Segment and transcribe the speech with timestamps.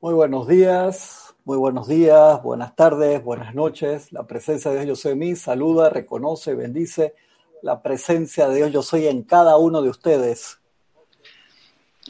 [0.00, 4.12] Muy buenos días, muy buenos días, buenas tardes, buenas noches.
[4.12, 7.16] La presencia de Dios yo soy en mí saluda, reconoce, bendice
[7.62, 10.60] la presencia de Dios yo soy en cada uno de ustedes.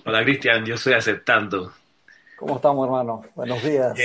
[0.04, 1.72] Hola Cristian, yo estoy aceptando.
[2.36, 3.24] ¿Cómo estamos hermano?
[3.34, 3.98] Buenos días.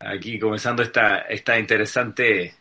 [0.00, 2.52] Aquí comenzando esta, esta interesante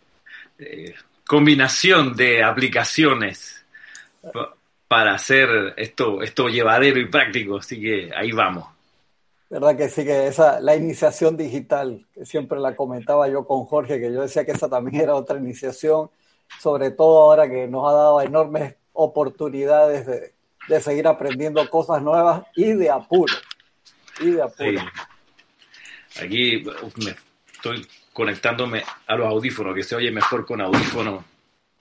[0.59, 0.93] eh,
[1.25, 3.65] combinación de aplicaciones
[4.87, 8.72] para hacer esto, esto llevadero y práctico, así que ahí vamos.
[9.54, 10.04] ¿Verdad que sí?
[10.04, 14.43] Que esa, la iniciación digital, que siempre la comentaba yo con Jorge, que yo decía
[14.45, 16.09] que esa también era otra iniciación,
[16.59, 20.34] sobre todo ahora que nos ha dado enormes oportunidades de,
[20.67, 23.35] de seguir aprendiendo cosas nuevas y de apuro.
[24.20, 24.81] Y de apuro.
[26.20, 26.63] Aquí
[27.04, 27.15] me
[27.54, 31.23] estoy conectándome a los audífonos, que se oye mejor con audífonos.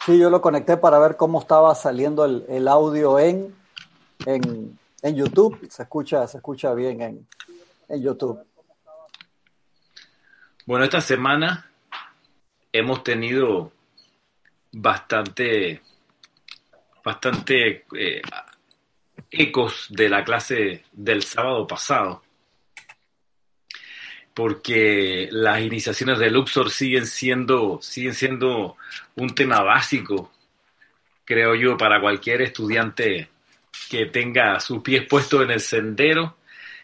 [0.05, 3.55] Sí, yo lo conecté para ver cómo estaba saliendo el, el audio en,
[4.27, 5.59] en, en, YouTube.
[5.71, 7.27] Se escucha, se escucha bien en,
[7.93, 8.41] en YouTube.
[10.67, 11.71] Bueno, esta semana
[12.73, 13.73] hemos tenido
[14.73, 15.83] bastante,
[17.05, 18.23] bastante eh,
[19.31, 22.23] ecos de la clase del sábado pasado
[24.35, 28.77] porque las iniciaciones de Luxor siguen siendo, siguen siendo
[29.17, 30.33] un tema básico,
[31.25, 33.29] creo yo, para cualquier estudiante
[33.91, 36.37] que tenga sus pies puestos en el sendero.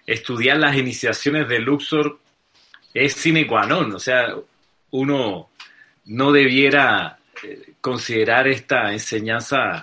[0.09, 2.19] Estudiar las iniciaciones de Luxor
[2.95, 4.35] es sine qua non, o sea,
[4.93, 5.51] uno
[6.07, 9.83] no debiera eh, considerar esta enseñanza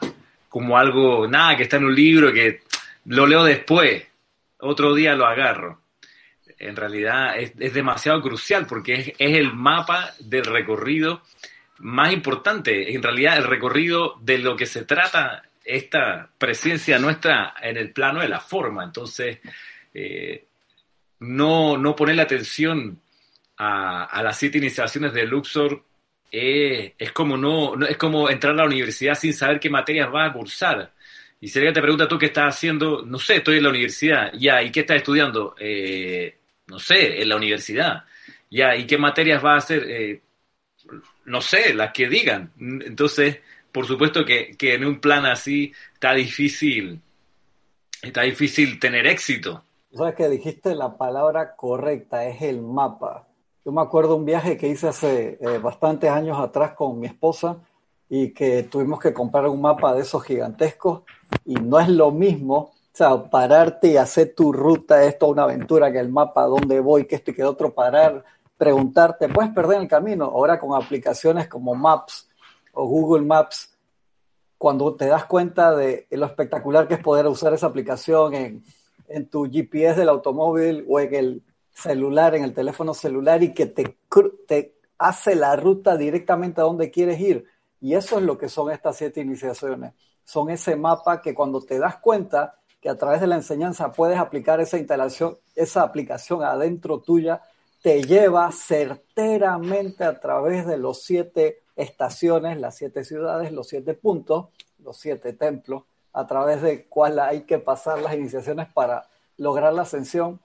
[0.50, 2.64] como algo, nada, que está en un libro, que
[3.06, 4.04] lo leo después,
[4.62, 5.82] otro día lo agarro.
[6.58, 11.22] En realidad es, demasiado crucial porque es, el mapa del recorrido
[11.78, 17.78] más importante, en realidad el recorrido de lo que se trata esta presencia nuestra en
[17.78, 18.84] el plano de la forma.
[18.84, 19.38] Entonces,
[19.96, 20.46] eh,
[21.20, 23.02] no, no ponerle atención
[23.58, 25.84] a, las siete iniciaciones de Luxor
[26.30, 30.34] es, como no, es como entrar a la universidad sin saber qué materias va a
[30.34, 30.94] cursar.
[31.39, 34.34] Y si alguien te pregunta tú qué estás haciendo, no sé, estoy en la universidad,
[34.34, 35.55] ya, ¿y qué estás estudiando?
[35.60, 38.04] Eh, no sé, en la universidad.
[38.50, 39.86] Ya, ¿y qué materias va a hacer?
[39.89, 40.22] Eh,
[41.26, 42.52] no sé, las que digan.
[42.60, 43.39] Entonces,
[43.72, 47.00] por supuesto que, que, en un plan así está difícil,
[48.02, 49.64] está difícil tener éxito.
[49.95, 53.30] Sabes que dijiste la palabra correcta, es el mapa.
[53.64, 57.60] Yo me acuerdo un viaje que hice hace eh, bastantes años atrás con mi esposa
[58.10, 61.04] y que tuvimos que comprar un mapa de esos gigantescos
[61.45, 65.44] y no es lo mismo o sea, pararte y hacer tu ruta es toda una
[65.44, 68.22] aventura, que el mapa, dónde voy, que esto y que otro, parar,
[68.58, 70.26] preguntarte, puedes perder el camino.
[70.26, 72.28] Ahora con aplicaciones como Maps
[72.73, 73.78] o Google Maps,
[74.58, 78.64] cuando te das cuenta de lo espectacular que es poder usar esa aplicación en,
[79.08, 83.66] en tu GPS del automóvil o en el celular, en el teléfono celular y que
[83.66, 83.98] te,
[84.48, 87.45] te hace la ruta directamente a donde quieres ir.
[87.82, 89.93] Y eso es lo que son estas siete iniciaciones.
[90.23, 94.17] Son ese mapa que cuando te das cuenta que a través de la enseñanza puedes
[94.17, 97.42] aplicar esa instalación, esa aplicación adentro tuya,
[97.82, 104.48] te lleva certeramente a través de los siete estaciones, las siete ciudades, los siete puntos,
[104.80, 105.83] los siete templos,
[106.15, 110.39] a través de cuál hay que pasar las iniciaciones para lograr la ascensión.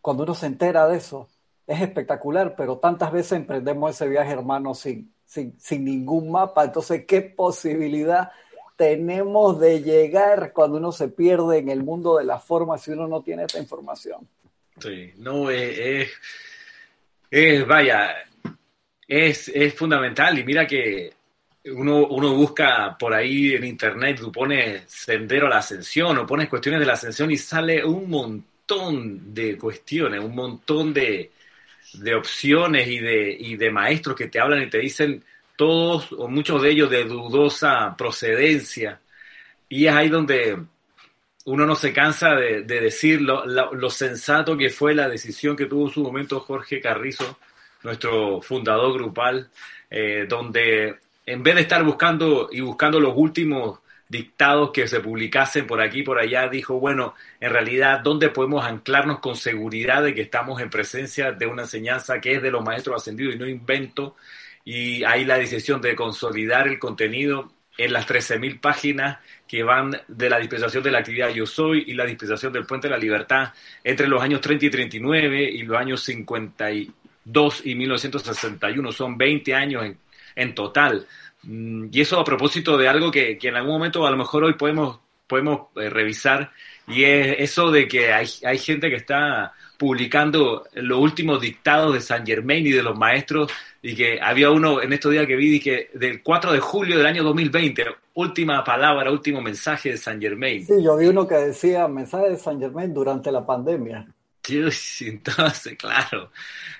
[0.00, 1.28] Cuando uno se entera de eso,
[1.66, 6.64] es espectacular, pero tantas veces emprendemos ese viaje, hermano, sin, sin, sin ningún mapa.
[6.64, 8.32] Entonces, ¿qué posibilidad
[8.76, 13.06] tenemos de llegar cuando uno se pierde en el mundo de la forma si uno
[13.06, 14.28] no tiene esta información.
[14.78, 16.10] Sí, no, es,
[17.30, 18.14] es, vaya,
[19.06, 21.12] es, es, fundamental y mira que
[21.66, 26.48] uno, uno busca por ahí en internet, tú pones sendero a la ascensión o pones
[26.48, 31.30] cuestiones de la ascensión y sale un montón de cuestiones, un montón de,
[31.94, 35.24] de opciones y de, y de maestros que te hablan y te dicen
[35.56, 39.00] todos o muchos de ellos de dudosa procedencia.
[39.68, 40.58] Y es ahí donde
[41.46, 45.94] uno no se cansa de, decir lo, sensato que fue la decisión que tuvo en
[45.94, 47.38] su momento Jorge Carrizo,
[47.82, 49.50] nuestro fundador grupal,
[49.90, 55.66] eh, donde en vez de estar buscando y buscando los últimos dictados que se publicasen
[55.66, 60.14] por aquí y por allá, dijo, bueno, en realidad, ¿dónde podemos anclarnos con seguridad de
[60.14, 63.48] que estamos en presencia de una enseñanza que es de los maestros ascendidos y no
[63.48, 64.14] invento?
[64.64, 70.30] y hay la decisión de consolidar el contenido en las 13.000 páginas que van de
[70.30, 73.52] la dispensación de la actividad Yo Soy y la dispensación del Puente de la Libertad
[73.82, 78.92] entre los años 30 y 39 y los años 52 y 1961.
[78.92, 79.98] Son 20 años en,
[80.36, 81.06] en total.
[81.42, 84.44] Mm, y eso a propósito de algo que, que, en algún momento a lo mejor
[84.44, 86.52] hoy podemos, podemos eh, revisar
[86.86, 92.00] y es eso de que hay, hay gente que está publicando los últimos dictados de
[92.00, 93.50] San Germain y de los maestros,
[93.82, 97.06] y que había uno en estos días que vi que del 4 de julio del
[97.06, 97.84] año 2020,
[98.14, 100.64] última palabra, último mensaje de San Germain.
[100.64, 104.06] Sí, yo vi uno que decía mensaje de San Germain durante la pandemia.
[105.00, 106.30] Entonces, claro,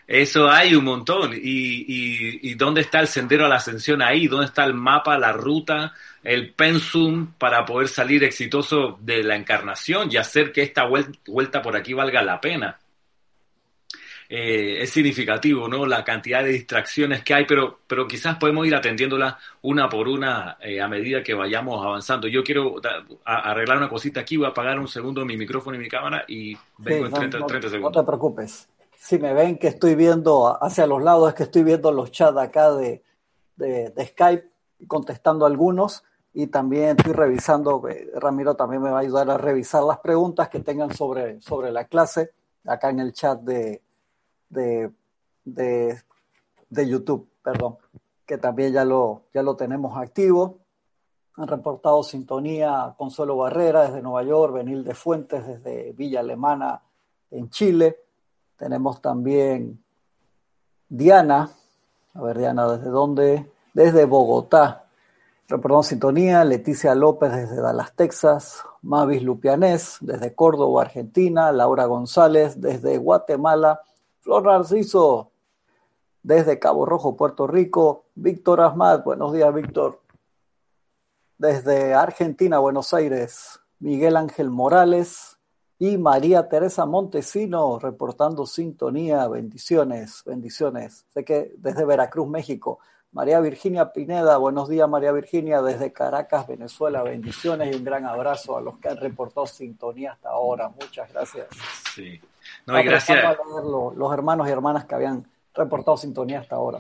[0.06, 1.32] eso hay un montón.
[1.34, 4.26] Y, y, y, dónde está el sendero a la ascensión ahí?
[4.26, 10.08] ¿Dónde está el mapa, la ruta, el pensum para poder salir exitoso de la encarnación
[10.12, 10.84] y hacer que esta
[11.26, 12.78] vuelta por aquí valga la pena?
[14.28, 15.84] Eh, es significativo, ¿no?
[15.86, 20.56] La cantidad de distracciones que hay, pero, pero quizás podemos ir atendiéndolas una por una
[20.60, 22.26] eh, a medida que vayamos avanzando.
[22.26, 22.76] Yo quiero
[23.24, 26.56] arreglar una cosita aquí, voy a apagar un segundo mi micrófono y mi cámara y
[26.78, 27.38] vengo en 30,
[27.68, 27.80] segundos.
[27.94, 28.68] No te preocupes.
[28.96, 32.38] Si me ven que estoy viendo hacia los lados, es que estoy viendo los chats
[32.38, 33.02] acá de,
[33.56, 34.48] de, de Skype,
[34.86, 39.84] contestando algunos y también estoy revisando, eh, Ramiro también me va a ayudar a revisar
[39.84, 42.32] las preguntas que tengan sobre, sobre la clase
[42.64, 43.83] acá en el chat de,
[44.48, 44.90] de,
[45.44, 45.98] de,
[46.70, 47.76] YouTube, perdón,
[48.26, 50.58] que también ya lo, ya lo tenemos activo.
[51.36, 56.82] Han reportado sintonía Consuelo Barrera desde Nueva York, Benil de Fuentes desde Villa Alemana
[57.30, 57.98] en Chile.
[58.56, 59.82] Tenemos también
[60.88, 61.50] Diana,
[62.14, 63.50] a ver Diana, ¿desde dónde?
[63.72, 64.84] Desde Bogotá.
[65.48, 72.96] Reportamos sintonía, Leticia López desde Dallas, Texas, Mavis Lupianés desde Córdoba, Argentina, Laura González desde
[72.96, 73.82] Guatemala,
[74.24, 75.32] Flor Narciso,
[76.22, 78.06] desde Cabo Rojo, Puerto Rico.
[78.14, 80.00] Víctor Asmat, buenos días, Víctor.
[81.36, 85.36] Desde Argentina, Buenos Aires, Miguel Ángel Morales
[85.78, 89.28] y María Teresa Montesino reportando sintonía.
[89.28, 91.04] Bendiciones, bendiciones.
[91.12, 92.78] Sé que desde Veracruz, México.
[93.12, 98.56] María Virginia Pineda, buenos días María Virginia, desde Caracas, Venezuela, bendiciones y un gran abrazo
[98.56, 100.70] a los que han reportado sintonía hasta ahora.
[100.70, 101.48] Muchas gracias.
[101.94, 102.18] Sí,
[102.66, 103.36] no, gracias.
[103.96, 106.78] Los, hermanos y hermanas que habían reportado sintonía hasta ahora.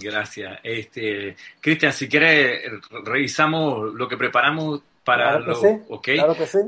[0.00, 0.58] Gracias.
[0.62, 2.70] Este, Cristian, si quieres,
[3.04, 5.56] revisamos lo que preparamos para claro que lo.
[5.56, 6.58] Sí, Claro que sí.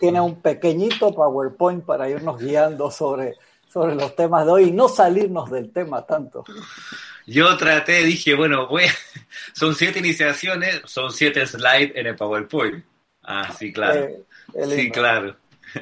[0.00, 3.34] tiene, un pequeñito PowerPoint para irnos guiando sobre,
[3.68, 6.44] sobre los temas de hoy y no salirnos del tema tanto.
[7.26, 8.68] Yo traté, dije, bueno,
[9.52, 12.84] son siete iniciaciones, son siete slides en el PowerPoint.
[13.22, 14.00] Ah, sí, claro.
[14.52, 15.36] Eh, sí, claro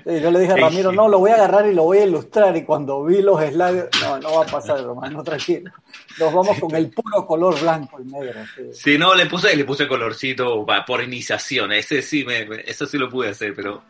[0.05, 2.57] yo le dije a Ramiro, no, lo voy a agarrar y lo voy a ilustrar.
[2.57, 5.71] Y cuando vi los slides, no, no va a pasar, hermano, tranquilo.
[6.19, 8.41] Nos vamos con el puro color blanco y negro.
[8.73, 11.73] Sí, no, le puse, le puse colorcito por iniciación.
[11.73, 13.85] Ese sí, me, eso sí lo pude hacer, pero.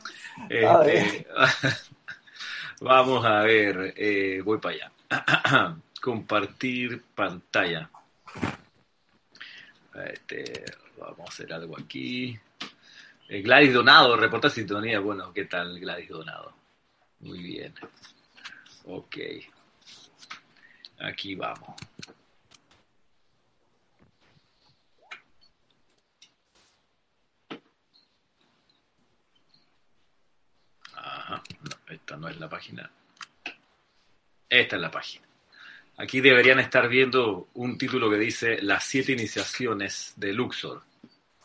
[0.48, 1.26] Este,
[2.80, 5.76] vamos a ver, eh, voy para allá.
[6.00, 7.88] Compartir pantalla.
[9.94, 10.64] Este,
[10.98, 12.38] vamos a hacer algo aquí.
[13.28, 15.00] Eh, Gladys Donado, reporta sintonía.
[15.00, 16.54] Bueno, ¿qué tal Gladys Donado?
[17.20, 17.74] Muy bien.
[18.84, 19.16] Ok.
[20.98, 21.74] Aquí vamos.
[30.94, 32.90] Ajá, no, esta no es la página.
[34.48, 35.26] Esta es la página.
[35.96, 40.82] Aquí deberían estar viendo un título que dice Las siete iniciaciones de Luxor.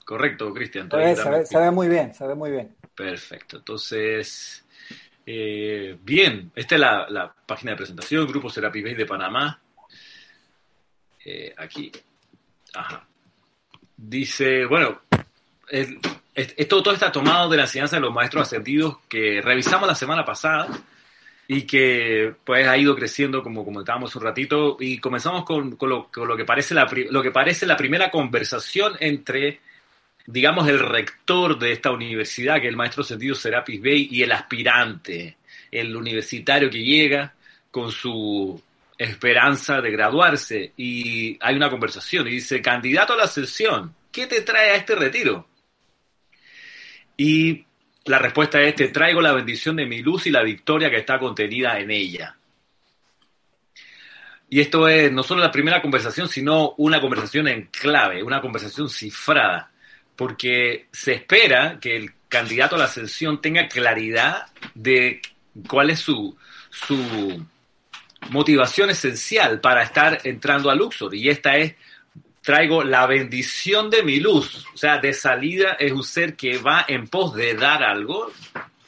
[0.07, 0.89] Correcto, Cristian.
[0.89, 2.73] Se, ve, muy bien, se ve muy bien.
[2.95, 3.57] Perfecto.
[3.57, 4.65] Entonces,
[5.25, 9.59] eh, bien, esta es la, página de presentación, Grupo Serapi Bay de Panamá.
[11.25, 11.91] Eh, aquí.
[12.73, 13.05] Ajá.
[13.97, 15.01] Dice, bueno,
[16.33, 20.23] esto todo está tomado de la enseñanza de los maestros ascendidos que revisamos la semana
[20.23, 20.69] pasada
[21.49, 26.45] y que pues ha ido creciendo como comentábamos un ratito y comenzamos con, lo, que
[26.45, 29.59] parece la, lo que parece la primera conversación entre
[30.27, 34.33] digamos, el rector de esta universidad, que es el maestro sentido Serapis Bey, y el
[34.33, 35.37] aspirante,
[35.71, 37.33] el universitario que llega
[37.71, 38.61] con su
[38.97, 40.73] esperanza de graduarse.
[40.75, 44.95] Y hay una conversación y dice, candidato a la sesión, ¿qué te trae a este
[44.95, 45.47] retiro?
[47.15, 47.65] Y
[48.05, 51.19] la respuesta es, te traigo la bendición de mi luz y la victoria que está
[51.19, 52.35] contenida en ella.
[54.49, 58.89] Y esto es no solo la primera conversación, sino una conversación en clave, una conversación
[58.89, 59.71] cifrada
[60.17, 65.21] porque se espera que el candidato a la ascensión tenga claridad de
[65.67, 66.35] cuál es su,
[66.69, 67.45] su
[68.29, 71.13] motivación esencial para estar entrando a Luxor.
[71.15, 71.75] Y esta es,
[72.41, 74.65] traigo la bendición de mi luz.
[74.73, 78.31] O sea, de salida es un ser que va en pos de dar algo.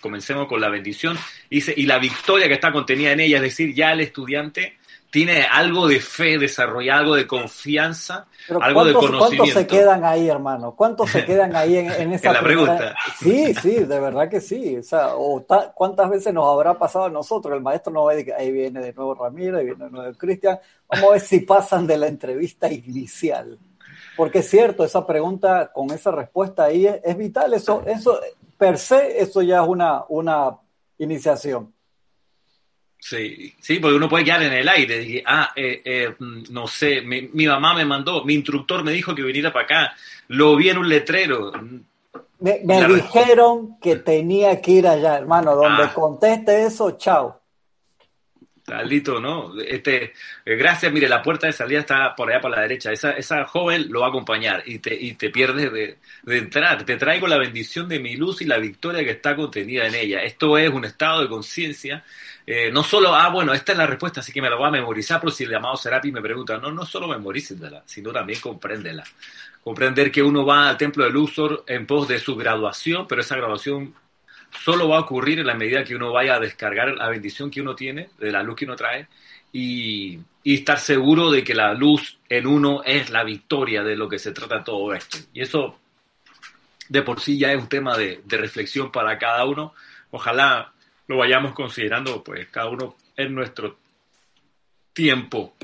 [0.01, 1.17] Comencemos con la bendición.
[1.49, 4.78] Y la victoria que está contenida en ella, es decir, ya el estudiante
[5.11, 8.27] tiene algo de fe, desarrolla algo de confianza,
[8.61, 9.37] algo de conocimiento.
[9.37, 10.75] ¿Cuántos se quedan ahí, hermano?
[10.75, 12.95] ¿Cuántos se quedan ahí en, esa en la pregunta?
[13.17, 14.77] Sí, sí, de verdad que sí.
[14.77, 15.09] O sea,
[15.73, 17.55] ¿cuántas veces nos habrá pasado a nosotros?
[17.55, 20.59] El maestro no ve que ahí viene de nuevo Ramiro, ahí viene de nuevo Cristian.
[20.87, 23.57] Vamos a ver si pasan de la entrevista inicial.
[24.15, 27.53] Porque es cierto, esa pregunta con esa respuesta ahí es, vital.
[27.53, 28.19] Eso, eso,
[28.57, 30.55] per se, eso ya es una, una
[30.99, 31.73] iniciación.
[32.99, 34.99] Sí, sí, porque uno puede quedar en el aire.
[34.99, 39.23] Dije, ah, eh, eh, no sé, mi, mamá me mandó, mi instructor me dijo que
[39.23, 39.95] viniera para acá,
[40.27, 41.51] lo vi en un letrero.
[42.39, 45.93] Me, dijeron que tenía que ir allá, hermano, donde ah.
[45.93, 47.39] conteste eso, chao.
[48.65, 49.59] Taldito, ¿no?
[49.59, 50.13] Este,
[50.45, 52.91] eh, gracias, mire, la puerta de salida está por allá por la derecha.
[52.91, 56.85] Esa, esa joven lo va a acompañar y te, y te pierdes de, de, entrar.
[56.85, 60.19] Te traigo la bendición de mi luz y la victoria que está contenida en ella.
[60.21, 62.03] Esto es un estado de conciencia
[62.51, 64.71] eh, no solo, ah, bueno, esta es la respuesta, así que me la voy a
[64.71, 69.03] memorizar, pero si el llamado Serapi me pregunta, no, no solo memorícela, sino también compréndela.
[69.63, 73.35] Comprender que uno va al templo de Luxor en pos de su graduación, pero esa
[73.35, 73.93] graduación
[74.63, 77.61] solo va a ocurrir en la medida que uno vaya a descargar la bendición que
[77.61, 79.07] uno tiene, de la luz que uno trae,
[79.53, 84.17] y, estar seguro de que la luz en uno es la victoria de lo que
[84.17, 85.19] se trata todo esto.
[85.33, 85.77] Y eso
[86.87, 89.75] de por sí ya es un tema de reflexión para cada uno.
[90.09, 90.73] Ojalá
[91.09, 93.79] lo vayamos considerando, pues cada uno en nuestro
[94.93, 95.55] tiempo.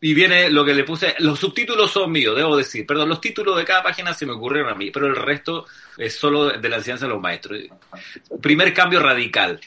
[0.00, 3.56] Y viene lo que le puse, los subtítulos son míos, debo decir, perdón, los títulos
[3.56, 5.66] de cada página se me ocurrieron a mí, pero el resto
[5.98, 7.60] es solo de la enseñanza de los maestros.
[8.40, 9.60] Primer cambio radical.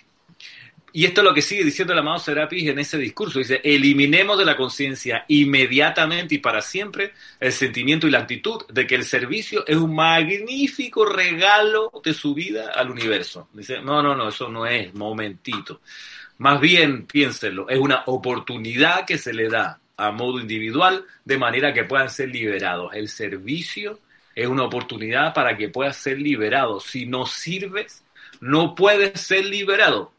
[0.91, 3.39] Y esto es lo que sigue diciendo el amado Serapis en ese discurso.
[3.39, 8.87] Dice, eliminemos de la conciencia inmediatamente y para siempre el sentimiento y la actitud de
[8.87, 13.49] que el servicio es un magnífico regalo de su vida al universo.
[13.53, 15.81] Dice, no, no, no, eso no es momentito.
[16.39, 21.73] Más bien, piénsenlo, es una oportunidad que se le da a modo individual de manera
[21.73, 22.93] que puedan ser liberados.
[22.93, 23.99] El servicio
[24.33, 26.79] es una oportunidad para que puedas ser liberado.
[26.79, 28.03] Si no sirves,
[28.39, 30.13] no puedes ser liberado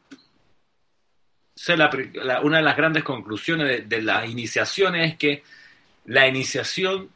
[2.42, 5.42] una de las grandes conclusiones de, las iniciaciones es que
[6.06, 7.10] la iniciación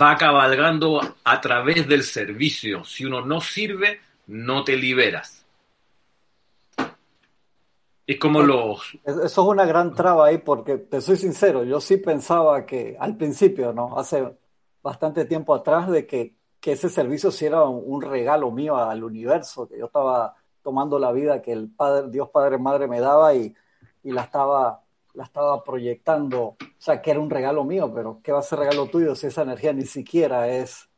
[0.00, 2.84] va cabalgando a través del servicio.
[2.84, 5.44] Si uno no sirve, no te liberas.
[8.06, 8.98] Es como los...
[9.04, 13.16] Eso es una gran traba ahí porque, te soy sincero, yo sí pensaba que al
[13.16, 13.98] principio, ¿no?
[13.98, 14.36] Hace
[14.82, 19.66] bastante tiempo atrás de que, que ese servicio sí era un regalo mío al universo,
[19.66, 23.54] que yo estaba tomando la vida que el Padre, Dios Padre Madre me daba y,
[24.02, 24.80] la estaba
[25.14, 28.58] la estaba proyectando, o sea, que era un regalo mío, pero ¿qué va a ser
[28.58, 30.88] regalo tuyo si esa energía ni siquiera es,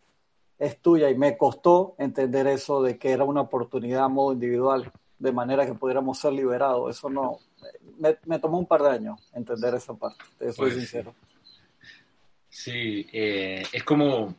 [0.58, 1.10] es tuya?
[1.10, 5.66] Y me costó entender eso de que era una oportunidad a modo individual, de manera
[5.66, 6.96] que pudiéramos ser liberados.
[6.96, 7.40] Eso no,
[7.98, 11.14] me, tomó un par de años entender esa parte, te soy pues sincero.
[12.48, 14.34] Sí, eh, es como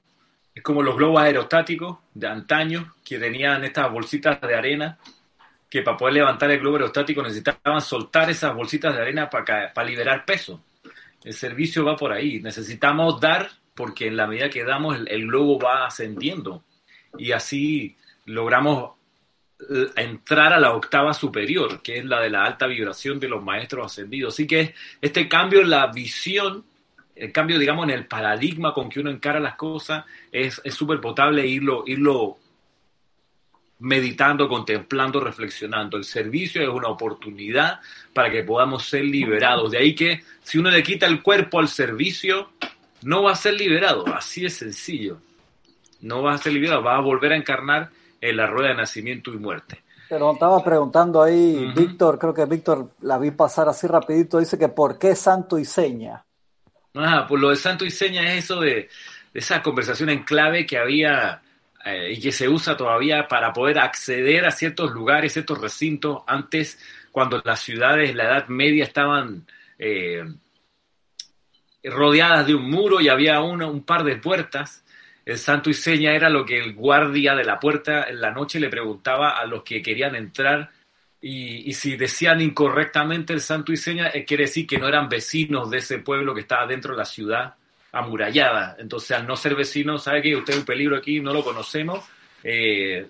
[0.58, 4.98] es como los globos aerostáticos de antaño que tenían estas bolsitas de arena
[5.70, 9.88] que para poder levantar el globo aerostático necesitaban soltar esas bolsitas de arena para, para
[9.88, 10.64] liberar peso.
[11.24, 12.40] El servicio va por ahí.
[12.42, 16.64] Necesitamos dar porque en la medida que damos el, globo va ascendiendo
[17.18, 17.96] y así
[18.26, 18.94] logramos
[19.60, 23.44] eh, entrar a la octava superior, que es la de la alta vibración de los
[23.44, 24.34] maestros ascendidos.
[24.34, 26.64] Así que este cambio en la visión,
[27.16, 31.46] el cambio, digamos, en el paradigma con que uno encara las cosas, es súper potable
[31.46, 32.40] irlo, irlo
[33.80, 35.98] meditando, contemplando, reflexionando.
[35.98, 37.80] El servicio es una oportunidad
[38.14, 39.72] para que podamos ser liberados.
[39.72, 42.50] De ahí que si uno le quita el cuerpo al servicio,
[43.04, 44.06] no va a ser liberado.
[44.08, 45.18] Así es sencillo.
[46.02, 47.90] No va a ser liberado, va a volver a encarnar
[48.22, 49.84] en la rueda de nacimiento y muerte.
[50.10, 54.70] Pero estaba preguntando ahí, Víctor, creo que Víctor la vi pasar así rapidito, dice que
[54.70, 56.24] ¿por qué santo y seña?
[56.96, 58.90] Ah, pues lo de santo y seña es eso de, de
[59.40, 61.42] esa conversación en clave que había
[61.88, 66.22] eh, y que se usa todavía para poder acceder a ciertos lugares, ciertos recintos.
[66.28, 66.80] Antes,
[67.12, 69.48] cuando las ciudades, la Edad Media, estaban
[69.80, 70.24] eh,
[71.84, 74.84] rodeadas de un muro y había un par de puertas,
[75.26, 78.60] el santo y seña era lo que el guardia de la puerta en la noche
[78.60, 80.72] le preguntaba a los que querían entrar
[81.20, 85.70] y, si decían incorrectamente el santo y seña, eh, quiere decir que no eran vecinos
[85.70, 87.56] de ese pueblo que estaba dentro de la ciudad
[87.98, 88.76] amurallada.
[88.80, 92.04] Entonces, al no ser vecino, sabe que usted es un peligro aquí, no lo conocemos,
[92.44, 93.08] eh,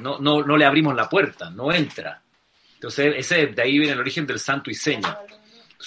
[0.00, 2.22] no, no, no, le abrimos la puerta, no entra.
[2.74, 5.18] Entonces, ese, de ahí viene el origen del santo y seña.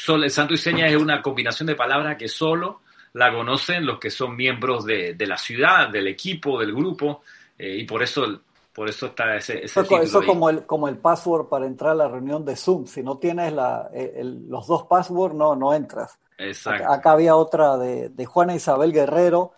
[0.08, 2.82] el santo y seña es una combinación de palabras que solo
[3.14, 7.22] la conocen los que son miembros de, la ciudad, del equipo, del grupo,
[7.58, 8.42] eh, y por eso
[8.74, 11.96] Por eso está ese, ese Eso, eso como, el, como el password para entrar a
[11.96, 12.88] la reunión de Zoom.
[12.88, 13.92] Si no tienes la,
[14.48, 16.18] los dos passwords, no, no entras.
[16.42, 16.92] Exacto.
[16.92, 19.54] Acá, había otra de, de Juana Isabel Guerrero.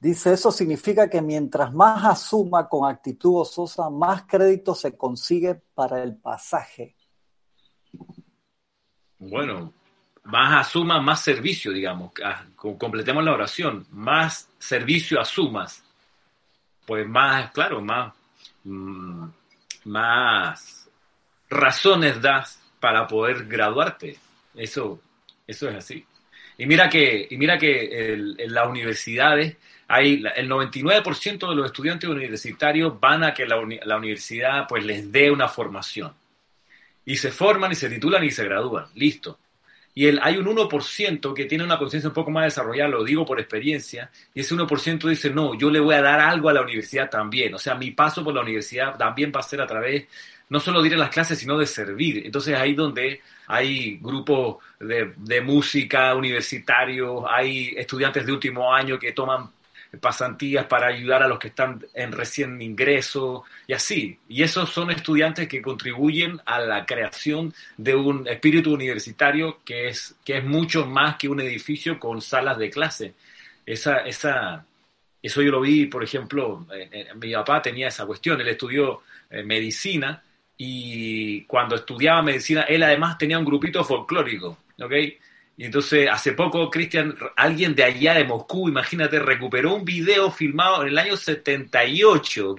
[0.00, 6.02] Dice, eso significa que mientras más asuma con actitud ososa, más crédito se consigue para
[6.02, 6.96] el pasaje.
[9.18, 9.72] Bueno,
[10.24, 12.12] más asuma, más servicio, digamos.
[12.24, 13.86] Ah, completemos la oración.
[13.90, 15.84] Más servicio asumas.
[16.86, 18.12] Pues más, claro, más,
[18.64, 19.26] mm,
[19.84, 20.88] más
[21.48, 24.18] razones das para poder graduarte.
[24.54, 25.00] Eso,
[25.46, 26.04] eso es así.
[26.58, 29.56] Y mira que, y mira que en las universidades
[29.88, 35.10] hay el 99% de los estudiantes universitarios van a que la, la universidad pues les
[35.10, 36.12] dé una formación.
[37.04, 38.86] Y se forman y se titulan y se gradúan.
[38.94, 39.38] Listo
[39.94, 43.26] y el, hay un 1% que tiene una conciencia un poco más desarrollada, lo digo
[43.26, 46.62] por experiencia, y ese 1% dice, no, yo le voy a dar algo a la
[46.62, 50.06] universidad también, o sea, mi paso por la universidad también va a ser a través,
[50.52, 52.26] no solo de ir a las clases, sino de servir.
[52.26, 59.12] Entonces ahí donde hay grupos de, de música universitarios, hay estudiantes de último año que
[59.12, 59.48] toman
[59.98, 64.18] pasantías para ayudar a los que están en recién ingreso y así.
[64.28, 70.16] Y esos son estudiantes que contribuyen a la creación de un espíritu universitario que es,
[70.22, 73.14] que es mucho más que un edificio con salas de clase.
[73.64, 74.66] Esa, esa,
[75.22, 76.66] eso yo lo vi, por ejemplo,
[77.16, 80.22] mi papá tenía esa cuestión, él estudió eh, medicina
[80.56, 84.92] y cuando estudiaba medicina, él además tenía un grupito folclórico, ¿ok?
[85.54, 90.82] Y entonces, hace poco, Cristian, alguien de allá de Moscú, imagínate, recuperó un video filmado
[90.82, 92.58] en el año 78, ¿ok?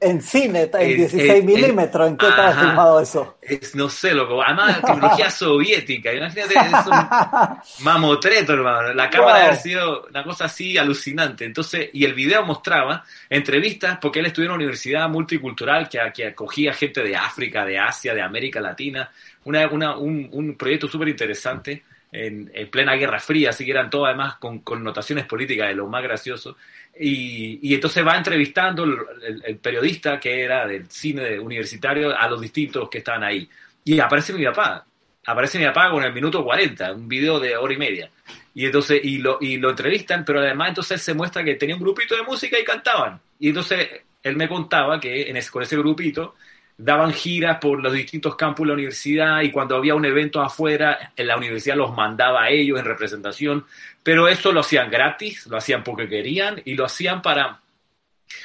[0.00, 3.38] En, cine, en 16 milímetros, ¿en qué estaba filmado eso?
[3.42, 9.46] Es, no sé, loco, además tecnología soviética, imagínate, es un mamotreto, hermano, la cámara wow.
[9.46, 11.44] haber sido una cosa así alucinante.
[11.44, 16.28] Entonces, y el video mostraba entrevistas, porque él estudió en una universidad multicultural que, que
[16.28, 19.10] acogía gente de África, de Asia, de América Latina,
[19.44, 24.06] una, una, un, un proyecto súper interesante en, plena Guerra Fría, así que eran todo
[24.06, 26.56] además con connotaciones políticas de lo más gracioso.
[26.98, 32.88] Y, y entonces va entrevistando el, periodista que era del cine universitario a los distintos
[32.88, 33.48] que estaban ahí.
[33.84, 34.84] Y aparece mi papá,
[35.26, 38.10] aparece mi papá con el minuto 40, un video de hora y media.
[38.54, 41.82] Y entonces, y lo, y lo entrevistan, pero además entonces se muestra que tenía un
[41.82, 43.20] grupito de música y cantaban.
[43.38, 43.88] Y entonces
[44.22, 46.34] él me contaba que en ese, con ese grupito
[46.78, 51.12] daban giras por los distintos campus de la universidad y cuando había un evento afuera,
[51.16, 53.66] en la universidad los mandaba a ellos en representación,
[54.04, 57.60] pero eso lo hacían gratis, lo hacían porque querían y lo hacían para,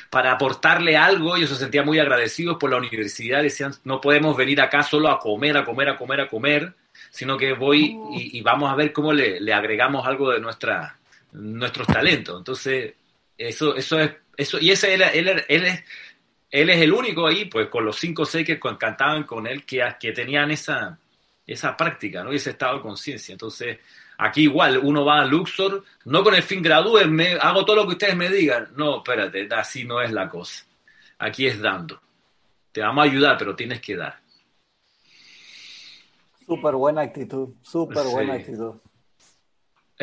[0.10, 4.60] para aportarle algo, ellos se sentían muy agradecidos por la universidad, decían, no podemos venir
[4.62, 6.74] acá solo a comer, a comer, a comer, a comer,
[7.12, 10.98] sino que voy y, y vamos a ver cómo le, le, agregamos algo de nuestra,
[11.34, 12.40] nuestros talentos.
[12.40, 12.96] Entonces,
[13.38, 15.84] eso, eso es, eso, y ese él, él, él es,
[16.54, 19.66] él es el único ahí, pues con los cinco o seis que cantaban con él,
[19.66, 21.00] que, que tenían esa,
[21.48, 22.32] esa práctica, ¿no?
[22.32, 23.34] Y ese estado de conciencia.
[23.34, 23.80] Entonces,
[24.20, 27.94] aquí igual, uno va a Luxor, no con el fin gradúenme, hago todo lo que
[27.94, 28.68] ustedes me digan.
[28.76, 30.64] No, espérate, así no es la cosa.
[31.18, 32.00] Aquí es dando.
[32.72, 34.20] Te vamos a ayudar, pero tienes que dar.
[36.46, 38.76] Súper buena actitud, súper buena actitud.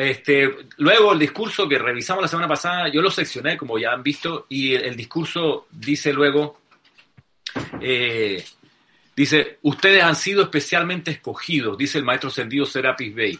[0.01, 4.01] Este, luego el discurso que revisamos la semana pasada, yo lo seccioné, como ya han
[4.01, 6.59] visto, y el, discurso dice luego,
[7.79, 8.43] eh,
[9.15, 13.39] dice, ustedes han sido especialmente escogidos, dice el maestro Sendido Serapis Bey.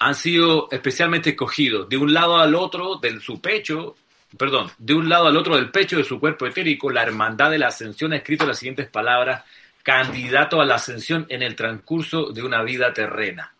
[0.00, 3.96] Han sido especialmente escogidos de un lado al otro de su pecho,
[4.36, 7.58] perdón, de un lado al otro del pecho de su cuerpo etérico, la hermandad de
[7.58, 9.42] la ascensión ha escrito las siguientes palabras,
[9.82, 13.54] candidato a la ascensión en el transcurso de una vida terrena.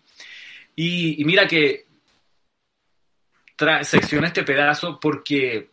[0.77, 1.87] Y, mira que
[3.83, 5.71] secciona este pedazo porque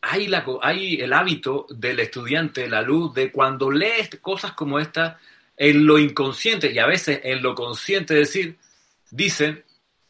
[0.00, 5.18] hay, la, hay el hábito del estudiante, la luz, de cuando lees cosas como esta,
[5.56, 8.56] en lo inconsciente y a veces en lo consciente decir,
[9.10, 9.62] dicen,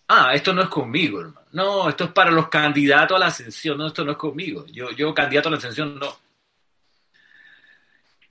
[0.06, 1.40] ah, esto no es conmigo, hermano.
[1.52, 4.64] No, esto es para los candidatos a la ascensión, no, esto no es conmigo.
[4.66, 6.16] Yo, yo candidato a la ascensión, no.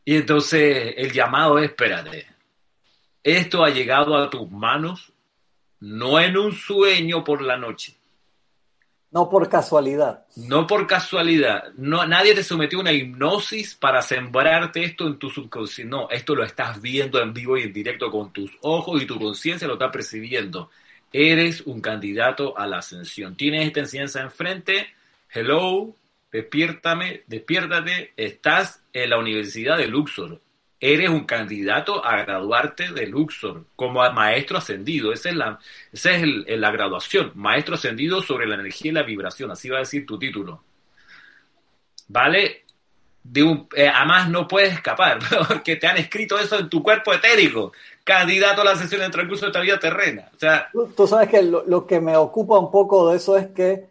[0.06, 2.28] Y entonces el llamado es, espérate,
[3.22, 5.12] esto ha llegado a tus manos
[5.82, 7.96] no en un sueño por la noche.
[9.12, 10.26] No por casualidad.
[10.36, 11.74] No por casualidad.
[11.78, 15.90] No, nadie te sometió a una hipnosis para sembrarte esto en tu subconsciente.
[15.90, 19.20] No, esto lo estás viendo en vivo y en directo con tus ojos y tu
[19.20, 20.70] conciencia lo está percibiendo.
[21.12, 23.36] Eres un candidato a la ascensión.
[23.36, 24.90] Tienes esta enseñanza enfrente.
[25.34, 25.96] Hello,
[26.32, 28.14] despiértame, despiértate.
[28.16, 30.40] Estás en la Universidad de Luxor
[30.80, 35.12] eres un candidato a graduarte de Luxor como maestro ascendido.
[35.12, 35.60] Esa es, la,
[35.92, 39.82] esa es la graduación, maestro ascendido sobre la energía y la vibración, así va a
[39.82, 40.64] decir tu título.
[42.08, 42.64] ¿Vale?
[43.24, 47.14] de un, eh, además no puedes escapar, porque te han escrito eso en tu cuerpo
[47.14, 47.72] etérico,
[48.04, 50.32] candidato a la sesión de transcurso de esta vida terrena.
[50.34, 53.90] O sea, tú, sabes que lo, que me ocupa un poco de eso es que,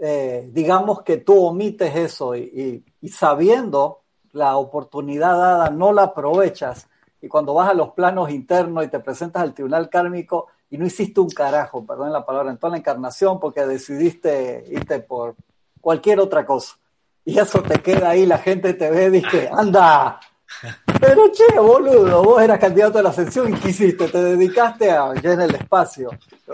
[0.00, 3.97] eh, digamos que tú omites eso y, sabiendo
[4.32, 6.88] la oportunidad dada, no la aprovechas.
[7.20, 10.86] Y cuando vas a los planos internos y te presentas al tribunal kármico y no
[10.86, 15.34] hiciste un carajo, perdón la palabra, en toda la encarnación porque decidiste irte por
[15.80, 16.76] cualquier otra cosa
[17.28, 20.18] y eso te queda ahí, la gente te ve dice, anda.
[21.00, 24.08] Pero che, boludo, vos eras candidato a la ascensión y ¿qué hiciste?
[24.08, 26.10] Te dedicaste a llenar el espacio.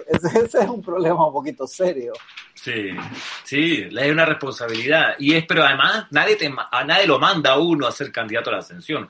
[0.07, 2.12] Ese, es un problema un poquito serio.
[2.54, 2.90] Sí,
[3.44, 5.14] sí, es una responsabilidad.
[5.18, 8.50] Y es, pero además nadie, te, a nadie lo manda a uno a ser candidato
[8.50, 9.09] a la ascensión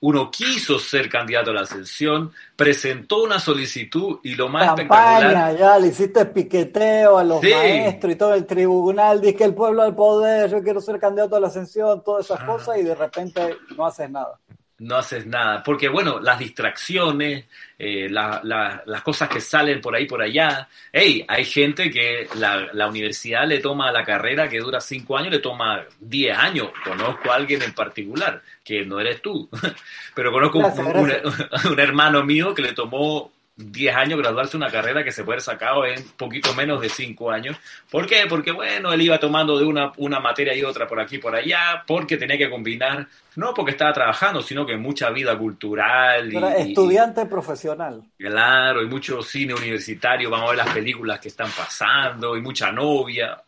[0.00, 5.56] uno quiso ser candidato a la ascensión, presentó una solicitud y lo más espectacular.
[5.56, 9.82] ya le hiciste piqueteo a los maestros y todo el tribunal, dice que el pueblo
[9.82, 13.56] al poder, yo quiero ser candidato a la ascensión, todas esas cosas y de repente
[13.76, 14.38] no haces nada
[14.80, 15.62] no haces nada.
[15.62, 17.44] Porque, bueno, las distracciones,
[17.78, 20.68] eh, las cosas que salen por ahí, por allá.
[20.92, 25.38] Hey, hay gente que la, universidad le toma la carrera que dura cinco años, le
[25.38, 26.70] toma diez años.
[26.82, 29.48] Conozco a alguien en particular, que no eres tú,
[30.14, 30.58] pero conozco
[31.70, 35.42] un, hermano mío que le tomó 10 años graduarse una carrera que se puede haber
[35.42, 37.56] sacado en poquito menos de 5 años.
[37.90, 38.24] ¿Por qué?
[38.28, 41.34] Porque, bueno, él iba tomando de una, una materia y otra por aquí y por
[41.34, 46.32] allá, porque tenía que combinar, no porque estaba trabajando, sino que mucha vida cultural.
[46.32, 48.02] Y, estudiante profesional.
[48.16, 52.72] Claro, y mucho cine universitario, vamos a ver las películas que están pasando, y mucha
[52.72, 53.42] novia.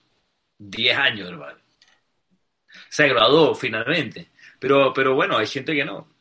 [0.58, 1.58] 10 años, hermano.
[2.88, 4.30] Se graduó finalmente.
[4.58, 6.11] Pero, pero bueno, hay gente que no.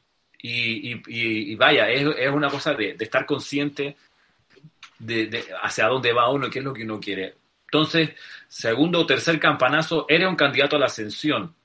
[0.43, 3.95] Y, vaya, es, una cosa de, estar consciente
[4.99, 7.36] de, hacia dónde va uno y qué es lo que uno quiere.
[7.65, 8.12] Entonces,
[8.47, 11.56] segundo o tercer campanazo, eres un candidato a la ascensión.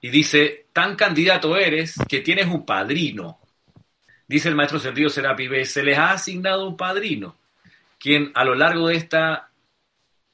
[0.00, 3.40] Y dice, tan candidato eres que tienes un padrino.
[4.26, 7.36] Dice el maestro sentido Serapi B, se les ha asignado un padrino,
[7.98, 9.50] quien a lo largo de esta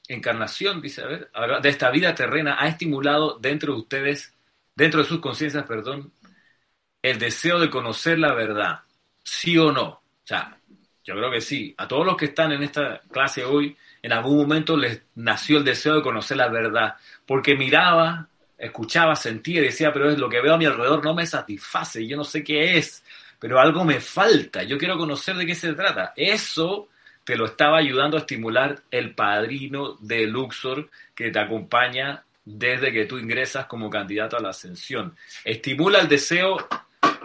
[0.06, 4.34] encarnación, dice, a ver, de esta vida terrena, ha estimulado dentro de ustedes,
[4.74, 6.12] dentro de sus conciencias, perdón,
[7.10, 8.80] el deseo de conocer la verdad,
[9.22, 9.84] sí o no.
[9.84, 10.56] O sea,
[11.04, 11.72] yo creo que sí.
[11.78, 15.64] A todos los que están en esta clase hoy, en algún momento les nació el
[15.64, 18.26] deseo de conocer la verdad, porque miraba,
[18.58, 22.04] escuchaba, sentía y decía, pero es lo que veo a mi alrededor no me satisface,
[22.06, 23.04] yo no sé qué es,
[23.38, 26.12] pero algo me falta, yo quiero conocer de qué se trata.
[26.16, 26.88] Eso
[27.22, 33.04] te lo estaba ayudando a estimular el padrino de Luxor que te acompaña desde que
[33.04, 35.16] tú ingresas como candidato a la ascensión.
[35.44, 36.56] Estimula el deseo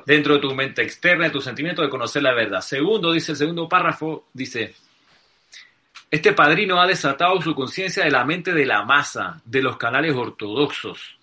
[0.06, 2.62] dentro de tu mente externa, de tu sentimiento de conocer la verdad.
[2.62, 4.74] Segundo, dice el segundo párrafo, dice,
[6.10, 10.16] este padrino ha desatado su conciencia de la mente de la masa, de los canales
[10.16, 11.18] ortodoxos.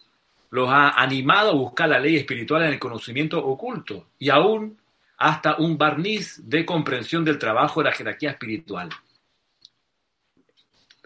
[0.51, 4.79] Los ha animado a buscar la ley espiritual en el conocimiento oculto y aún
[5.19, 8.89] hasta un barniz de comprensión del trabajo de la jerarquía espiritual.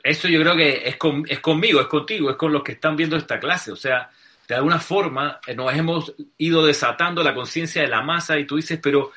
[0.02, 0.96] Eso yo creo que es,
[1.28, 3.72] es conmigo, es contigo, es con los que están viendo esta clase.
[3.72, 4.10] O sea,
[4.52, 8.56] de alguna forma eh, nos hemos ido desatando la conciencia de la masa y tú
[8.56, 9.12] dices, pero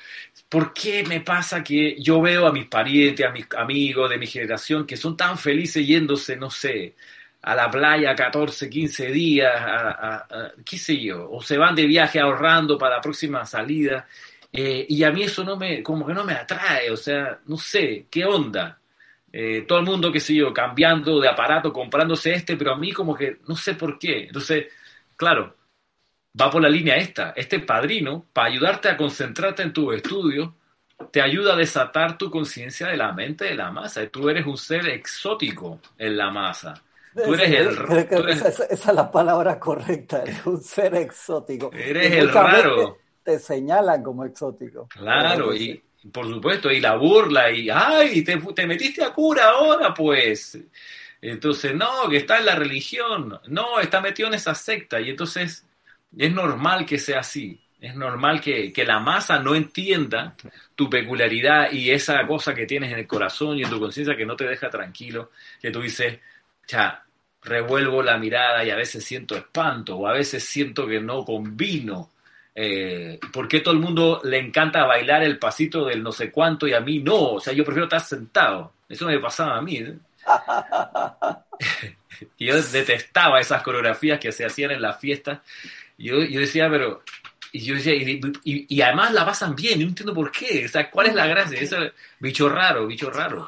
[0.48, 4.28] ¿por qué me pasa que yo veo a mis parientes, a mis amigos de mi
[4.28, 6.96] generación que son tan felices yéndose, no sé,
[7.42, 12.20] a la playa 14, 15 días, a, qué sé yo, o se van de viaje
[12.20, 14.08] ahorrando para la próxima salida?
[14.54, 17.58] Eh, y a mí eso no me, como que no me atrae, o sea, no
[17.58, 18.80] sé, ¿qué onda?
[19.34, 22.94] Eh, todo el mundo, qué sé yo, cambiando de aparato, comprándose este, pero a mí
[22.94, 24.28] como que no sé por qué.
[24.28, 24.68] Entonces,
[25.16, 25.56] claro,
[26.40, 27.34] va por la línea esta.
[27.36, 30.56] Este padrino, para ayudarte a concentrarte en tu estudio,
[31.12, 34.06] te ayuda a desatar tu conciencia de la mente de la masa.
[34.08, 36.74] Tú eres un ser exótico en la masa.
[37.14, 38.30] Tú eres el.
[38.30, 41.72] esa, es la palabra correcta, eres un ser exótico.
[41.74, 42.98] Eres el raro.
[43.24, 44.88] Te señalan como exótico.
[44.90, 48.24] Claro, y por supuesto, y la burla, y ¡ay!
[48.24, 50.58] Te, te metiste a cura ahora, pues.
[51.32, 55.02] Entonces, no, que está en la religión, no, está metido en esa secta.
[55.02, 55.66] Y entonces
[56.16, 57.60] es normal que sea así.
[57.82, 60.36] Es normal que, la masa no entienda
[60.76, 64.26] tu peculiaridad y esa cosa que tienes en el corazón y en tu conciencia que
[64.26, 66.20] no te deja tranquilo, que tú dices,
[66.68, 67.04] ya,
[67.42, 72.12] revuelvo la mirada y a veces siento espanto o a veces siento que no combino.
[72.54, 76.68] Eh, ¿Por qué todo el mundo le encanta bailar el pasito del no sé cuánto
[76.68, 77.34] y a mí no?
[77.34, 78.74] O sea, yo prefiero estar sentado.
[78.88, 79.78] Eso me pasaba a mí.
[79.78, 79.96] ¿eh?
[82.38, 85.40] y yo detestaba esas coreografías que se hacían en las fiestas.
[85.98, 87.02] Yo, yo decía, pero.
[87.52, 90.66] Y yo decía, y, además la pasan bien, no entiendo por qué.
[90.66, 91.58] O sea, ¿cuál es la gracia?
[91.58, 91.78] Eso,
[92.20, 93.48] bicho raro, bicho raro.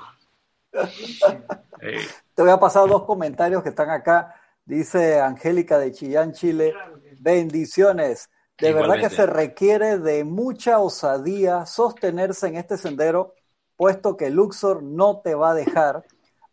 [0.71, 4.33] Te voy a pasar dos comentarios que están acá.
[4.63, 6.73] Dice Angélica de Chillán, Chile,
[7.19, 8.29] bendiciones.
[8.57, 13.35] De verdad que se requiere de mucha osadía sostenerse en este sendero,
[13.75, 16.03] puesto que Luxor no te va a dejar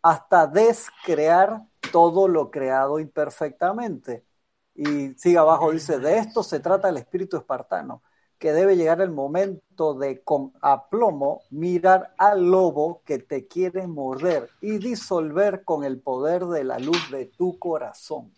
[0.05, 4.23] hasta descrear todo lo creado imperfectamente.
[4.75, 8.03] Y sigue abajo, dice, de esto se trata el espíritu espartano,
[8.37, 14.47] que debe llegar el momento de con aplomo mirar al lobo que te quiere morder
[14.61, 18.31] y disolver con el poder de la luz de tu corazón.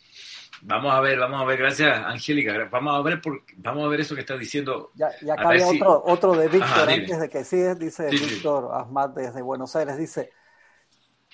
[0.62, 4.00] Vamos a ver, vamos a ver, gracias Angélica, vamos a ver por, vamos a ver
[4.00, 4.92] eso que estás diciendo.
[4.96, 9.42] Ya, ya había otro, otro de Víctor antes de que sigas, dice Víctor Asmat desde
[9.42, 10.32] Buenos Aires, dice,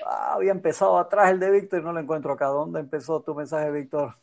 [0.06, 2.48] ah, había empezado atrás el de Víctor y no lo encuentro acá.
[2.48, 4.16] ¿Dónde empezó tu mensaje, Víctor?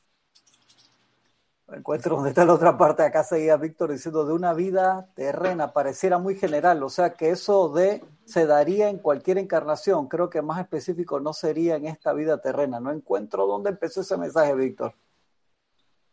[1.77, 3.03] encuentro donde está la otra parte.
[3.03, 7.69] Acá seguía Víctor diciendo de una vida terrena, pareciera muy general, o sea que eso
[7.73, 12.41] de se daría en cualquier encarnación, creo que más específico no sería en esta vida
[12.41, 12.79] terrena.
[12.79, 14.95] No encuentro dónde empezó ese mensaje, Víctor.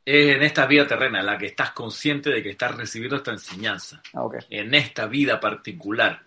[0.04, 3.32] Es en esta vida terrena, en la que estás consciente de que estás recibiendo esta
[3.32, 4.02] enseñanza.
[4.13, 6.27] Ah, en esta vida particular.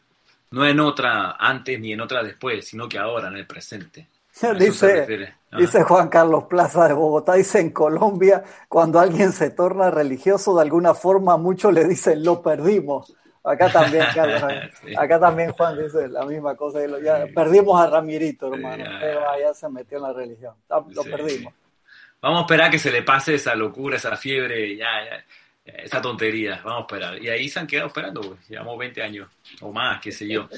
[0.51, 4.09] No en otra antes ni en otra después, sino que ahora, en el presente.
[4.59, 10.55] dice, dice Juan Carlos Plaza de Bogotá, dice en Colombia, cuando alguien se torna religioso
[10.57, 13.15] de alguna forma, muchos le dicen lo perdimos.
[13.43, 14.03] Acá también,
[14.99, 16.81] acá también Juan dice la misma cosa.
[17.03, 18.85] Ya perdimos a Ramirito, hermano.
[19.01, 20.55] Pero allá se metió en la religión.
[20.69, 21.55] Lo perdimos.
[22.21, 25.25] Vamos a esperar que se le pase esa locura, esa fiebre, ya, ya,
[25.79, 26.61] esa tontería.
[26.65, 27.23] Vamos a esperar.
[27.23, 28.49] Y ahí se han quedado esperando, pues.
[28.49, 29.29] Llevamos 20 años
[29.61, 30.49] o más, qué sé yo.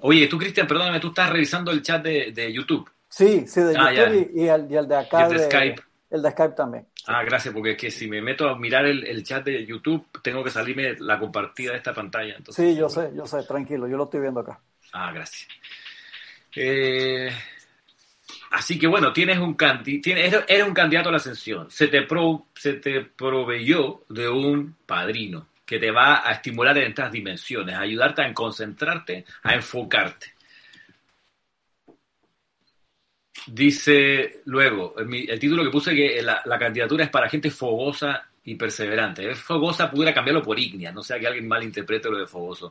[0.00, 2.90] Oye, tú, Cristian, perdóname, tú estás revisando el chat de, de YouTube.
[3.08, 5.26] Sí, sí, de ah, YouTube y, el, de acá.
[5.26, 5.82] el de, Skype.
[6.10, 6.86] El de Skype también.
[7.06, 10.44] Ah, gracias, porque es que si me meto a mirar el, chat de YouTube, tengo
[10.44, 12.36] que salirme la compartida de esta pantalla.
[12.36, 14.60] Entonces, sí, yo sé, yo sé, tranquilo, yo lo estoy viendo acá.
[14.92, 15.48] Ah, gracias.
[16.54, 17.30] Eh,
[18.50, 21.70] así que bueno, tienes un tienes, eres un candidato a la ascensión.
[21.70, 22.06] Se te,
[22.54, 27.82] se te proveyó de un padrino que te va a estimular en estas dimensiones, a
[27.82, 30.34] ayudarte a concentrarte, a enfocarte.
[33.46, 39.32] Dice luego, el, título que puse que la, candidatura es para gente fogosa y perseverante.
[39.36, 42.70] Fogosa pudiera cambiarlo por ignia, no sea que alguien malinterprete lo de fogoso.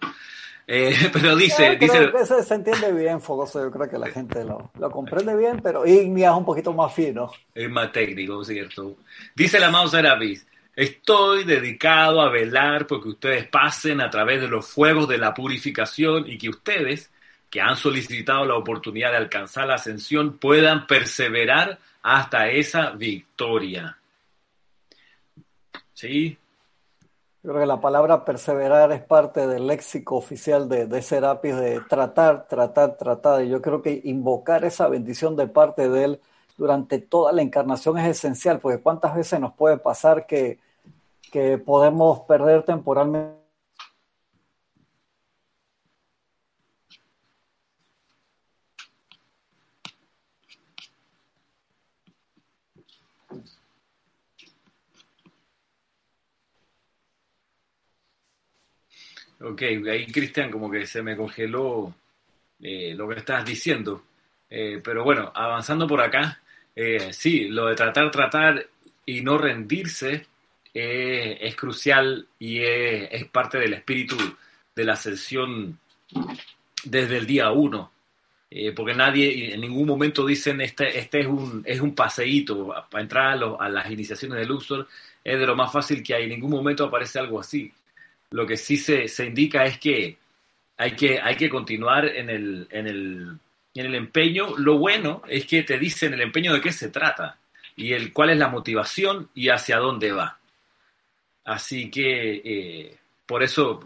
[0.72, 1.78] Eh, pero dice...
[1.78, 5.84] dice se entiende bien, fogoso, yo creo que la gente lo, lo comprende bien, pero
[5.84, 7.32] ignia es un poquito más fino.
[7.56, 8.98] Es más técnico, ¿cierto?
[9.36, 14.68] Dice el amado Serapis, estoy dedicado a velar porque ustedes pasen a través de los
[14.68, 17.12] fuegos de la purificación y que ustedes
[17.50, 23.98] que han solicitado la oportunidad de alcanzar la ascensión puedan perseverar hasta esa victoria.
[25.96, 26.38] ¿Sí?
[27.50, 32.48] Creo que la palabra perseverar es parte del léxico oficial de, de Serapis, de tratar,
[32.48, 33.44] tratar, tratar.
[33.44, 36.22] Y yo creo que invocar esa bendición de parte de él
[36.58, 40.60] durante toda la encarnación es esencial, porque cuántas veces nos puede pasar que,
[41.32, 43.39] que podemos perder temporalmente
[59.42, 61.94] Ok, ahí Cristian como que se me congeló
[62.62, 64.04] eh, lo que estás diciendo.
[64.50, 66.42] Eh, pero bueno, avanzando por acá,
[66.76, 68.68] eh, sí, lo de tratar, tratar
[69.06, 70.28] y no rendirse
[70.72, 74.16] es crucial y es, parte del espíritu
[74.76, 75.80] de la ascensión
[76.84, 77.92] desde el día uno.
[78.76, 83.44] porque nadie en ningún momento dicen este, este es un, es un paseíto para entrar
[83.44, 84.88] a, a las iniciaciones de Luxor,
[85.24, 86.24] es de lo más fácil que hay.
[86.24, 87.72] En ningún momento aparece algo así.
[88.32, 90.18] Lo que sí se, se indica es que
[90.78, 93.40] hay que, hay que continuar en el, en, el,
[93.74, 94.58] en el empeño.
[94.58, 97.38] Lo bueno es que te dicen el empeño de qué se trata
[97.76, 100.40] y el cuál es la motivación y hacia dónde va.
[101.44, 103.84] Así que eh, por eso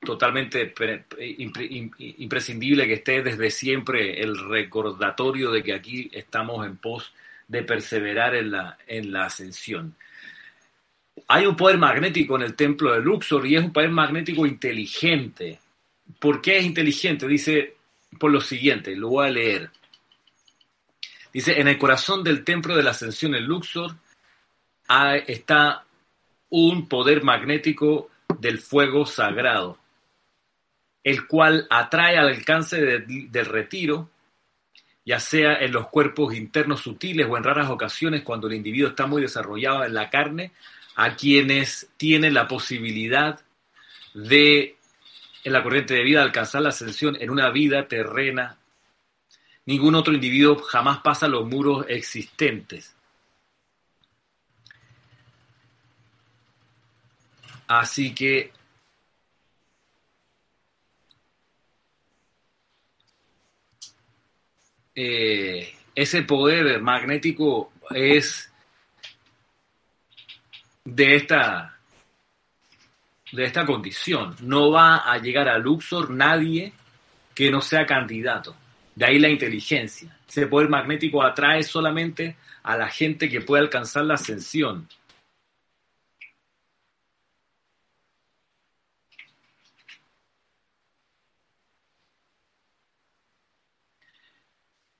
[0.00, 0.72] totalmente
[2.18, 7.12] imprescindible que esté desde siempre el recordatorio de que aquí estamos en pos
[7.48, 9.96] de perseverar en la, en la ascensión
[11.28, 15.58] hay un poder magnético en el templo de Luxor y es un poder magnético inteligente.
[16.18, 17.26] ¿Por qué es inteligente?
[17.26, 17.76] Dice
[18.18, 19.70] por lo siguiente, lo voy a leer.
[21.32, 23.94] Dice, en el corazón del templo de la ascensión en Luxor
[25.26, 25.84] está
[26.48, 29.78] un poder magnético del fuego sagrado,
[31.02, 34.08] el cual atrae al alcance del retiro,
[35.04, 39.06] ya sea en los cuerpos internos sutiles o en raras ocasiones cuando el individuo está
[39.06, 40.52] muy desarrollado en la carne,
[40.96, 43.40] a quienes tienen la posibilidad
[44.14, 44.76] de,
[45.44, 48.58] en la corriente de vida, alcanzar la ascensión en una vida terrena.
[49.66, 52.96] Ningún otro individuo jamás pasa los muros existentes.
[57.68, 58.52] Así que
[64.94, 68.50] eh, ese poder magnético es
[70.86, 71.76] de esta,
[73.32, 74.36] de esta condición.
[74.40, 76.72] No va a llegar a Luxor nadie
[77.34, 78.56] que no sea candidato.
[78.94, 80.16] De ahí la inteligencia.
[80.26, 84.88] Ese poder magnético atrae solamente a la gente que puede alcanzar la ascensión.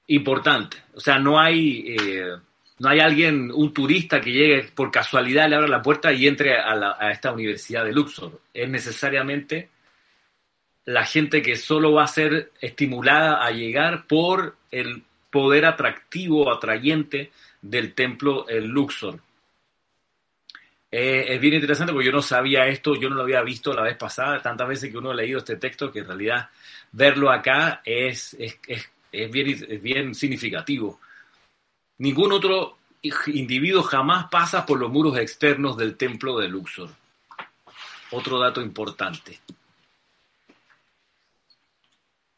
[0.08, 0.76] Importante.
[0.94, 2.36] O sea, no hay, eh,
[2.78, 6.58] no hay alguien, un turista que llegue por casualidad, le abra la puerta y entre
[6.58, 8.40] a, esta universidad de Luxor.
[8.52, 9.70] Es necesariamente
[10.84, 17.32] la gente que solo va a ser estimulada a llegar por el poder atractivo, atrayente
[17.62, 19.20] del templo el Luxor.
[20.90, 23.82] Eh, es bien interesante porque yo no sabía esto, yo no lo había visto la
[23.82, 26.50] vez pasada, tantas veces que uno ha leído este texto que en realidad
[26.92, 28.36] verlo acá es
[29.10, 31.00] bien significativo.
[31.98, 32.78] Ningún otro
[33.26, 36.90] individuo jamás pasa por los muros externos del templo de Luxor.
[38.10, 39.40] Otro dato importante.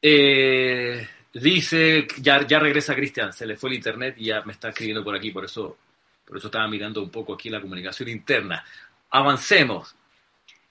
[0.00, 5.04] Eh, dice, ya, regresa Cristian, se le fue el internet y ya me está escribiendo
[5.04, 5.76] por aquí, por eso,
[6.24, 8.64] por eso estaba mirando un poco aquí la comunicación interna.
[9.10, 9.94] Avancemos.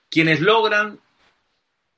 [0.09, 0.99] Quienes logran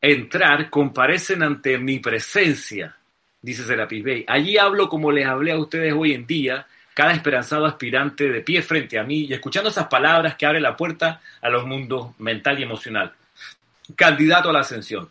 [0.01, 2.97] entrar comparecen ante mi presencia,
[3.41, 4.25] dice Serapis Bey.
[4.27, 6.65] Allí hablo como les hablé a ustedes hoy en día,
[6.99, 10.75] cada esperanzado aspirante de pie frente a mí y escuchando esas palabras que abren la
[10.75, 13.13] puerta a los mundos mental y emocional.
[13.95, 15.09] Candidato a la ascensión.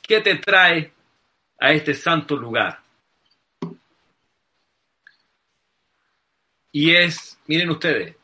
[0.00, 0.92] ¿Qué te trae
[1.58, 2.78] a este santo lugar.
[6.70, 8.14] Y es, miren ustedes,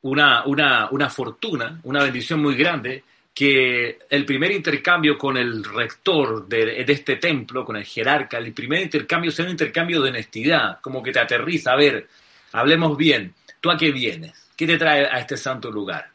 [0.00, 6.48] una, una, una fortuna, una bendición muy grande que el primer intercambio con el rector
[6.48, 10.80] de, de, este templo, con el jerarca, el primer intercambio sea un intercambio de honestidad,
[10.80, 11.72] como que te aterriza.
[11.72, 12.08] A ver,
[12.52, 13.34] hablemos bien.
[13.60, 14.50] ¿Tú a qué vienes?
[14.56, 16.10] ¿Qué te trae a este santo lugar?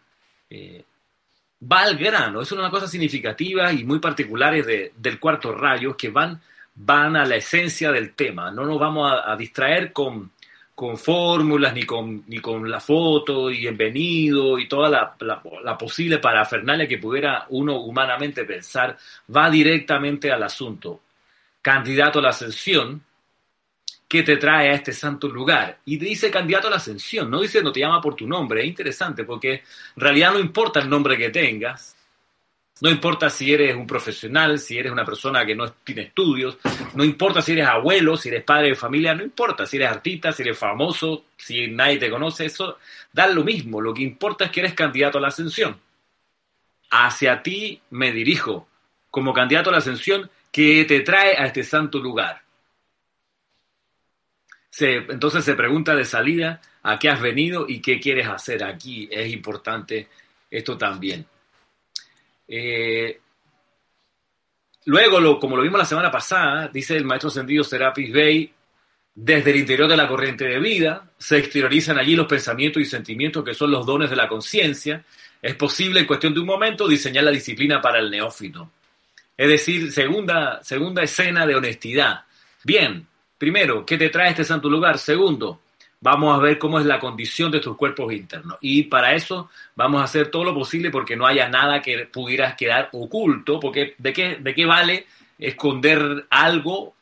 [0.50, 0.84] Eh,
[1.72, 6.10] va al grano, es una cosa significativa y muy particulares de, del cuarto rayo que
[6.10, 6.39] van,
[6.76, 8.52] van a la esencia del tema.
[8.52, 10.32] No nos vamos a, distraer con,
[10.76, 15.78] con fórmulas, ni con, ni con la foto y bienvenido y toda la, la, la,
[15.78, 18.98] posible parafernalia que pudiera uno humanamente pensar,
[19.34, 21.02] va directamente al asunto.
[21.62, 23.02] Candidato a la ascensión,
[24.13, 25.80] ¿qué te trae a este santo lugar?
[25.86, 28.67] Y dice candidato a la ascensión, no dice no te llama por tu nombre, es
[28.67, 29.62] interesante porque en
[29.95, 31.95] realidad no importa el nombre que tengas,
[32.80, 36.60] no importa si eres un profesional, si eres una persona que no tiene estudios,
[36.93, 40.32] no importa si eres abuelo, si eres padre de familia, no importa si eres artista,
[40.32, 42.78] si eres famoso, si nadie te conoce, eso
[43.12, 43.82] da lo mismo.
[43.82, 45.76] Lo que importa es que eres candidato a la ascensión.
[46.91, 48.67] Hacia ti me dirijo
[49.10, 52.42] como candidato a la ascensión que te trae a este santo lugar.
[54.73, 59.07] Se, entonces se pregunta de salida a qué has venido y qué quieres hacer aquí.
[59.12, 60.07] Es importante
[60.49, 61.23] esto también.
[62.47, 63.19] Eh,
[64.86, 68.51] luego, lo, como lo vimos la semana pasada, dice el maestro sentido Serapis Bey,
[69.13, 73.43] desde el interior de la corriente de vida, se exteriorizan allí los pensamientos y sentimientos
[73.43, 75.05] que son los dones de la conciencia.
[75.39, 78.71] Es posible en cuestión de un momento diseñar la disciplina para el neófito.
[79.38, 82.25] Es decir, segunda, segunda escena de honestidad.
[82.63, 83.05] Bien,
[83.38, 84.98] primero, ¿qué te trae este santo lugar?
[84.98, 85.62] Segundo,
[86.04, 88.58] vamos a ver cómo es la condición de tus cuerpos internos.
[88.60, 92.56] Y para eso vamos a hacer todo lo posible porque no haya nada que pudieras
[92.56, 95.08] quedar oculto, porque ¿de qué, de qué vale
[95.39, 96.93] esconder algo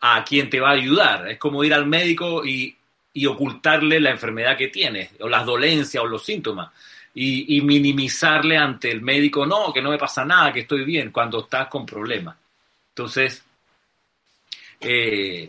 [0.00, 1.30] a quien te va a ayudar?
[1.30, 2.76] Es como ir al médico y,
[3.14, 6.70] y ocultarle la enfermedad que tienes, o las dolencias o los síntomas.
[7.14, 11.10] Y, y, minimizarle ante el médico, no, que no me pasa nada, que estoy bien,
[11.10, 12.36] cuando estás con problemas.
[12.90, 13.42] Entonces,
[14.80, 15.48] eh,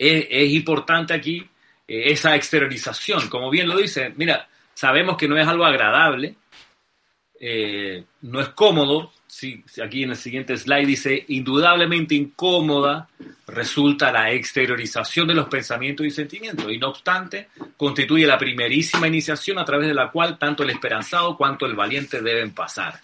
[0.00, 1.46] es, importante aquí
[1.86, 3.28] esa exteriorización.
[3.28, 6.36] Como bien lo dice, mira, sabemos que no es algo agradable,
[7.38, 9.12] eh, no es cómodo.
[9.26, 13.08] Sí, aquí en el siguiente slide dice, indudablemente incómoda
[13.46, 19.58] resulta la exteriorización de los pensamientos y sentimientos, y no obstante, constituye la primerísima iniciación
[19.58, 23.00] a través de la cual tanto el esperanzado cuanto el valiente deben pasar.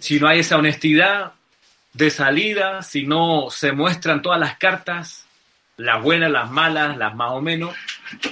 [0.00, 1.32] Si no hay esa honestidad
[1.92, 5.27] de salida, si no se muestran todas las cartas,
[5.78, 7.74] las buenas, las malas, las más o menos,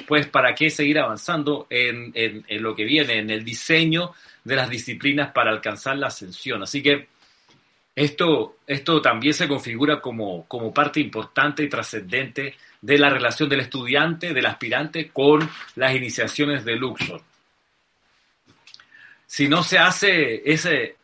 [0.07, 4.13] pues para qué seguir avanzando en, en, lo que viene, en el diseño
[4.45, 6.63] de las disciplinas para alcanzar la ascensión.
[6.65, 7.09] Así que
[7.95, 13.61] esto, esto también se configura como, como parte importante y trascendente de la relación del
[13.61, 17.23] estudiante, del aspirante, con las iniciaciones de Luxor.
[19.27, 20.97] si no se hace ese,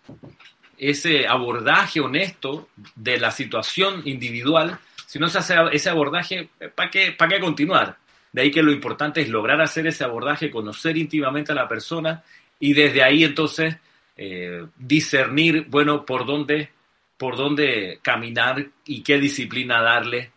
[0.76, 4.80] ese abordaje honesto de la situación individual,
[5.12, 7.98] si no se hace ese abordaje, ¿para qué, ¿para qué continuar?
[8.32, 12.24] De ahí que lo importante es lograr hacer ese abordaje, conocer íntimamente a la persona
[12.58, 13.76] y desde ahí entonces
[14.16, 16.70] eh, discernir, bueno, por dónde,
[17.18, 20.32] por dónde caminar y qué disciplina darle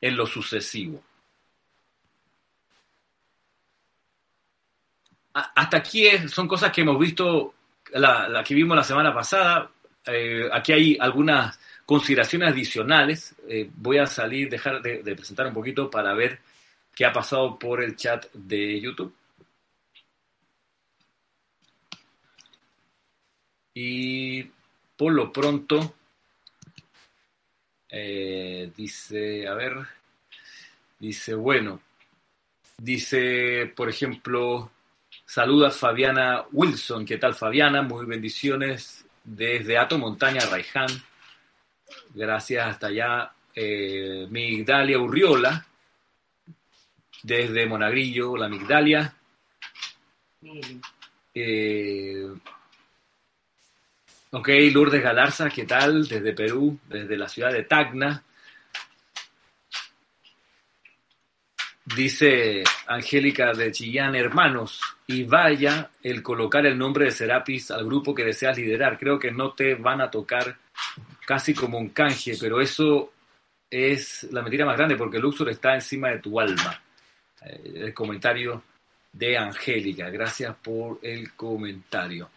[0.00, 1.02] en lo sucesivo.
[5.34, 7.52] hasta aquí son cosas que hemos visto,
[7.92, 9.70] la, que vimos la semana pasada.
[10.06, 13.34] Eh, aquí hay algunas consideraciones adicionales.
[13.48, 16.40] Eh, voy a salir, dejar de, presentar un poquito para ver
[16.94, 19.14] qué ha pasado por el chat de YouTube.
[23.74, 24.44] Y
[24.96, 25.94] por lo pronto,
[27.88, 29.74] eh, dice, a ver,
[30.98, 31.80] dice, bueno,
[32.78, 34.70] dice, por ejemplo,
[35.26, 37.04] Saluda Fabiana Wilson.
[37.04, 37.82] ¿Qué tal, Fabiana?
[37.82, 40.88] Muy bendiciones desde Ato Montaña, Raiján.
[42.14, 43.32] Gracias hasta allá.
[43.54, 45.66] Eh, Migdalia Urriola,
[47.22, 49.14] desde Monagrillo, la Migdalia.
[51.34, 52.28] Eh,
[54.30, 56.06] ok, Lourdes Galarza, ¿qué tal?
[56.06, 58.22] Desde Perú, desde la ciudad de Tacna.
[61.96, 68.14] Dice Angélica de Chillán, hermanos, y vaya el colocar el nombre de Serapis al grupo
[68.14, 68.98] que deseas liderar.
[68.98, 70.56] Creo que no te van a tocar
[71.26, 73.12] casi como un canje, pero eso
[73.70, 76.80] es la mentira más grande porque Luxor está encima de tu alma.
[77.42, 78.62] Eh, el comentario
[79.12, 82.30] de Angélica, gracias por el comentario.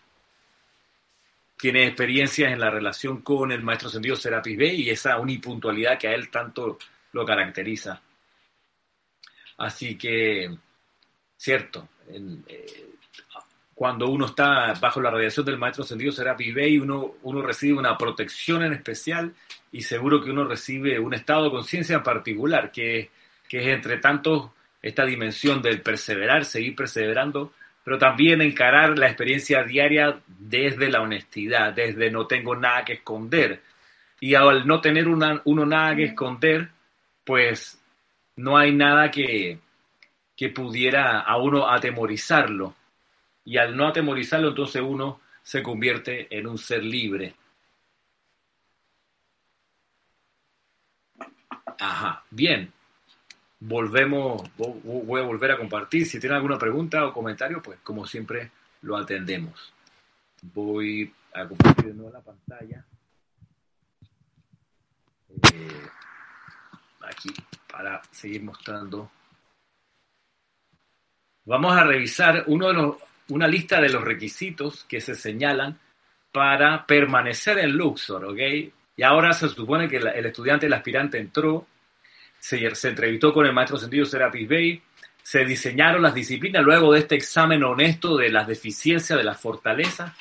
[1.58, 6.08] Tiene experiencias en la relación con el maestro sentido Serapis B y esa unipuntualidad que
[6.08, 6.78] a él tanto
[7.14, 8.00] lo caracteriza.
[9.58, 10.56] Así que,
[11.36, 12.88] cierto, eh,
[13.78, 17.96] cuando uno está bajo la radiación del maestro ascendido Serapi Bey, uno, uno recibe una
[17.96, 19.36] protección en especial
[19.72, 23.12] y seguro que uno recibe un estado de conciencia particular, que,
[23.48, 27.54] que es entre tanto esta dimensión del perseverar, seguir perseverando,
[27.84, 33.62] pero también encarar la experiencia diaria desde la honestidad, desde no tengo nada que esconder.
[34.20, 36.70] Y al no tener una, uno nada que esconder,
[37.24, 37.80] pues
[38.38, 39.60] no hay nada que,
[40.36, 42.74] que pudiera a uno atemorizarlo.
[43.48, 47.34] Y al no atemorizarlo, entonces uno se convierte en un ser libre.
[51.80, 52.74] Ajá, bien.
[53.62, 56.06] Volvemos, voy a volver a compartir.
[56.06, 59.74] Si tienen alguna pregunta o comentario, pues como siempre lo atendemos.
[60.42, 62.86] Voy a compartir de nuevo la pantalla.
[65.54, 65.88] Eh,
[67.00, 67.34] aquí
[67.72, 69.10] para seguir mostrando.
[71.46, 72.98] Vamos a revisar uno de los,
[73.30, 75.80] una lista de los requisitos que se señalan
[76.32, 78.40] para permanecer en Luxor, ¿ok?
[78.96, 81.68] Y ahora se supone que el estudiante, el aspirante entró,
[82.40, 84.82] se, entrevistó con el maestro sentido Serapis Bey,
[85.22, 90.14] se diseñaron las disciplinas luego de este examen honesto de las deficiencias, de las fortalezas,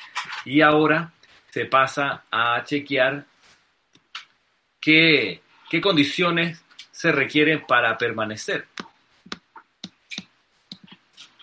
[0.43, 1.11] y ahora
[1.49, 3.25] se pasa a chequear
[4.79, 5.41] qué,
[5.81, 8.67] condiciones se requiere para permanecer.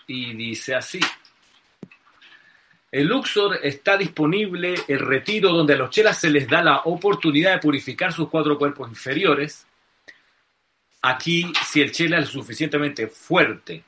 [0.07, 0.99] Y dice así.
[2.95, 7.51] En Luxor está disponible el retiro donde a los chelas se les da la oportunidad
[7.51, 9.67] de purificar sus cuatro cuerpos inferiores.
[11.01, 13.83] Aquí, si el chela es suficientemente fuerte,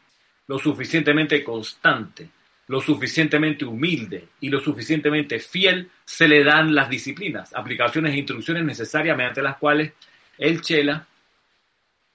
[0.48, 2.28] lo suficientemente constante,
[2.68, 8.66] lo suficientemente humilde y lo suficientemente fiel, se le dan las disciplinas, aplicaciones e instrucciones
[8.66, 9.94] necesarias mediante las cuales
[10.38, 11.08] el chela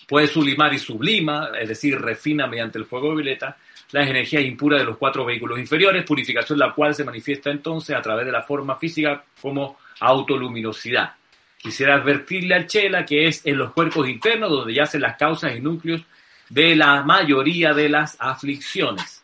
[0.07, 3.57] Puede sublimar y sublima, es decir, refina mediante el fuego de violeta
[3.93, 8.03] las energías impuras de los cuatro vehículos inferiores, purificación la cual se manifiesta entonces a
[8.03, 11.15] través de la forma física como autoluminosidad.
[11.59, 15.61] Quisiera advertirle al Chela que es en los cuerpos internos donde yacen las causas y
[15.61, 16.03] núcleos
[16.49, 19.23] de la mayoría de las aflicciones.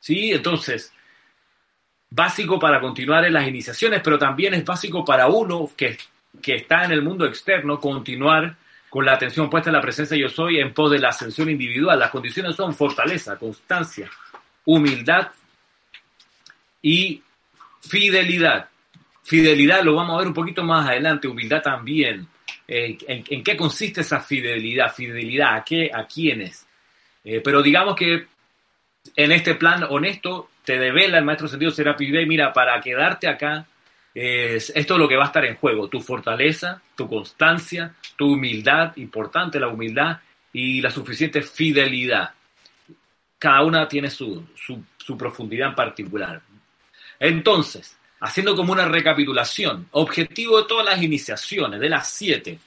[0.00, 0.32] ¿Sí?
[0.32, 0.92] Entonces,
[2.10, 5.96] básico para continuar en las iniciaciones, pero también es básico para uno que,
[6.42, 8.56] que está en el mundo externo continuar
[8.88, 11.98] con la atención puesta en la presencia yo soy en pos de la ascensión individual.
[11.98, 14.10] Las condiciones son fortaleza, constancia,
[14.64, 15.28] humildad
[16.82, 17.22] y
[17.80, 18.68] fidelidad.
[19.22, 22.26] Fidelidad lo vamos a ver un poquito más adelante, humildad también.
[22.66, 24.92] Eh, ¿en, qué consiste esa fidelidad?
[24.94, 25.90] Fidelidad, ¿a qué?
[25.92, 26.66] ¿A quiénes?
[27.24, 28.26] Eh, pero digamos que
[29.16, 33.66] en este plan honesto te devela el maestro sentido Serapi mira, para quedarte acá
[34.20, 38.32] es, esto es lo que va a estar en juego, tu fortaleza, tu constancia, tu
[38.32, 40.18] humildad, importante la humildad
[40.52, 42.30] y la suficiente fidelidad.
[43.38, 46.40] Cada una tiene su, su, profundidad en particular.
[47.20, 52.58] Entonces, haciendo como una recapitulación, objetivo de todas las iniciaciones, de las siete.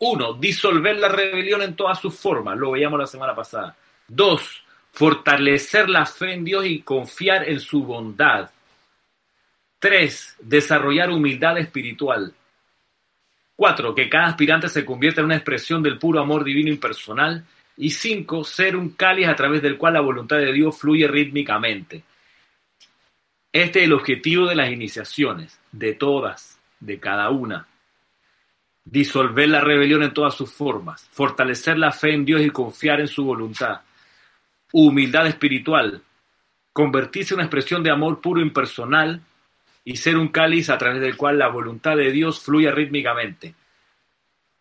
[0.00, 3.76] Uno, disolver la rebelión en todas sus formas, lo veíamos la semana pasada.
[4.08, 8.50] Dos, fortalecer la fe en Dios y confiar en su bondad.
[9.78, 12.34] Tres, desarrollar humildad espiritual.
[13.54, 17.44] Cuatro, que cada aspirante se convierta en una expresión del puro amor divino impersonal.
[17.76, 22.02] Y cinco, ser un cáliz a través del cual la voluntad de Dios fluye rítmicamente.
[23.52, 27.68] Este es el objetivo de las iniciaciones, de todas, de cada una.
[28.84, 33.08] Disolver la rebelión en todas sus formas, fortalecer la fe en Dios y confiar en
[33.08, 33.80] su voluntad.
[34.72, 36.02] Humildad espiritual,
[36.72, 39.22] convertirse en una expresión de amor puro impersonal
[39.88, 43.54] y ser un cáliz a través del cual la voluntad de Dios fluye rítmicamente.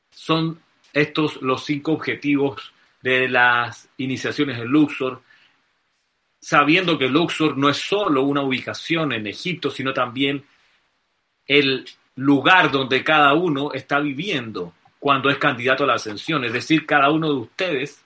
[0.09, 0.61] Son
[0.93, 2.71] estos los cinco objetivos
[3.01, 5.21] de las iniciaciones en Luxor,
[6.39, 10.45] sabiendo que Luxor no es solo una ubicación en Egipto, sino también
[11.45, 11.83] el
[12.15, 16.45] lugar donde cada uno está viviendo cuando es candidato a la ascensión.
[16.45, 18.01] Es decir, cada uno de ustedes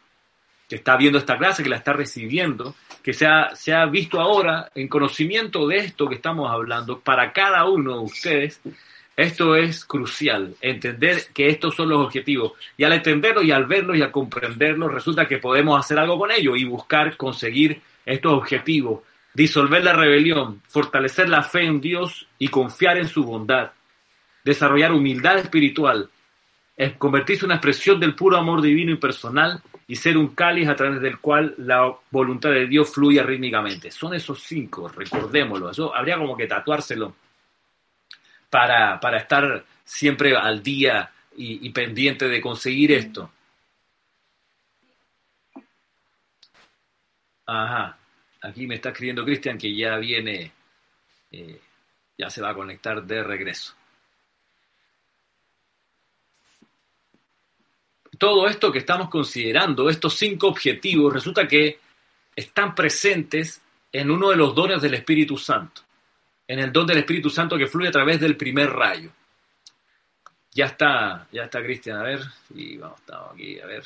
[0.71, 4.21] que está viendo esta clase, que la está recibiendo, que se ha, se ha visto
[4.21, 8.61] ahora en conocimiento de esto que estamos hablando, para cada uno de ustedes,
[9.17, 12.53] esto es crucial, entender que estos son los objetivos.
[12.77, 16.31] Y al entenderlo y al verlo y al comprenderlo, resulta que podemos hacer algo con
[16.31, 19.01] ello y buscar conseguir estos objetivos,
[19.33, 23.71] disolver la rebelión, fortalecer la fe en Dios y confiar en su bondad,
[24.45, 26.09] desarrollar humildad espiritual,
[26.97, 29.61] convertirse en una expresión del puro amor divino y personal
[29.91, 33.91] y ser un cáliz a través del cual la voluntad de Dios fluye rítmicamente.
[33.91, 35.69] Son esos cinco, recordémoslo.
[35.69, 37.13] Eso habría como que tatuárselo
[38.49, 43.33] para, para estar siempre al día y, y pendiente de conseguir esto.
[47.45, 47.97] Ajá.
[48.43, 50.53] Aquí me está escribiendo Cristian que ya viene,
[51.31, 51.59] eh,
[52.17, 53.75] ya se va a conectar de regreso.
[58.21, 61.79] Todo esto que estamos considerando, estos cinco objetivos, resulta que
[62.35, 63.59] están presentes
[63.91, 65.81] en uno de los dones del Espíritu Santo,
[66.47, 69.09] en el don del Espíritu Santo que fluye a través del primer rayo.
[70.51, 72.21] Ya está, ya está Cristian, a ver,
[72.53, 73.83] y vamos, estamos aquí, a ver.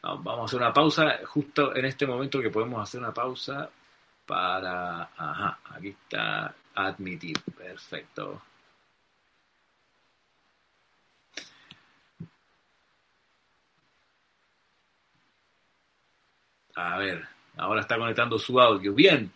[0.00, 3.68] Vamos a hacer una pausa justo en este momento que podemos hacer una pausa
[4.24, 5.10] para...
[5.14, 7.38] Ajá, aquí está admitir.
[7.54, 8.40] Perfecto.
[16.78, 17.24] A ver,
[17.56, 18.94] ahora está conectando su audio.
[18.94, 19.32] Bien.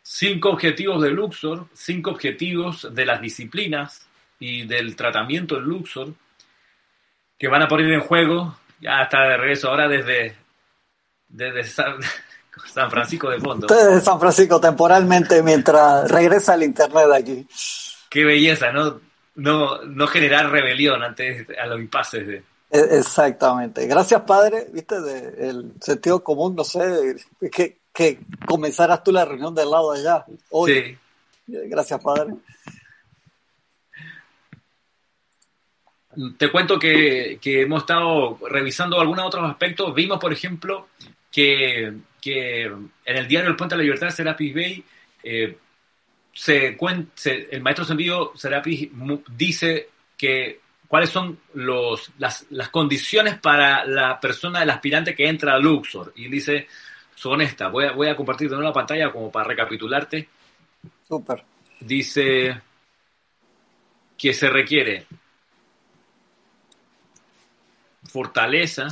[0.00, 4.06] Cinco objetivos de Luxor, cinco objetivos de las disciplinas
[4.38, 6.14] y del tratamiento en Luxor
[7.36, 10.36] que van a poner en juego ya está de regreso ahora desde,
[11.28, 12.00] desde San,
[12.90, 13.66] Francisco de fondo.
[13.66, 17.46] Desde San Francisco temporalmente mientras regresa el internet aquí.
[18.08, 19.00] Qué belleza, ¿no?
[19.34, 22.44] No, no generar rebelión ante a los impases de...
[22.70, 23.86] E, exactamente.
[23.86, 24.66] Gracias, padre.
[24.72, 27.16] Viste, de, el sentido común, no sé,
[27.52, 30.24] que, que comenzaras tú la reunión del lado de allá.
[30.50, 30.72] Hoy.
[30.72, 30.98] Sí.
[31.68, 32.34] Gracias, padre.
[36.38, 39.94] Te cuento que, hemos estado revisando algunos otros aspectos.
[39.94, 40.88] Vimos, por ejemplo,
[41.30, 44.84] que, en el diario El Puente de la Libertad, Serapis Bay,
[45.22, 45.58] eh,
[46.32, 46.76] se,
[47.50, 48.90] el maestro sentido Serapis
[49.36, 55.58] dice que cuáles son los, las, condiciones para la persona, el aspirante que entra a
[55.58, 56.12] Luxor.
[56.16, 56.68] Y dice,
[57.14, 57.70] son estas.
[57.70, 60.28] Voy a, voy a compartir de nuevo la pantalla como para recapitularte.
[61.08, 61.42] Súper.
[61.80, 62.60] Dice
[64.16, 65.06] que se requiere
[68.06, 68.86] fortaleza.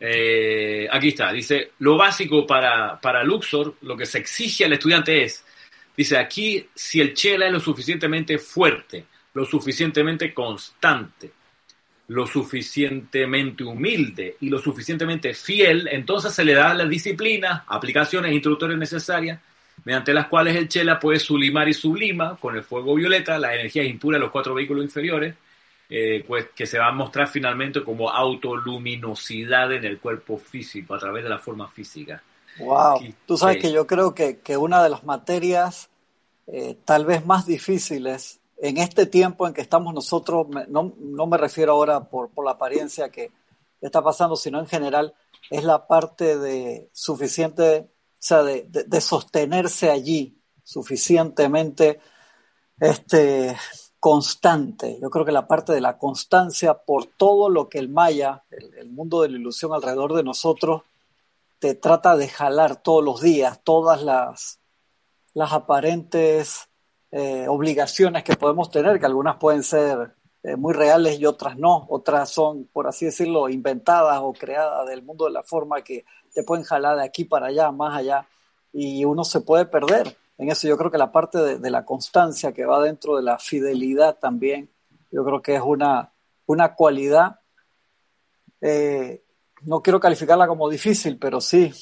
[0.00, 5.24] Eh, aquí está, dice, lo básico para, para Luxor, lo que se exige al estudiante
[5.24, 5.44] es,
[5.96, 9.06] dice aquí, si el chela es lo suficientemente fuerte,
[9.38, 11.30] lo suficientemente constante,
[12.08, 18.76] lo suficientemente humilde y lo suficientemente fiel, entonces se le da la disciplina, aplicaciones, instructores
[18.76, 19.38] necesarias,
[19.84, 23.86] mediante las cuales el chela puede sublimar y sublima con el fuego violeta las energías
[23.86, 25.36] impuras de los cuatro vehículos inferiores,
[25.88, 30.98] eh, pues, que se va a mostrar finalmente como autoluminosidad en el cuerpo físico, a
[30.98, 32.20] través de la forma física.
[32.58, 35.90] Wow, tú sabes que yo creo que, una de las materias
[36.48, 41.36] eh, tal vez más difíciles en este tiempo en que estamos nosotros, no, no me
[41.36, 43.30] refiero ahora por, por la apariencia que
[43.80, 45.14] está pasando, sino en general,
[45.50, 52.00] es la parte de suficiente, o sea, de, de sostenerse allí suficientemente,
[52.78, 53.56] este,
[54.00, 54.98] constante.
[55.00, 58.90] Yo creo que la parte de la constancia por todo lo que el Maya, el,
[58.90, 60.82] mundo de la ilusión alrededor de nosotros,
[61.58, 64.60] te trata de jalar todos los días, todas las,
[65.34, 66.67] las aparentes
[67.10, 71.86] eh, obligaciones que podemos tener, que algunas pueden ser eh, muy reales y otras no,
[71.88, 76.04] otras son, por así decirlo, inventadas o creadas del mundo de la forma que
[76.34, 78.28] te pueden jalar de aquí para allá, más allá,
[78.74, 80.18] y uno se puede perder.
[80.36, 83.38] En eso yo creo que la parte de, la constancia que va dentro de la
[83.38, 84.70] fidelidad también,
[85.10, 86.12] yo creo que es una,
[86.44, 87.40] una cualidad
[88.60, 89.24] eh,
[89.62, 91.72] no quiero calificarla como difícil, pero sí,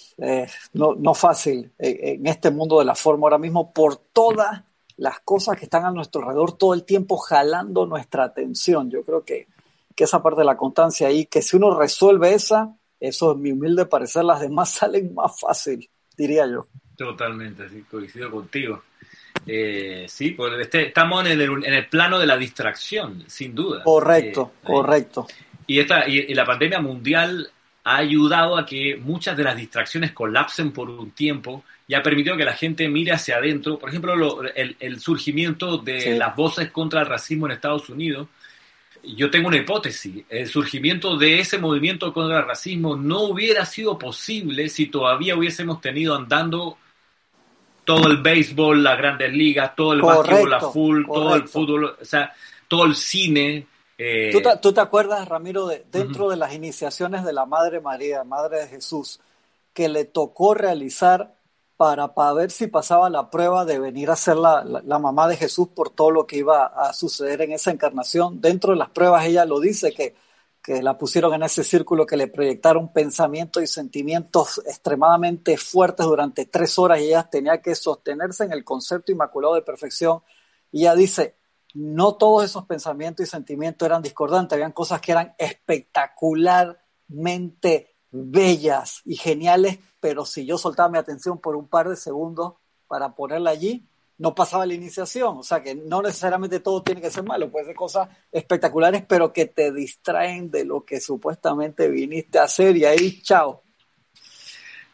[0.73, 4.63] no, no, fácil en este mundo de la forma ahora mismo por todas
[4.97, 8.91] las cosas que están a nuestro alrededor todo el tiempo jalando nuestra atención.
[8.91, 9.47] Yo creo que,
[9.95, 13.53] que esa parte de la constancia ahí, que si uno resuelve esa, eso es mi
[13.53, 16.67] humilde parecer, las demás salen más fácil, diría yo.
[16.97, 18.83] Totalmente, sí, coincido contigo.
[19.47, 23.83] Eh, sí, pues este, estamos en el, en el, plano de la distracción, sin duda.
[23.85, 25.27] Correcto, eh, correcto.
[25.67, 27.51] Y, esta, y, la pandemia mundial
[27.87, 32.37] ha ayudado a que muchas de las distracciones colapsen por un tiempo y ha permitido
[32.37, 33.79] que la gente mire hacia adentro.
[33.79, 38.27] Por ejemplo, el, surgimiento de las voces contra el racismo en Estados Unidos.
[39.05, 40.25] Yo tengo una hipótesis.
[40.29, 45.81] El surgimiento de ese movimiento contra el racismo no hubiera sido posible si todavía hubiésemos
[45.81, 46.79] tenido andando
[47.85, 52.05] todo el béisbol, las grandes ligas, todo el básquetbol, la full, todo el fútbol, o
[52.05, 52.35] sea,
[52.67, 53.65] todo el cine,
[53.99, 54.31] eh,
[54.61, 58.69] ¿Tú, te, acuerdas, Ramiro, de, dentro de las iniciaciones de la Madre María, Madre de
[58.69, 59.21] Jesús,
[59.73, 61.35] que le tocó realizar
[61.77, 65.37] para, para ver si pasaba la prueba de venir a ser la, la, mamá de
[65.37, 68.41] Jesús por todo lo que iba a suceder en esa encarnación?
[68.41, 70.15] Dentro de las pruebas ella lo dice, que,
[70.63, 76.47] que la pusieron en ese círculo, que le proyectaron pensamientos y sentimientos extremadamente fuertes durante
[76.47, 80.23] tres horas y ella tenía que sostenerse en el concepto inmaculado de perfección.
[80.73, 81.37] Y ella dice,
[81.77, 89.17] no todos esos pensamientos y sentimientos eran discordantes, habían cosas que eran espectacularmente bellas y
[89.17, 92.55] geniales, pero si yo soltaba mi atención por un par de segundos
[92.89, 95.37] para ponerla allí, no pasaba la iniciación.
[95.37, 99.31] O sea que no necesariamente todo tiene que ser malo, puede ser cosas espectaculares, pero
[99.31, 103.65] que te distraen de lo que supuestamente viniste a hacer y ahí, chao.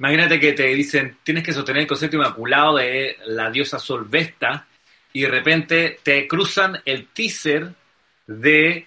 [0.00, 4.66] Imagínate que te dicen, tienes que sostener el concepto inmaculado de la diosa Solvesta,
[5.12, 7.72] y de repente te cruzan el teaser
[8.26, 8.86] de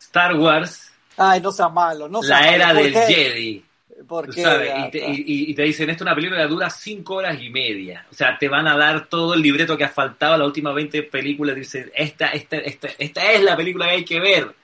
[0.00, 0.92] Star Wars.
[1.16, 3.64] Ay, no sea malo, no sea La era del Jedi.
[4.06, 4.90] ¿Por qué?
[4.92, 8.06] Y, te, dicen, esto es una película que dura cinco horas y media.
[8.10, 11.02] O sea, te van a dar todo el libreto que ha faltado las últimas 20
[11.04, 11.56] películas.
[11.56, 14.54] Dicen, esta, esta, esta, esta es la película que hay que ver.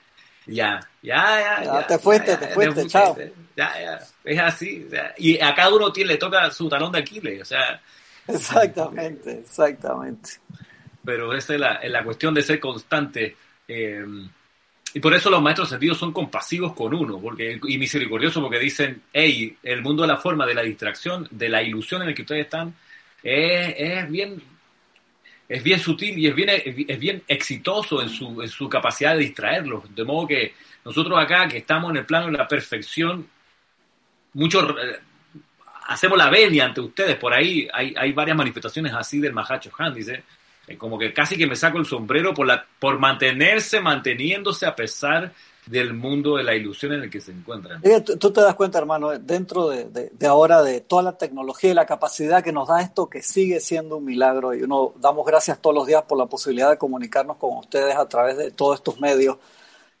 [0.47, 1.63] Ya, ya, ya.
[1.63, 3.17] ya, te fuiste, te fuiste, chao.
[3.57, 4.87] Ya, ya, es así.
[5.17, 7.41] y a cada uno tiene, le toca su talón de Aquiles.
[7.41, 7.81] O sea,
[8.27, 10.31] Exactamente, exactamente.
[11.03, 13.35] Pero esa es la, la cuestión de ser constante.
[13.67, 14.05] Eh,
[14.95, 19.01] y por eso los maestros sentidos son compasivos con uno porque, y misericordiosos porque dicen,
[19.11, 22.21] hey, el mundo de la forma, de la distracción, de la ilusión en el que
[22.21, 22.73] ustedes están,
[23.21, 24.41] es, bien
[25.49, 29.19] es bien sutil y es bien, es bien exitoso en su, en su capacidad de
[29.19, 29.93] distraerlos.
[29.93, 30.53] De modo que
[30.85, 33.27] nosotros acá, que estamos en el plano de la perfección,
[34.33, 34.75] muchos
[35.85, 37.15] hacemos la venia ante ustedes.
[37.17, 40.23] Por ahí hay, varias manifestaciones así del Mahacho Han, dice.
[40.67, 44.75] Eh, como que casi que me saco el sombrero por, la, por mantenerse, manteniéndose a
[44.75, 45.31] pesar
[45.67, 47.81] del mundo de la ilusión en el que se encuentran.
[48.19, 51.85] Tú, te das cuenta, hermano, dentro de, de, ahora de toda la tecnología y la
[51.85, 55.75] capacidad que nos da esto, que sigue siendo un milagro y uno damos gracias todos
[55.75, 59.37] los días por la posibilidad de comunicarnos con ustedes a través de todos estos medios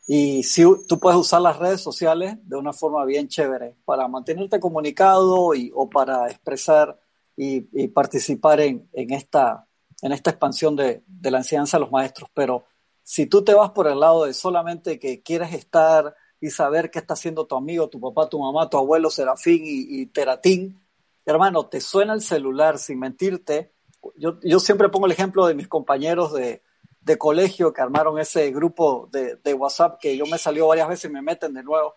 [0.07, 4.59] y si tú puedes usar las redes sociales de una forma bien chévere para mantenerte
[4.59, 6.99] comunicado y, o para expresar
[7.35, 9.67] y, participar en, en, esta,
[10.01, 12.29] en esta expansión de, de, la enseñanza de los maestros.
[12.33, 12.65] Pero
[13.01, 16.99] si tú te vas por el lado de solamente que quieres estar y saber qué
[16.99, 20.79] está haciendo tu amigo, tu papá, tu mamá, tu abuelo Serafín y, y Teratín,
[21.25, 23.73] hermano, te suena el celular sin mentirte.
[24.17, 26.61] Yo, yo siempre pongo el ejemplo de mis compañeros de,
[27.05, 31.05] de colegio que armaron ese grupo de, de, WhatsApp que yo me salió varias veces
[31.05, 31.93] y me meten de nuevo.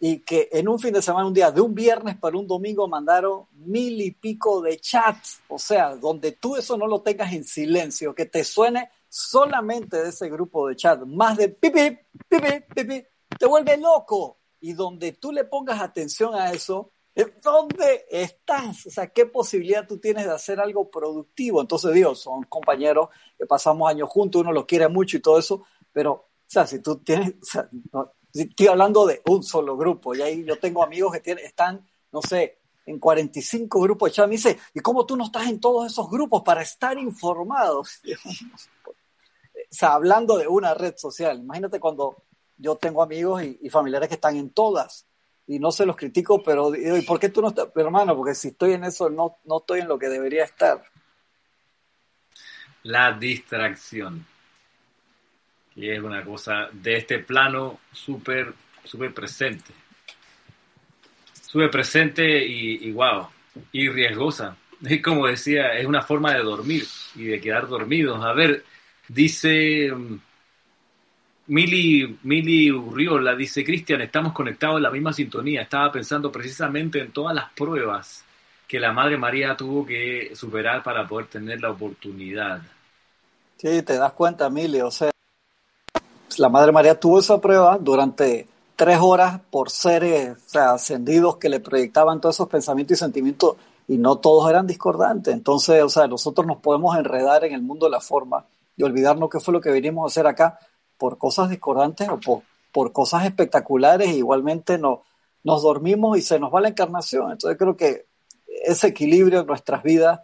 [0.00, 2.88] Y que en un fin de semana, un día, de un viernes para un domingo,
[2.88, 5.40] mandaron mil y pico de chats.
[5.48, 10.08] O sea, donde tú eso no lo tengas en silencio, que te suene solamente de
[10.08, 13.04] ese grupo de chat, más de pipi, pipi, pipi,
[13.38, 14.38] te vuelve loco.
[14.60, 16.90] Y donde tú le pongas atención a eso,
[17.42, 18.86] ¿Dónde estás?
[18.86, 21.60] O sea, ¿qué posibilidad tú tienes de hacer algo productivo?
[21.60, 25.64] Entonces, Dios, son compañeros que pasamos años juntos, uno los quiere mucho y todo eso,
[25.92, 27.68] pero, o sea, si tú tienes, o sea,
[28.32, 32.22] estoy hablando de un solo grupo, y ahí yo tengo amigos que tienen, están, no
[32.22, 35.90] sé, en 45 grupos de chat, me dice, ¿y cómo tú no estás en todos
[35.90, 38.00] esos grupos para estar informados?
[38.86, 38.92] o
[39.70, 42.22] sea, hablando de una red social, imagínate cuando
[42.56, 45.08] yo tengo amigos y familiares que están en todas,
[45.48, 48.14] y no se los critico, pero ¿y por qué tú no estás, hermano?
[48.14, 50.82] Porque si estoy en eso, no, no estoy en lo que debería estar.
[52.82, 54.26] La distracción,
[55.74, 58.52] que es una cosa de este plano súper,
[58.84, 59.72] súper presente.
[61.40, 63.28] Súper presente y, y wow,
[63.72, 64.56] y riesgosa.
[64.80, 66.84] Es como decía, es una forma de dormir
[67.16, 68.24] y de quedar dormidos.
[68.24, 68.64] A ver,
[69.08, 70.20] dice mm,
[71.48, 75.62] Mili, Mili Urriola dice, Cristian, estamos conectados en la misma sintonía.
[75.62, 78.22] Estaba pensando precisamente en todas las pruebas
[78.66, 82.60] que la Madre María tuvo que superar para poder tener la oportunidad.
[83.56, 84.82] Sí, te das cuenta, Mili.
[84.82, 85.10] O sea,
[86.36, 88.46] la Madre María tuvo esa prueba durante
[88.76, 93.56] tres horas por seres ascendidos que le proyectaban todos esos pensamientos y sentimientos
[93.88, 95.32] y no todos eran discordantes.
[95.32, 98.44] Entonces, o sea, nosotros nos podemos enredar en el mundo de la forma
[98.76, 100.58] y olvidarnos qué fue lo que vinimos a hacer acá
[100.98, 102.42] por cosas discordantes o por,
[102.72, 105.04] por cosas espectaculares, igualmente no,
[105.44, 107.32] nos dormimos y se nos va la encarnación.
[107.32, 108.06] Entonces creo que
[108.64, 110.20] ese equilibrio en nuestras vidas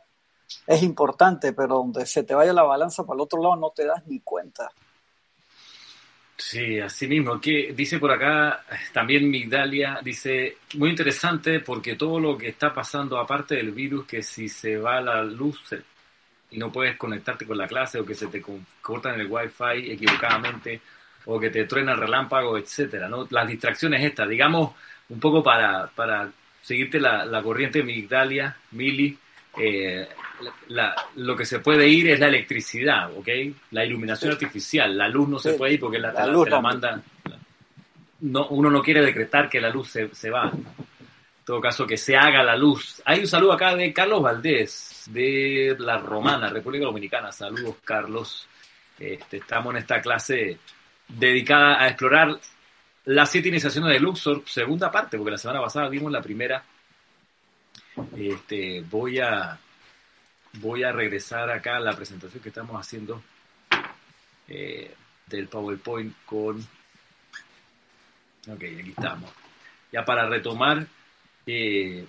[0.66, 3.87] es importante, pero donde se te vaya la balanza para el otro lado no te
[3.87, 4.70] das ni cuenta.
[6.37, 7.41] Sí, así mismo.
[7.41, 13.18] Que dice por acá también Migdalia, dice, muy interesante porque todo lo que está pasando,
[13.18, 15.61] aparte del virus, que si se va la luz,
[16.55, 18.42] y no puedes conectarte con la clase o que se te
[18.80, 20.80] cortan el wifi equivocadamente
[21.26, 23.26] o que te truena el relámpago, etcétera, ¿no?
[23.30, 24.72] Las distracciones estas, digamos,
[25.09, 26.30] un poco para, para
[26.62, 29.18] seguirte la, la corriente Migdalia, Mili,
[29.59, 30.09] eh,
[31.16, 33.28] lo que se puede ir es la electricidad, ¿ok?
[33.72, 37.02] La iluminación artificial, la luz no se puede ir porque la, la, luz la manda.
[38.20, 40.52] No, uno no quiere decretar que la luz se, se va.
[40.52, 43.02] En todo caso, que se haga la luz.
[43.05, 47.32] Hay un saludo acá de Carlos Valdés de la Romana, República Dominicana.
[47.32, 48.48] Saludos, Carlos.
[48.98, 50.59] Este, estamos en esta clase
[51.09, 52.38] dedicada a explorar
[53.07, 56.64] las siete iniciaciones de Luxor, segunda parte, porque la semana pasada vimos la primera.
[58.16, 59.59] Este, voy a
[60.55, 63.22] voy a regresar acá a la presentación que estamos haciendo
[64.48, 64.94] eh,
[65.26, 66.61] del PowerPoint con.
[68.48, 69.30] Ok, aquí estamos.
[69.92, 70.86] Ya para retomar
[71.46, 72.07] eh,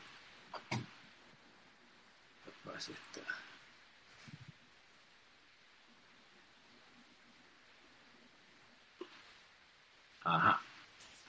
[10.24, 10.60] Ajá,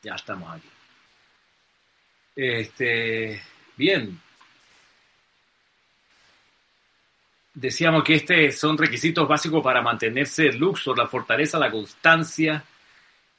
[0.02, 0.68] ya estamos aquí.
[2.34, 3.42] Este,
[3.76, 4.20] bien.
[7.54, 12.62] Decíamos que estos son requisitos básicos para mantenerse el Luxor, la fortaleza, la constancia,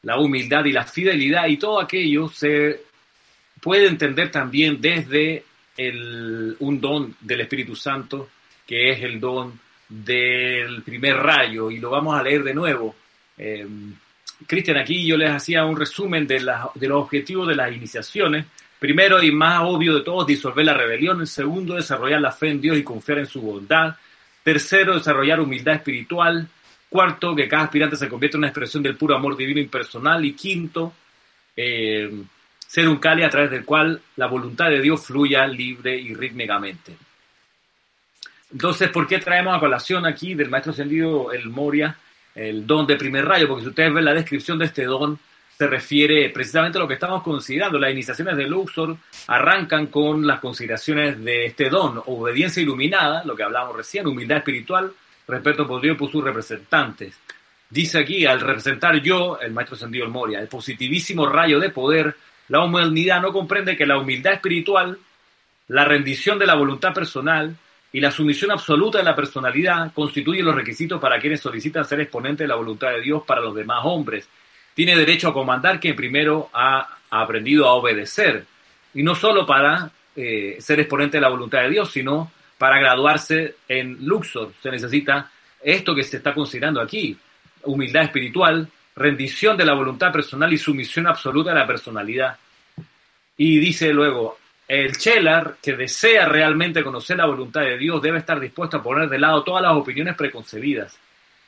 [0.01, 2.83] la humildad y la fidelidad y todo aquello se
[3.61, 5.45] puede entender también desde
[5.77, 8.29] el, un don del Espíritu Santo,
[8.65, 9.57] que es el don
[9.87, 12.95] del primer rayo, y lo vamos a leer de nuevo.
[13.37, 13.65] Eh,
[14.45, 18.45] Cristian, aquí yo les hacía un resumen de, de los objetivos de las iniciaciones.
[18.79, 21.25] Primero y más obvio de todos, disolver la rebelión.
[21.25, 23.95] segundo, desarrollar la fe en Dios y confiar en su bondad.
[24.43, 26.47] Tercero, desarrollar humildad espiritual.
[26.89, 30.23] Cuarto, que cada aspirante se convierta en una expresión del puro amor divino impersonal.
[30.23, 30.93] Y quinto,
[31.55, 32.11] eh,
[32.77, 36.95] ser un cali a través del cual la voluntad de Dios fluya libre y rítmicamente.
[38.51, 41.97] Entonces, ¿por qué traemos a colación aquí del maestro ascendido el Moria
[42.35, 45.17] el don de primer rayo, porque si ustedes ven la descripción de este don,
[45.57, 47.79] se refiere precisamente a lo que estamos considerando.
[47.79, 53.41] Las iniciaciones de Luxor arrancan con las consideraciones de este don, obediencia iluminada, lo que
[53.41, 54.93] hablábamos recién, humildad espiritual,
[55.27, 57.19] respeto por Dios por sus representantes.
[57.71, 62.15] Dice aquí, al representar yo, el maestro Sendido el Moria, el positivísimo rayo de poder,
[62.49, 64.97] la humanidad no comprende que la humildad espiritual,
[65.67, 67.55] la rendición de la voluntad personal,
[67.91, 72.43] y la sumisión absoluta de la personalidad constituye los requisitos para quienes solicitan ser exponentes
[72.45, 74.27] de la voluntad de Dios para los demás hombres.
[74.73, 78.45] Tiene derecho a comandar quien primero ha, aprendido a obedecer,
[78.93, 83.55] y no solo para eh, ser exponente de la voluntad de Dios, sino para graduarse
[83.67, 84.51] en Luxor.
[84.61, 85.31] Se necesita
[85.63, 87.17] esto que se está considerando aquí,
[87.63, 88.67] humildad espiritual,
[88.97, 92.37] rendición de la voluntad personal y sumisión absoluta de la personalidad.
[93.37, 94.37] Y dice luego,
[94.67, 99.07] el Chelar, que desea realmente conocer la voluntad de Dios, debe estar dispuesto a poner
[99.07, 100.99] de lado todas las opiniones preconcebidas,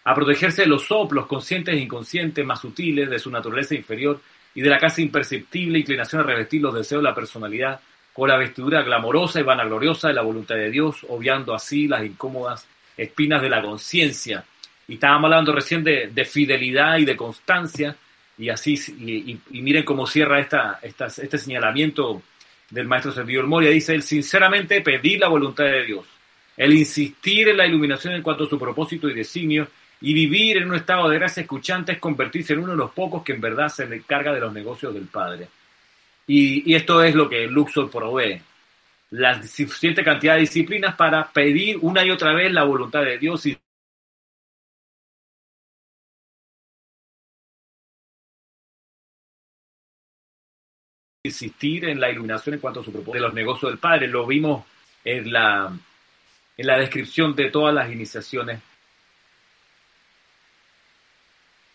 [0.06, 4.22] a protegerse de los soplos conscientes e inconscientes más sutiles de su naturaleza inferior
[4.54, 7.80] y de la casi imperceptible inclinación a revestir los deseos de la personalidad
[8.14, 12.68] con la vestidura glamorosa y vanagloriosa de la voluntad de Dios, obviando así las incómodas
[12.95, 14.45] espinas de la conciencia.
[14.89, 17.95] Y estábamos hablando recién de, fidelidad y de constancia,
[18.39, 22.23] y así, y, miren cómo cierra esta, este señalamiento
[22.71, 23.69] del maestro Servidor Moria.
[23.69, 26.07] Dice él, sinceramente pedir la voluntad de Dios,
[26.57, 29.67] el insistir en la iluminación en cuanto a su propósito y designio,
[30.01, 33.23] y vivir en un estado de gracia escuchante es convertirse en uno de los pocos
[33.23, 35.49] que en verdad se encarga de los negocios del Padre.
[36.25, 38.41] Y, esto es lo que Luxor provee.
[39.11, 43.45] La suficiente cantidad de disciplinas para pedir una y otra vez la voluntad de Dios
[43.45, 43.55] y
[51.30, 54.07] insistir en la iluminación en cuanto a su propósito de los negocios del Padre.
[54.07, 54.65] Lo vimos
[55.03, 55.71] en la,
[56.57, 58.59] en la descripción de todas las iniciaciones.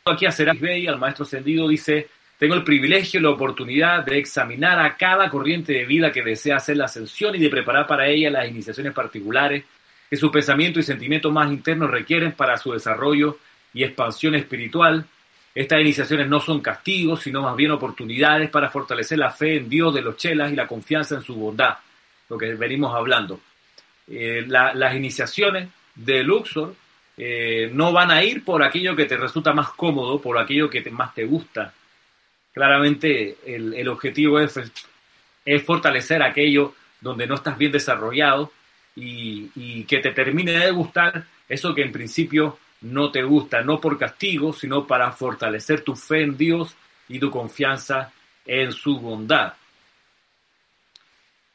[0.04, 4.18] Aquí a Serapis Bey, al maestro ascendido, dice, tengo el privilegio y la oportunidad de
[4.18, 8.06] examinar a cada corriente de vida que desea hacer la ascensión y de preparar para
[8.06, 9.64] ella las iniciaciones particulares
[10.10, 13.38] que su pensamiento y sentimientos más internos requieren para su desarrollo
[13.72, 15.06] y expansión espiritual.
[15.54, 19.94] Estas iniciaciones no son castigos, sino más bien oportunidades para fortalecer la fe en Dios
[19.94, 21.76] de los chelas y la confianza en su bondad,
[22.28, 23.40] lo que venimos hablando.
[24.08, 26.74] Eh, las iniciaciones de Luxor
[27.16, 30.82] eh, no van a ir por aquello que te resulta más cómodo, por aquello que
[30.90, 31.72] más te gusta,
[32.54, 34.56] Claramente el, objetivo es,
[35.44, 38.52] es, fortalecer aquello donde no estás bien desarrollado
[38.94, 43.98] y, que te termine de gustar eso que en principio no te gusta, no por
[43.98, 46.76] castigo, sino para fortalecer tu fe en Dios
[47.08, 48.12] y tu confianza
[48.44, 49.54] en su bondad.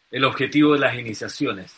[0.10, 1.76] El objetivo de las iniciaciones.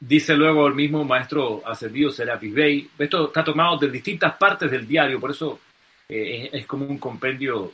[0.00, 4.86] Dice luego el mismo maestro ascendido Serapis Bey, esto está tomado de distintas partes del
[4.86, 5.60] diario, por eso
[6.08, 7.72] eh, es, como un compendio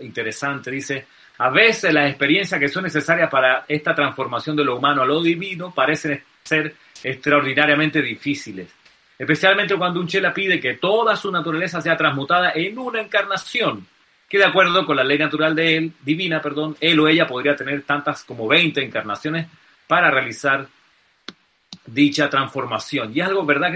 [0.00, 0.70] interesante.
[0.70, 1.06] Dice,
[1.38, 5.22] a veces las experiencias que son necesarias para esta transformación de lo humano a lo
[5.22, 8.68] divino parecen ser extraordinariamente difíciles.
[9.16, 13.86] Especialmente cuando un chela pide que toda su naturaleza sea transmutada en una encarnación,
[14.28, 17.54] que de acuerdo con la ley natural de él, divina, perdón, él o ella podría
[17.54, 19.46] tener tantas como 20 encarnaciones
[19.86, 20.66] para realizar
[21.86, 23.12] dicha transformación.
[23.14, 23.72] Y es algo, ¿verdad,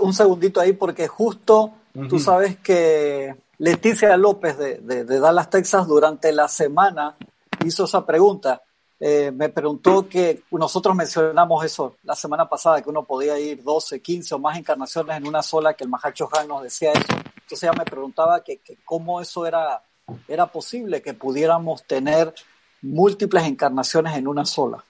[0.00, 1.74] un, segundito ahí, porque justo
[2.08, 7.16] Tú sabes que Leticia López de, Dallas, Texas, durante la semana
[7.64, 8.62] hizo esa pregunta.
[9.02, 14.02] Eh, me preguntó que nosotros mencionamos eso la semana pasada, que uno podía ir 12,
[14.02, 17.06] 15 o más encarnaciones en una sola, que el Mahacho Han nos decía eso.
[17.08, 19.82] Entonces ella me preguntaba que, cómo eso era,
[20.28, 22.34] era posible, que pudiéramos tener
[22.82, 24.84] múltiples encarnaciones en una sola.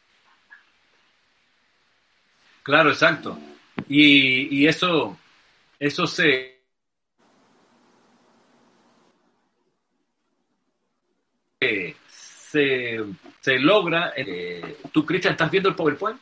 [2.64, 3.38] Claro, exacto.
[3.88, 5.16] Y, y eso,
[5.78, 6.60] eso se,
[11.60, 13.04] se,
[13.40, 14.12] se logra.
[14.16, 16.20] Eh, ¿Tú, Cristian, estás viendo el PowerPoint?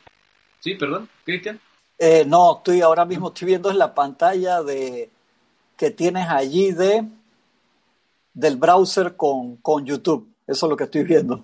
[0.59, 1.59] Sí, perdón, Cristian.
[1.97, 5.09] Eh, no, estoy ahora mismo estoy viendo en la pantalla de
[5.77, 7.05] que tienes allí de
[8.33, 10.33] del browser con, con YouTube.
[10.47, 11.43] Eso es lo que estoy viendo.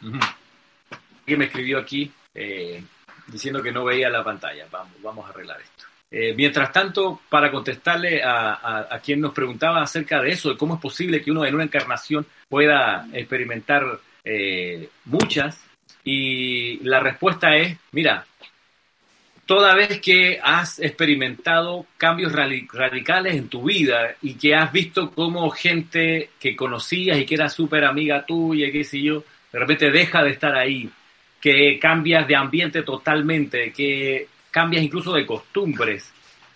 [0.00, 2.84] Alguien me escribió aquí eh,
[3.26, 4.66] diciendo que no veía la pantalla.
[4.70, 5.84] Vamos, vamos a arreglar esto.
[6.10, 10.80] Eh, mientras tanto, para contestarle a, quien nos preguntaba acerca de eso, de cómo es
[10.80, 15.62] posible que uno en una encarnación pueda experimentar eh, muchas,
[16.04, 18.24] y la respuesta es, mira,
[19.46, 25.50] toda vez que has experimentado cambios radicales en tu vida y que has visto cómo
[25.50, 30.22] gente que conocías y que era súper amiga tuya, qué sé yo, de repente deja
[30.22, 30.90] de estar ahí,
[31.40, 36.10] que cambias de ambiente totalmente, que cambias incluso de costumbres.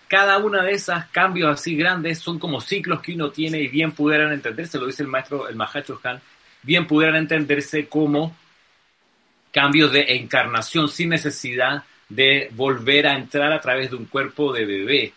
[0.08, 3.92] Cada una de esas cambios así grandes son como ciclos que uno tiene y bien
[3.92, 6.18] pudieran entenderse, lo dice el maestro, el Mahacho Han,
[6.62, 8.34] bien pudieran entenderse como
[9.52, 14.64] cambios de encarnación sin necesidad de volver a entrar a través de un cuerpo de
[14.64, 15.12] bebé.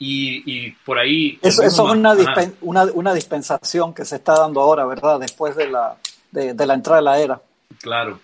[0.00, 1.38] Y, por ahí...
[1.42, 2.16] Eso, es una,
[2.92, 5.20] una, dispensación que se está dando ahora, ¿verdad?
[5.20, 5.96] Después de la,
[6.32, 7.40] de la entrada de la era.
[7.80, 8.18] Claro.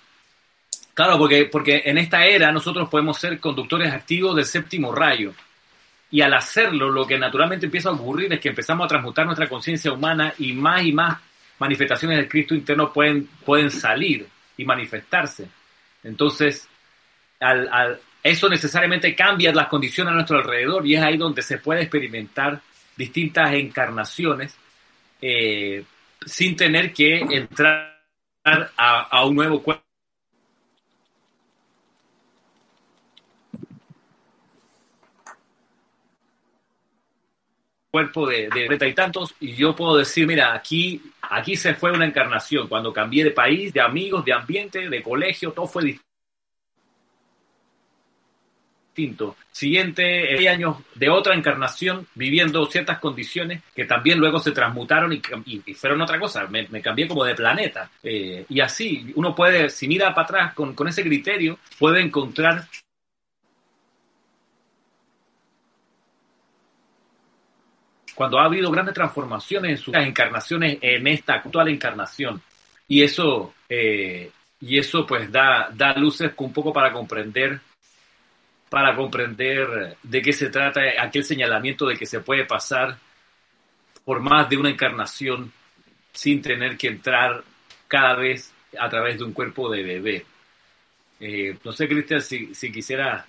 [1.00, 5.32] Claro, porque, porque en esta era nosotros podemos ser conductores activos del séptimo rayo.
[6.10, 9.48] Y al hacerlo, lo que naturalmente empieza a ocurrir es que empezamos a transmutar nuestra
[9.48, 11.18] conciencia humana y más y más
[11.58, 14.28] manifestaciones del Cristo interno pueden, pueden salir
[14.58, 15.48] y manifestarse.
[16.04, 16.68] Entonces,
[17.40, 21.80] al, eso necesariamente cambia las condiciones a nuestro alrededor y es ahí donde se puede
[21.80, 22.60] experimentar
[22.94, 24.54] distintas encarnaciones
[25.22, 25.82] eh,
[26.26, 28.02] sin tener que entrar
[28.44, 29.89] a, a un nuevo cuerpo
[37.90, 42.06] cuerpo de, de y tantos y yo puedo decir, mira, aquí, aquí se fue una
[42.06, 42.68] encarnación.
[42.68, 45.98] Cuando cambié de país, de amigos, de ambiente, de colegio, todo fue
[48.94, 49.36] distinto.
[49.50, 55.20] Siguiente, años de otra encarnación, viviendo ciertas condiciones que también luego se transmutaron y,
[55.74, 56.46] fueron otra cosa.
[56.46, 57.90] Me, cambié como de planeta.
[58.02, 62.66] Eh, y así, uno puede, si mira para atrás con, con ese criterio, puede encontrar
[68.20, 72.42] cuando ha habido grandes transformaciones en sus encarnaciones en esta actual encarnación.
[72.86, 77.60] Y eso, eh, y eso pues da, da luces un poco para comprender
[78.68, 82.98] para comprender de qué se trata aquel señalamiento de que se puede pasar
[84.04, 85.50] por más de una encarnación
[86.12, 87.42] sin tener que entrar
[87.88, 90.26] cada vez a través de un cuerpo de bebé.
[91.20, 93.24] Eh, no sé, Cristian, si, si quisiera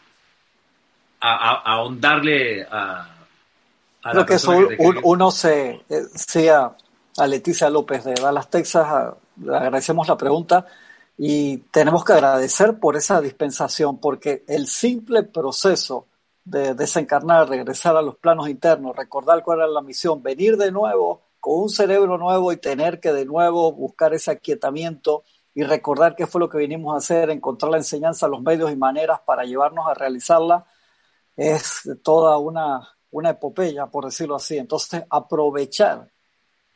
[1.21, 3.20] ahondarle a, a
[4.02, 4.52] Creo que eso
[5.04, 10.66] uno se, eh, a, Leticia López de Dallas, Texas, le agradecemos la pregunta
[11.18, 16.08] y tenemos que agradecer por esa dispensación, porque el simple proceso
[16.43, 21.22] de desencarnar, regresar a los planos internos, recordar cuál era la misión, venir de nuevo
[21.39, 25.24] con un cerebro nuevo y tener que de nuevo buscar ese aquietamiento
[25.54, 28.76] y recordar qué fue lo que vinimos a hacer, encontrar la enseñanza, los medios y
[28.76, 30.66] maneras para llevarnos a realizarla,
[31.36, 34.57] es toda una, una epopeya, por decirlo así.
[34.57, 36.09] Entonces, aprovechar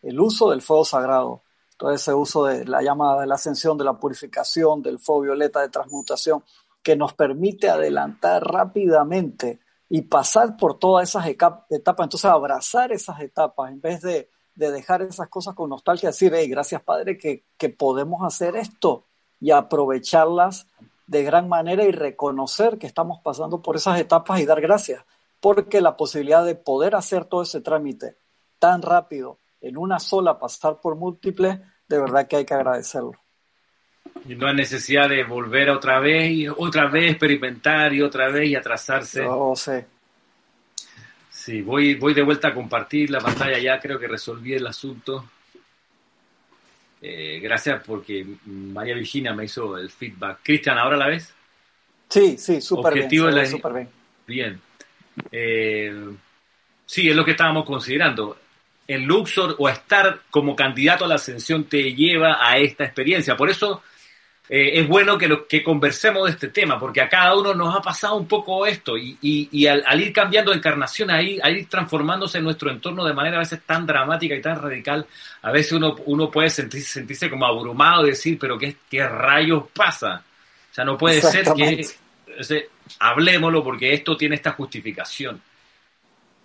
[0.02, 1.42] el uso del fuego sagrado,
[1.78, 5.62] todo ese uso de la llama de la ascensión, de la purificación, del fuego violeta
[5.62, 6.44] de transmutación,
[6.82, 9.60] que nos permite adelantar rápidamente
[9.90, 15.28] y pasar por todas esas etapas, entonces abrazar esas etapas en vez de, dejar esas
[15.28, 19.04] cosas con nostalgia, decir, hey, gracias Padre que, que podemos hacer esto
[19.42, 20.68] y aprovecharlas
[21.08, 25.04] de gran manera y reconocer que estamos pasando por esas etapas y dar gracias,
[25.46, 28.16] porque la posibilidad de poder hacer todo ese trámite
[28.58, 33.14] tan rápido en una sola pasar por múltiples, de verdad que hay que agradecerlo.
[34.28, 38.50] Y no hay necesidad de volver otra vez y otra vez experimentar y otra vez
[38.50, 39.22] y atrasarse.
[39.22, 39.86] No sé.
[41.30, 45.30] Sí, voy, voy de vuelta a compartir la pantalla ya, creo que resolví el asunto.
[47.04, 50.39] Eh, gracias porque María Virginia me hizo el feedback.
[50.41, 51.32] Cristian, ¿ahora la ves?
[52.10, 53.08] Sí, sí, súper bien.
[53.08, 53.89] bien.
[54.26, 54.62] Bien.
[55.32, 55.93] Eh,
[56.86, 58.38] sí, es lo que estábamos considerando
[58.88, 63.36] en Luxor o estar como candidato a la ascensión te lleva a esta experiencia.
[63.36, 63.82] Por eso
[64.47, 67.76] eh, es bueno que, lo, que conversemos de este tema, porque a cada uno nos
[67.76, 71.68] ha pasado un poco esto y, y, al, ir cambiando de encarnación, a ir, ir
[71.68, 75.07] transformándose en nuestro entorno de manera a veces tan dramática y tan radical,
[75.41, 79.63] a veces uno, uno puede sentirse, sentirse como abrumado y decir, pero ¿qué, ¿qué rayos
[79.74, 80.24] pasa?
[80.72, 81.86] O sea, no puede ser que...
[83.00, 85.42] hablemoslo porque esto tiene esta justificación.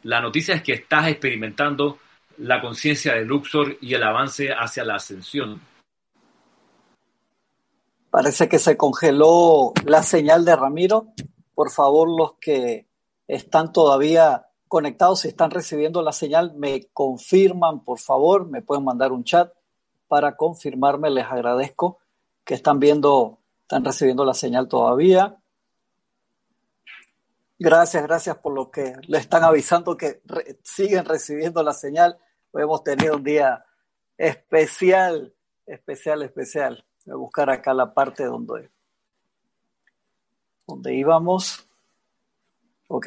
[0.03, 1.99] La noticia es que estás experimentando
[2.39, 5.61] la conciencia de Luxor y el avance hacia la ascensión.
[8.11, 11.09] Parece que se congeló la señal de Ramiro.
[11.55, 12.87] Por favor, los que
[13.29, 19.13] están todavía conectados, si están recibiendo la señal, me confirman, por favor, me pueden mandar
[19.13, 19.53] un chat
[20.09, 21.11] para confirmarme.
[21.11, 21.99] Les agradezco
[22.45, 25.40] que están viendo, están recibiendo la señal todavía.
[27.63, 30.23] Gracias, gracias por lo que le están avisando que
[30.63, 32.19] siguen recibiendo la señal
[32.55, 33.65] hemos tenido un día
[34.17, 35.35] especial,
[35.67, 36.85] especial, especial.
[37.05, 38.71] Voy a buscar acá la parte donde,
[40.67, 41.69] donde íbamos.
[42.89, 43.07] Ok,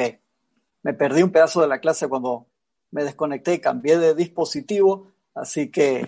[0.84, 2.48] me perdí un pedazo de la clase cuando
[2.92, 6.08] me desconecté y cambié de dispositivo, así que,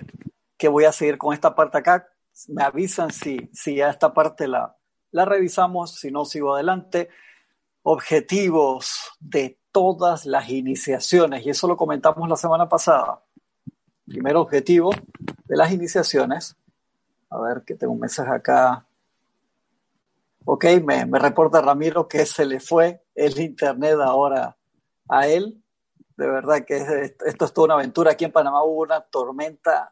[0.56, 2.08] que voy a seguir con esta parte acá.
[2.48, 4.78] Me avisan si, si ya esta parte la,
[5.12, 7.10] la revisamos, si no sigo adelante.
[7.88, 13.22] Objetivos de todas las iniciaciones, y eso lo comentamos la semana pasada
[14.06, 14.92] primer objetivo
[15.46, 16.56] de las iniciaciones.
[17.30, 18.86] A ver, que tengo un mensaje acá.
[20.46, 24.56] Ok, me, reporta Ramiro que se le fue el internet ahora
[25.10, 25.62] a él.
[26.18, 28.12] De verdad que esto es toda una aventura.
[28.12, 29.92] Aquí en Panamá hubo una tormenta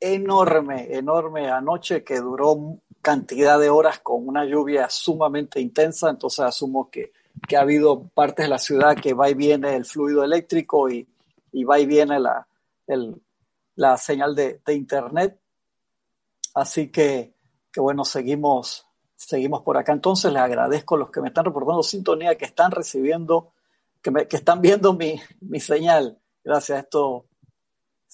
[0.00, 6.08] enorme, enorme anoche que duró cantidad de horas con una lluvia sumamente intensa.
[6.08, 7.12] Entonces asumo que,
[7.46, 11.06] que ha habido partes de la ciudad que va y viene el fluido eléctrico y,
[11.52, 12.48] y va y viene la,
[12.86, 13.14] el,
[13.76, 15.38] la señal de, internet.
[16.54, 17.34] Así que,
[17.70, 19.92] que, bueno, seguimos, seguimos por acá.
[19.92, 23.52] Entonces les agradezco a los que me están reportando sintonía, que están recibiendo,
[24.00, 26.18] que, me, que están viendo mi, mi, señal.
[26.42, 27.26] Gracias, esto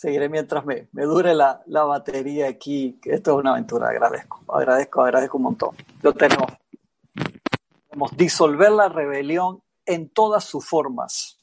[0.01, 5.03] seguiré mientras me, me dure la, la, batería aquí, esto es una aventura, agradezco, agradezco,
[5.03, 5.77] agradezco un montón.
[6.01, 6.51] Lo tenemos.
[7.87, 11.37] Podemos disolver la rebelión en todas sus formas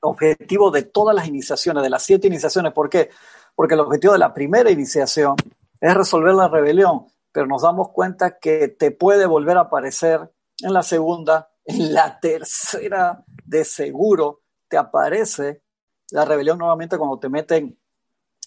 [0.00, 2.72] objetivo de todas las iniciaciones, de las siete iniciaciones.
[2.72, 3.10] ¿Por qué?
[3.54, 5.36] Porque el objetivo de la primera iniciación
[5.80, 10.72] es resolver la rebelión, pero nos damos cuenta que te puede volver a aparecer en
[10.72, 15.62] la segunda, en la tercera, de seguro te aparece
[16.10, 17.78] la rebelión nuevamente cuando te meten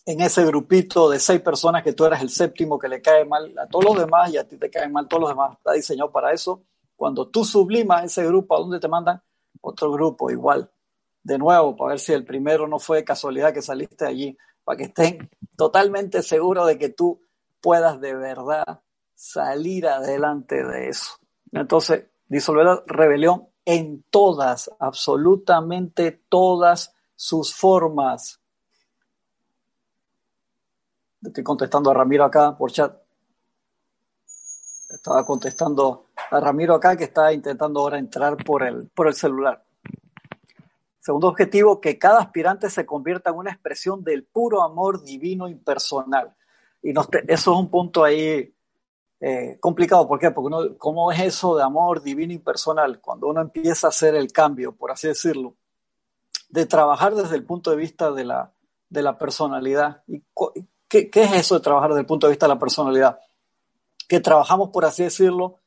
[0.05, 3.53] en ese grupito de seis personas que tú eres el séptimo que le cae mal
[3.58, 5.58] a todos los demás y a ti te caen mal todos los demás.
[5.58, 6.64] Está diseñado para eso.
[6.95, 9.22] Cuando tú sublimas ese grupo, ¿a dónde te mandan?
[9.62, 10.72] Otro grupo igual
[11.24, 14.86] de nuevo para ver si el primero no fue casualidad que saliste allí, para que
[14.86, 17.22] estén totalmente seguros de que tú
[17.60, 18.82] puedas de verdad
[19.14, 21.16] salir adelante de eso.
[21.51, 28.39] Entonces, disolver la rebelión en todas, absolutamente todas sus formas.
[31.22, 32.95] Estoy contestando a Ramiro acá por chat.
[34.89, 39.61] Estaba contestando a Ramiro acá que está intentando ahora entrar por el, por el celular.
[40.99, 46.36] Segundo objetivo, que cada aspirante se convierta en una expresión del puro amor divino impersonal.
[46.84, 48.53] Y eso es un punto ahí
[49.20, 50.07] eh, complicado.
[50.07, 50.32] ¿Por qué?
[50.32, 53.01] Porque uno, ¿cómo es eso de amor divino impersonal?
[53.01, 55.55] Cuando uno empieza a hacer el cambio, por así decirlo,
[56.50, 58.52] de trabajar desde el punto de vista de la,
[58.89, 60.04] de la personalidad.
[60.08, 60.24] ¿Y
[60.88, 63.20] qué, qué es eso de trabajar desde el punto de vista de la personalidad?
[64.08, 65.60] Que trabajamos, por así decirlo,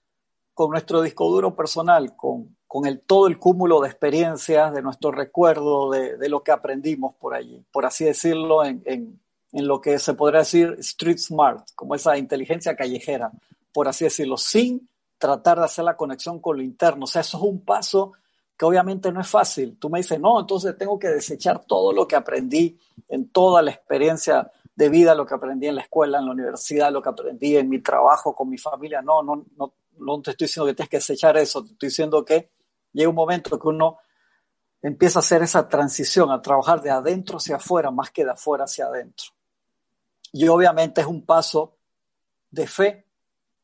[0.55, 5.11] con nuestro disco duro personal, con, con el, todo el cúmulo de experiencias, de nuestro
[5.11, 9.21] recuerdo, de, de lo que aprendimos por allí, por así decirlo, en, en,
[9.53, 13.33] en, lo que se podría decir street smart, como esa inteligencia callejera,
[13.73, 17.05] por así decirlo, sin tratar de hacer la conexión con lo interno.
[17.05, 18.13] O sea, eso es un paso
[18.61, 19.79] que obviamente no es fácil.
[19.79, 23.71] Tú me dices, no, entonces tengo que desechar todo lo que aprendí en toda la
[23.71, 27.57] experiencia de vida, lo que aprendí en la escuela, en la universidad, lo que aprendí
[27.57, 29.01] en mi trabajo, con mi familia.
[29.01, 32.23] No, no, no, no te estoy diciendo que tienes que desechar eso, te estoy diciendo
[32.23, 32.51] que
[32.93, 33.97] llega un momento que uno
[34.83, 38.65] empieza a hacer esa transición, a trabajar de adentro hacia afuera más que de afuera
[38.65, 39.29] hacia adentro.
[40.33, 41.79] Y obviamente es un paso
[42.51, 43.07] de fe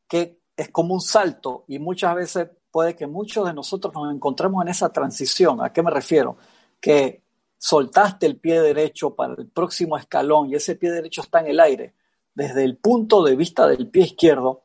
[0.08, 4.62] que es como un salto y muchas veces puede que muchos de nosotros nos encontremos
[4.62, 5.64] en esa transición.
[5.64, 6.36] ¿A qué me refiero?
[6.78, 7.22] Que
[7.56, 11.60] soltaste el pie derecho para el próximo escalón y ese pie derecho está en el
[11.60, 11.94] aire.
[12.34, 14.64] Desde el punto de vista del pie izquierdo,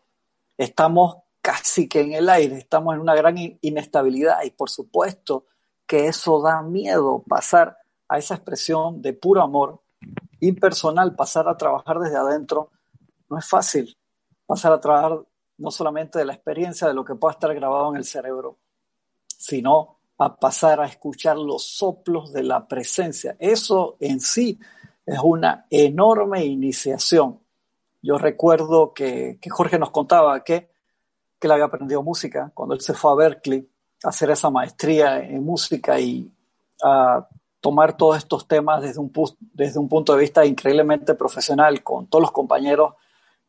[0.57, 5.45] estamos casi que en el aire, estamos en una gran inestabilidad y por supuesto
[5.87, 7.77] que eso da miedo, pasar
[8.09, 9.83] a esa expresión de puro amor
[10.41, 12.71] impersonal, pasar a trabajar desde adentro,
[13.29, 13.97] no es fácil.
[14.45, 15.21] Pasar a trabajar
[15.61, 18.57] no solamente de la experiencia de lo que pueda estar grabado en el cerebro,
[19.37, 23.35] sino a pasar a escuchar los soplos de la presencia.
[23.39, 24.59] Eso en sí
[25.05, 27.39] es una enorme iniciación.
[28.01, 30.71] Yo recuerdo que, que Jorge nos contaba que
[31.41, 33.67] que él había aprendido música cuando él se fue a Berkeley
[34.03, 36.31] a hacer esa maestría en música y
[36.83, 37.27] a
[37.59, 39.11] tomar todos estos temas desde un,
[39.53, 42.93] desde un punto de vista increíblemente profesional con todos los compañeros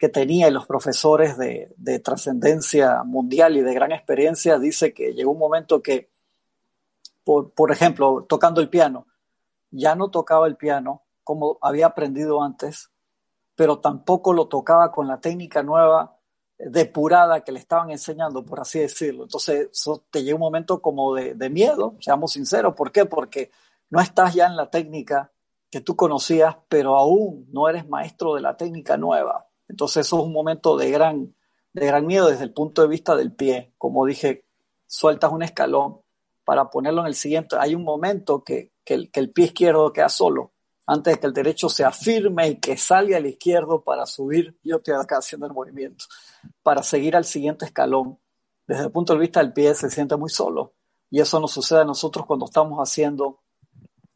[0.02, 5.14] que tenía y los profesores de, de trascendencia mundial y de gran experiencia, dice que
[5.14, 6.10] llegó un momento que,
[7.22, 9.06] por, por ejemplo, tocando el piano,
[9.70, 12.90] ya no tocaba el piano como había aprendido antes,
[13.54, 16.18] pero tampoco lo tocaba con la técnica nueva
[16.58, 19.22] depurada que le estaban enseñando, por así decirlo.
[19.22, 22.74] Entonces, eso te llega un momento como de, de, miedo, seamos sinceros.
[22.74, 23.04] ¿Por qué?
[23.04, 23.52] Porque
[23.88, 25.30] no estás ya en la técnica
[25.70, 29.46] que tú conocías, pero aún no eres maestro de la técnica nueva.
[29.72, 31.34] Entonces, eso es un momento de gran,
[31.72, 33.72] de gran miedo desde el punto de vista del pie.
[33.78, 34.44] Como dije,
[34.86, 36.00] sueltas un escalón
[36.44, 37.56] para ponerlo en el siguiente.
[37.58, 40.52] Hay un momento que, que, el, el pie izquierdo queda solo
[40.86, 44.76] antes de que el derecho se afirme y que salga al izquierdo para subir, yo
[44.76, 46.04] estoy acá haciendo el movimiento,
[46.62, 48.18] para seguir al siguiente escalón.
[48.66, 50.74] Desde el punto de vista del pie se siente muy solo
[51.10, 53.40] y eso nos sucede a nosotros cuando estamos haciendo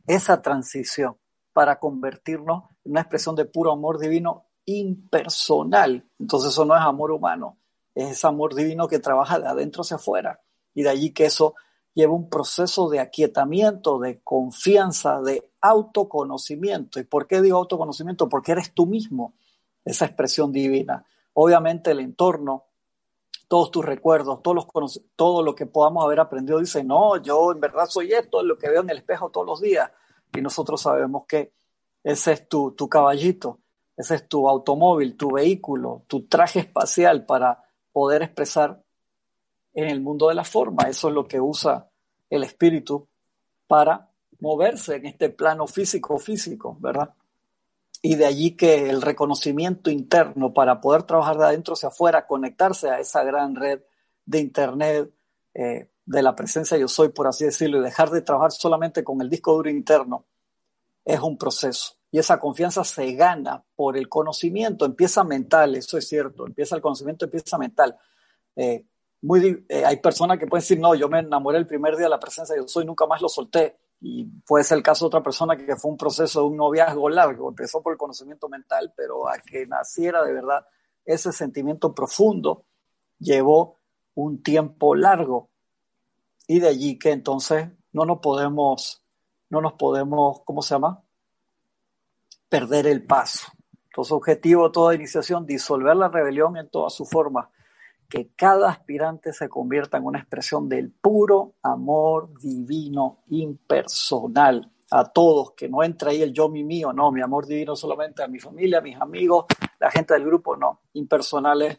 [0.07, 1.17] esa transición
[1.53, 6.05] para convertirnos en una expresión de puro amor divino impersonal.
[6.19, 7.59] Entonces eso no es amor humano,
[7.95, 10.41] es ese amor divino que trabaja de adentro hacia afuera
[10.75, 11.55] y de allí que eso
[11.95, 17.01] lleva un proceso de aquietamiento, de confianza, de autoconocimiento.
[17.01, 18.29] ¿Y por qué digo autoconocimiento?
[18.29, 19.35] Porque eres tú mismo,
[19.83, 21.07] esa expresión divina.
[21.33, 22.67] Obviamente el entorno,
[23.49, 27.61] todos tus recuerdos, todos los, todo lo que podamos haber aprendido, dice, no, yo en
[27.61, 29.91] verdad soy esto, es lo que veo en el espejo todos los días.
[30.35, 31.55] Y nosotros sabemos que
[32.05, 33.61] ese es tu, tu caballito,
[33.97, 38.83] ese es tu automóvil, tu vehículo, tu traje espacial para poder expresar
[39.73, 40.85] en el mundo de la forma.
[40.85, 41.89] Eso es lo que usa
[42.29, 43.09] el espíritu
[43.67, 44.11] para
[44.41, 47.15] moverse en este plano físico físico, ¿verdad?
[48.03, 52.91] Y de allí que el reconocimiento interno para poder trabajar de adentro hacia afuera, conectarse
[52.91, 53.81] a esa gran red
[54.27, 55.11] de Internet,
[55.55, 59.21] eh, de la presencia yo soy, por así decirlo, y dejar de trabajar solamente con
[59.21, 60.27] el disco duro interno,
[61.05, 61.95] es un proceso.
[62.17, 66.81] Y esa confianza se gana por el conocimiento, empieza mental, eso es cierto, empieza el
[66.81, 67.95] conocimiento, empieza mental.
[68.57, 68.87] Eh,
[69.21, 72.09] muy, eh, hay personas que pueden decir, no, yo me enamoré el primer día de
[72.09, 73.77] la presencia de yo soy, nunca más lo solté.
[74.01, 77.11] Y puede ser el caso de otra persona que fue un proceso de un noviazgo
[77.11, 80.65] largo, empezó por el conocimiento mental, pero a que naciera de verdad
[81.05, 82.65] ese sentimiento profundo
[83.19, 83.79] llevó
[84.15, 85.51] un tiempo largo.
[86.47, 89.03] Y de allí que entonces no nos podemos
[89.51, 91.03] no nos podemos, ¿cómo se llama?
[92.59, 93.53] Perder el paso.
[93.85, 97.51] Entonces, objetivo toda iniciación, disolver la rebelión en toda su forma,
[98.09, 105.53] que cada aspirante se convierta en una expresión del puro amor divino, impersonal, a todos,
[105.53, 108.39] que no entra ahí el yo, mi mío, no, mi amor divino solamente a mi
[108.39, 109.45] familia, a mis amigos,
[109.79, 111.79] la gente del grupo, no, impersonales,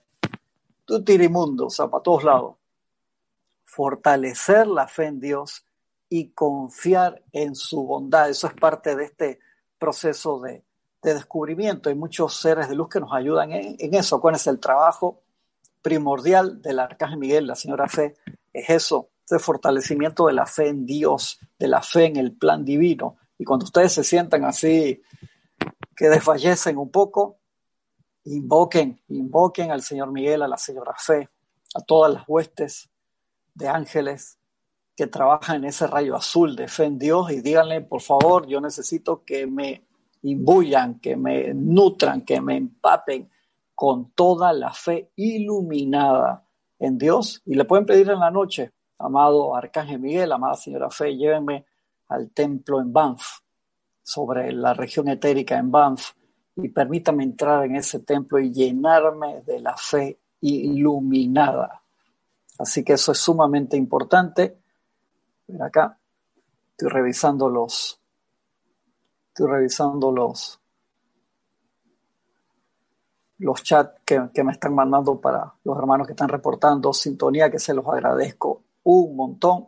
[0.85, 2.55] tú tirimundo, o sea, para todos lados.
[3.65, 5.65] Fortalecer la fe en Dios
[6.07, 9.39] y confiar en su bondad, eso es parte de este
[9.79, 10.66] proceso de,
[11.13, 11.89] descubrimiento.
[11.89, 14.19] Hay muchos seres de luz que nos ayudan en, eso.
[14.19, 15.21] ¿Cuál es el trabajo
[15.81, 18.15] primordial del Arcángel Miguel, la señora Fe?
[18.53, 22.65] Es eso, ese fortalecimiento de la fe en Dios, de la fe en el plan
[22.65, 23.17] divino.
[23.37, 25.01] Y cuando ustedes se sientan así,
[25.95, 27.37] que desfallecen un poco,
[28.25, 31.29] invoquen, invoquen al Señor Miguel, a la señora Fe,
[31.75, 32.89] a todas las huestes
[33.53, 34.37] de ángeles
[34.95, 38.59] que trabajan en ese rayo azul de fe en Dios y díganle, por favor, yo
[38.59, 39.86] necesito que me
[40.23, 43.29] imbuyan, que me nutran, que me empapen
[43.75, 46.43] con toda la fe iluminada
[46.79, 47.41] en Dios.
[47.45, 51.65] Y le pueden pedir en la noche, amado Arcángel Miguel, amada señora Fe, llévenme
[52.09, 53.39] al templo en Banff,
[54.01, 56.13] sobre la región etérica en Banff,
[56.55, 61.83] y permítame entrar en ese templo y llenarme de la fe iluminada.
[62.57, 64.57] Así que eso es sumamente importante.
[65.47, 65.99] Ven acá,
[66.71, 67.96] estoy revisando los,
[69.37, 70.59] estoy revisando los,
[73.37, 77.59] los chats que, que, me están mandando para los hermanos que están reportando sintonía, que
[77.59, 79.67] se los agradezco un montón.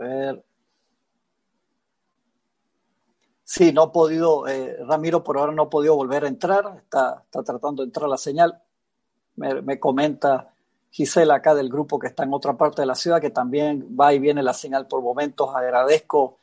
[0.00, 0.44] A ver.
[3.44, 7.22] Sí, no ha podido, eh, Ramiro por ahora no ha podido volver a entrar, está,
[7.24, 8.60] está tratando de entrar la señal.
[9.36, 10.52] Me, me, comenta
[10.90, 14.12] Gisela acá del grupo que está en otra parte de la ciudad, que también va
[14.14, 15.54] y viene la señal por momentos.
[15.54, 16.40] Agradezco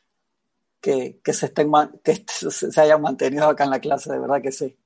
[0.80, 1.70] que, que se, estén,
[2.02, 4.76] que se hayan mantenido acá en la clase, de verdad que sí.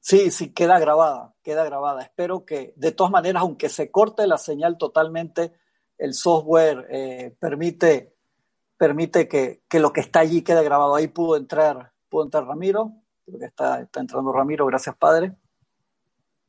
[0.00, 2.00] Sí, sí, queda grabada, queda grabada.
[2.02, 5.52] Espero que, de todas maneras, aunque se corte la señal totalmente,
[5.98, 8.14] el software eh, permite,
[8.76, 10.94] permite que, que, lo que está allí quede grabado.
[10.94, 12.92] Ahí pudo entrar, pudo entrar Ramiro,
[13.24, 15.34] creo que está, está entrando Ramiro, gracias padre.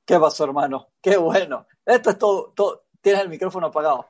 [0.08, 0.88] ¿Qué pasó, hermano?
[1.02, 1.68] Qué bueno.
[1.86, 2.86] Esto es todo, todo.
[3.02, 4.08] tienes el micrófono apagado.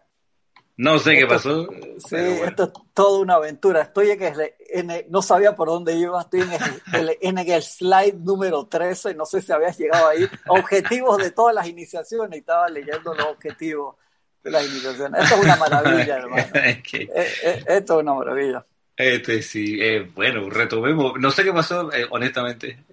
[0.77, 1.67] No sé qué pasó.
[1.97, 3.81] Sí, esto es toda una aventura.
[3.81, 6.51] Estoy en el, en no sabía por dónde iba, estoy en
[6.93, 10.23] el, en el, slide número 13, no sé si habías llegado ahí.
[10.49, 13.95] Objetivos de todas las iniciaciones, y estaba leyendo los objetivos
[14.43, 15.23] de las iniciaciones.
[15.23, 16.47] Esto es una maravilla, hermano.
[16.53, 18.63] Eh, eh, esto es una maravilla.
[18.95, 21.13] Este sí, eh, bueno, retomemos.
[21.19, 22.85] No sé qué pasó, honestamente.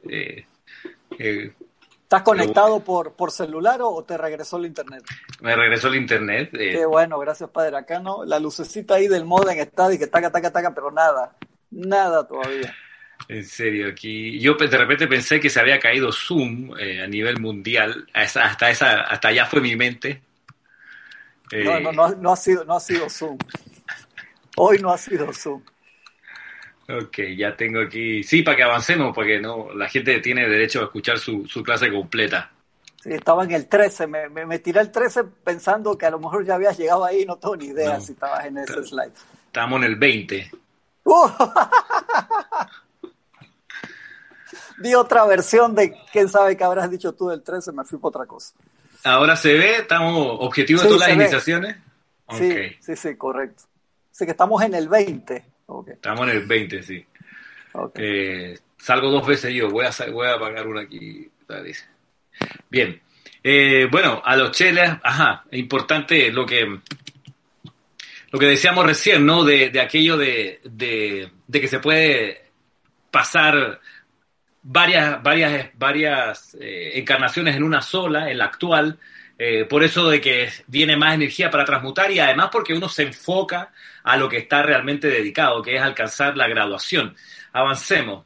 [2.14, 5.02] Eh, ¿Estás conectado por, por celular o te regresó el internet?
[5.40, 6.50] Me regresó el internet.
[6.54, 6.72] Eh.
[6.72, 7.76] Qué bueno, gracias padre.
[7.76, 11.36] Acá no, la lucecita ahí del modem está y que taca, taca, taca, pero nada,
[11.70, 12.74] nada todavía.
[13.28, 17.40] En serio, aquí yo de repente pensé que se había caído Zoom eh, a nivel
[17.40, 20.22] mundial, hasta esa, hasta allá fue mi mente.
[21.50, 23.38] Eh, no, no, no, no, ha sido, no ha sido Zoom.
[24.56, 25.62] Hoy no ha sido Zoom.
[26.88, 28.22] Ok, ya tengo aquí.
[28.22, 31.90] Sí, para que avancemos, porque no, la gente tiene derecho a escuchar su, su clase
[31.90, 32.50] completa.
[33.02, 36.18] Sí, estaba en el 13, me, me, me, tiré el 13 pensando que a lo
[36.18, 39.12] mejor ya habías llegado ahí, no tengo ni idea no, si estabas en ese slide.
[39.46, 40.50] Estamos en el 20.
[41.04, 41.28] Uh,
[44.78, 48.08] Di otra versión de quién sabe qué habrás dicho tú del 13, me fui por
[48.08, 48.54] otra cosa.
[49.04, 51.22] Ahora se ve, estamos objetivo de sí, todas las ve.
[51.22, 51.76] iniciaciones.
[52.38, 53.64] Sí, sí, sí, correcto.
[54.10, 55.44] Así que estamos en el 20.
[55.66, 55.94] Okay.
[55.94, 57.06] Estamos en el 20, sí.
[57.72, 58.04] Okay.
[58.06, 61.28] Eh, salgo dos veces yo, voy a, voy a pagar una aquí.
[61.64, 61.86] Dice.
[62.70, 63.00] Bien.
[63.42, 66.80] Eh, bueno, a los chelas, ajá, es importante lo que
[68.30, 69.44] lo que decíamos recién, ¿no?
[69.44, 72.50] De, de aquello de, de, de, que se puede
[73.08, 73.80] pasar
[74.60, 78.98] varias, varias, varias eh, encarnaciones en una sola, en la actual,
[79.38, 83.04] eh, por eso de que viene más energía para transmutar y además porque uno se
[83.04, 87.14] enfoca a lo que está realmente dedicado, que es alcanzar la graduación.
[87.52, 88.24] Avancemos.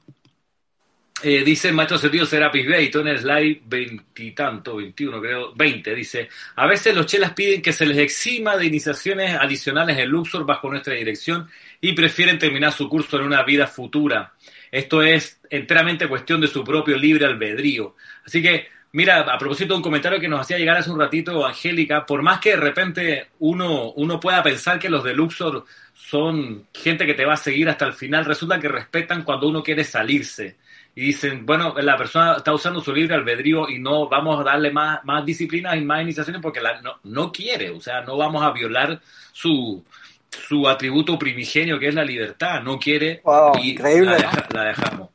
[1.20, 6.28] Eh, dice el maestro sentido Serapis Bey, en el slide veintitanto, veintiuno creo, veinte, dice,
[6.55, 10.70] a veces los chelas piden que se les exima de iniciaciones adicionales en Luxor bajo
[10.70, 14.35] nuestra dirección y prefieren terminar su curso en una vida futura.
[14.70, 17.97] Esto es enteramente cuestión de su propio libre albedrío.
[18.24, 21.44] Así que, mira, a propósito de un comentario que nos hacía llegar hace un ratito
[21.47, 26.66] Angélica, por más que de repente uno, uno pueda pensar que los de Luxor son
[26.73, 29.85] gente que te va a seguir hasta el final, resulta que respetan cuando uno quiere
[29.85, 30.56] salirse
[30.94, 34.70] y dicen, bueno, la persona está usando su libre albedrío y no vamos a darle
[34.73, 38.43] más, más disciplinas y más iniciaciones porque la, no, no quiere, o sea, no vamos
[38.43, 39.01] a violar
[39.32, 39.85] su,
[40.31, 44.19] su atributo primigenio que es la libertad, no quiere Wow, y increíble, la, ¿no?
[44.19, 45.10] deja- la dejamos.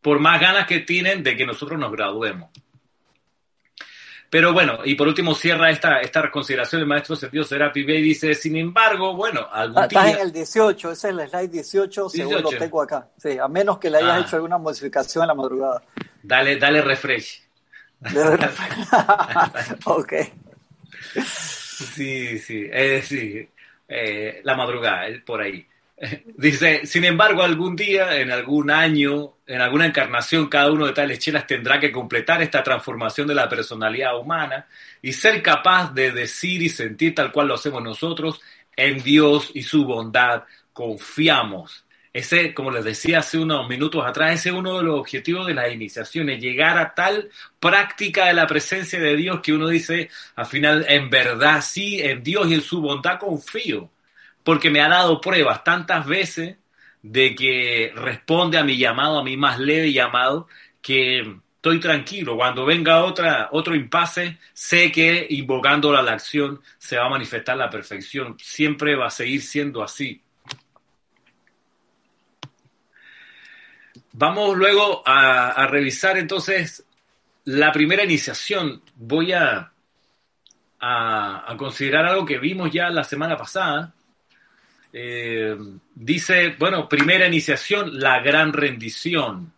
[0.00, 2.50] Por más ganas que tienen de que nosotros nos graduemos.
[4.30, 8.34] Pero bueno, y por último cierra esta, esta consideración el maestro Sentido Serapi Bey dice,
[8.34, 10.14] sin embargo, bueno, algún Ah, Estás día...
[10.16, 12.58] en el 18, ese es el slide 18, según lo 18.
[12.64, 13.08] tengo acá.
[13.16, 14.20] Sí, a menos que le hayas Ah.
[14.20, 15.82] hecho alguna modificación en la madrugada.
[16.22, 17.40] Dale, dale refresh.
[18.00, 18.10] De-
[19.86, 20.12] ok.
[21.24, 23.48] Sí, sí, eh, sí,
[23.88, 25.66] eh, la madrugada, eh, por ahí.
[26.36, 31.18] Dice, sin embargo, algún día, en algún año, en alguna encarnación, cada uno de tales
[31.18, 34.66] chelas tendrá que completar esta transformación de la personalidad humana
[35.02, 38.40] y ser capaz de decir y sentir tal cual lo hacemos nosotros,
[38.76, 41.84] en Dios y su bondad confiamos.
[42.12, 45.54] Ese, como les decía hace unos minutos atrás, ese es uno de los objetivos de
[45.54, 47.28] las iniciaciones, llegar a tal
[47.60, 52.22] práctica de la presencia de Dios que uno dice, al final, en verdad, sí, en
[52.22, 53.90] Dios y en su bondad confío,
[54.48, 56.56] porque me ha dado pruebas tantas veces
[57.02, 60.48] de que responde a mi llamado, a mi más leve llamado,
[60.80, 62.34] que estoy tranquilo.
[62.34, 67.58] Cuando venga otra, otro impasse, sé que invocándola a la acción se va a manifestar
[67.58, 68.38] la perfección.
[68.40, 70.22] Siempre va a seguir siendo así.
[74.12, 76.86] Vamos luego a, revisar entonces
[77.44, 78.80] la primera iniciación.
[78.94, 79.72] Voy a,
[80.80, 83.92] a considerar algo que vimos ya la semana pasada.
[84.92, 85.56] Eh,
[85.94, 89.52] dice, bueno, primera iniciación, la gran rendición.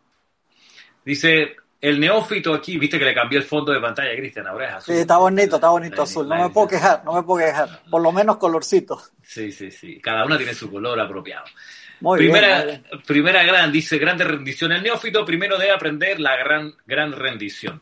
[1.04, 4.74] Dice, el neófito aquí, viste que le cambié el fondo de pantalla, Cristian, ahora es
[4.74, 4.94] azul.
[4.94, 6.28] Sí, está bonito, está bonito La- azul.
[6.28, 7.82] la No me puedo quejar, no me puedo quejar.
[7.90, 9.00] Por lo menos colorcito.
[9.22, 10.00] Sí, sí, sí.
[10.00, 11.44] Cada una tiene su color apropiado.
[12.00, 12.80] Muy primera, bien.
[12.80, 13.02] muy bien.
[13.06, 14.72] primera gran, dice, grande rendición.
[14.72, 17.80] El neófito primero debe aprender la gran, gran rendición.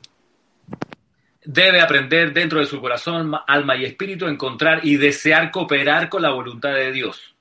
[1.45, 6.21] Debe aprender dentro de su corazón, ma- alma y espíritu encontrar y desear cooperar con
[6.23, 7.35] la voluntad de Dios.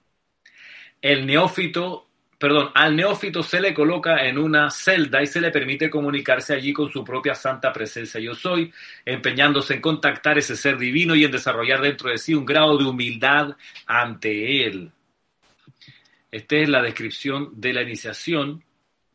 [1.08, 2.06] El neófito,
[2.38, 6.74] perdón, al neófito se le coloca en una celda y se le permite comunicarse allí
[6.74, 8.74] con su propia santa presencia yo soy,
[9.06, 12.84] empeñándose en contactar ese ser divino y en desarrollar dentro de sí un grado de
[12.84, 13.56] humildad
[13.86, 14.92] ante él.
[16.30, 18.66] Esta es la descripción de la iniciación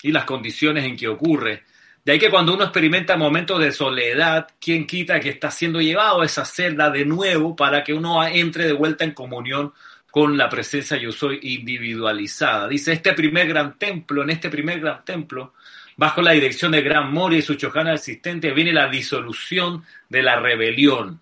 [0.01, 1.65] y las condiciones en que ocurre.
[2.07, 6.23] De ahí que cuando uno experimenta momentos de soledad, ¿quién quita que está siendo llevado
[6.23, 9.75] a esa celda de nuevo para que uno entre de vuelta en comunión
[10.13, 12.69] con la presencia yo soy individualizada?
[12.69, 15.55] Dice, este primer gran templo, en este primer gran templo,
[15.97, 20.39] bajo la dirección de Gran Moria y su chojana asistente, viene la disolución de la
[20.39, 21.19] rebelión.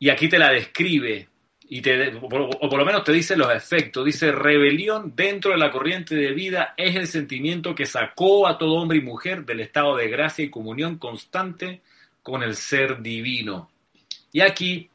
[0.00, 1.28] Y aquí te la describe,
[1.68, 4.04] y te, por, o por lo menos te dice los efectos.
[4.04, 8.74] Dice, rebelión dentro de la corriente de vida es el sentimiento que sacó a todo
[8.74, 11.82] hombre y mujer del estado de gracia y comunión constante
[12.20, 13.70] con el ser divino.
[14.32, 14.90] Y aquí,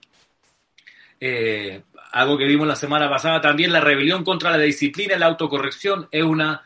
[1.19, 1.83] eh,
[2.17, 6.07] algo que vimos la semana pasada, también la rebelión contra la disciplina y la autocorrección
[6.11, 6.63] es una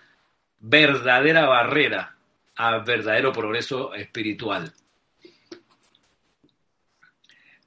[0.60, 2.16] verdadera barrera
[2.56, 4.72] al verdadero progreso espiritual.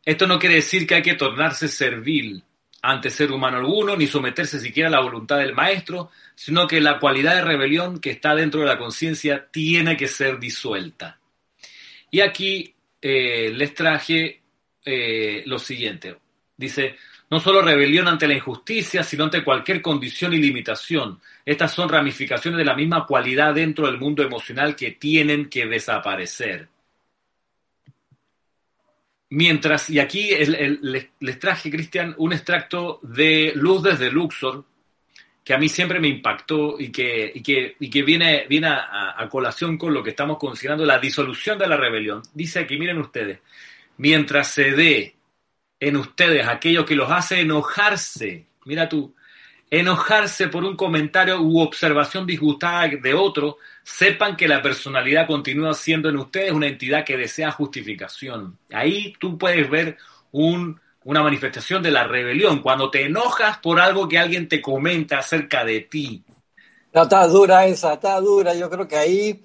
[0.02, 2.42] Esto no quiere decir que hay que tornarse servil
[2.80, 6.98] ante ser humano alguno, ni someterse siquiera a la voluntad del maestro, sino que la
[6.98, 11.18] cualidad de rebelión que está dentro de la conciencia tiene que ser disuelta.
[12.10, 14.40] Y aquí eh, les traje
[14.86, 16.16] eh, lo siguiente.
[16.56, 16.96] Dice,
[17.34, 21.20] no solo rebelión ante la injusticia, sino ante cualquier condición y limitación.
[21.44, 26.68] Estas son ramificaciones de la misma cualidad dentro del mundo emocional que tienen que desaparecer.
[29.30, 34.64] Mientras, y aquí les, traje, Cristian, un extracto de Luz desde Luxor,
[35.42, 39.20] que a mí siempre me impactó y que, y que, y que viene, viene a,
[39.20, 42.22] a, colación con lo que estamos considerando la disolución de la rebelión.
[42.32, 43.40] Dice aquí, miren ustedes,
[43.96, 45.14] mientras se dé
[45.80, 49.14] en ustedes aquello que los hace enojarse, mira tú,
[49.70, 56.08] enojarse por un comentario u observación disgustada de otro, sepan que la personalidad continúa siendo
[56.08, 58.58] en ustedes una entidad que desea justificación.
[58.72, 59.98] Ahí tú puedes ver
[60.32, 65.18] un, una manifestación de la rebelión, cuando te enojas por algo que alguien te comenta
[65.18, 66.24] acerca de ti.
[66.92, 68.54] Está dura esa, está dura.
[68.54, 69.44] Yo creo que ahí,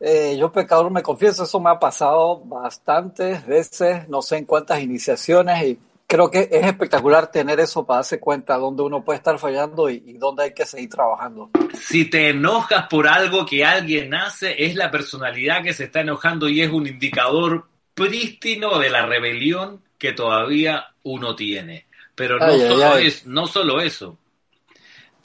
[0.00, 4.80] eh, yo pecador me confieso, eso me ha pasado bastantes veces, no sé en cuántas
[4.80, 9.38] iniciaciones y creo que es espectacular tener eso para darse cuenta dónde uno puede estar
[9.38, 11.50] fallando y, y, dónde hay que seguir trabajando.
[11.74, 16.48] Si te enojas por algo que alguien hace, es la personalidad que se está enojando
[16.48, 21.86] y es un indicador prístino de la rebelión que todavía uno tiene.
[22.14, 23.06] Pero no, ay, solo, ay, ay.
[23.08, 24.18] Es, no solo eso.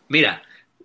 [0.10, 0.44] Mira,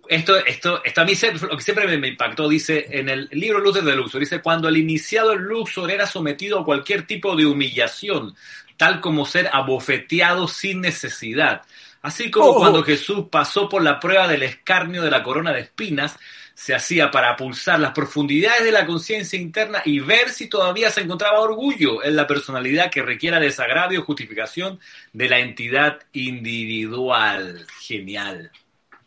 [0.09, 3.85] esto, esto, esto a mí lo que siempre me, impactó, dice en el libro Luces
[3.85, 8.35] de Luxor, dice, cuando el iniciado el Luxor era sometido a cualquier tipo de humillación,
[8.75, 11.61] tal como ser abofeteado sin necesidad.
[12.01, 12.57] Así como oh.
[12.57, 16.17] cuando Jesús pasó por la prueba del escarnio de la corona de espinas,
[16.55, 21.01] se hacía para pulsar las profundidades de la conciencia interna y ver si todavía se
[21.01, 24.79] encontraba orgullo en la personalidad que requiera desagravio o justificación
[25.13, 27.67] de la entidad individual.
[27.79, 28.51] Genial.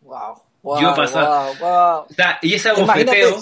[0.03, 0.52] Wow.
[0.63, 2.07] Yo pasaba.
[2.43, 3.37] y ese bofeteo.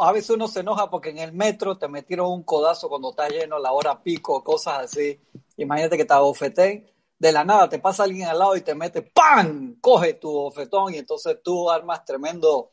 [0.00, 3.28] a veces uno se enoja porque en el metro te metieron un codazo cuando está
[3.28, 5.18] lleno, la hora pico, cosas así.
[5.56, 6.90] Imagínate que te bofeteen.
[7.18, 9.76] De la nada te pasa alguien al lado y te mete ¡pam!
[9.80, 12.72] Coge tu bofetón y entonces tú armas tremendo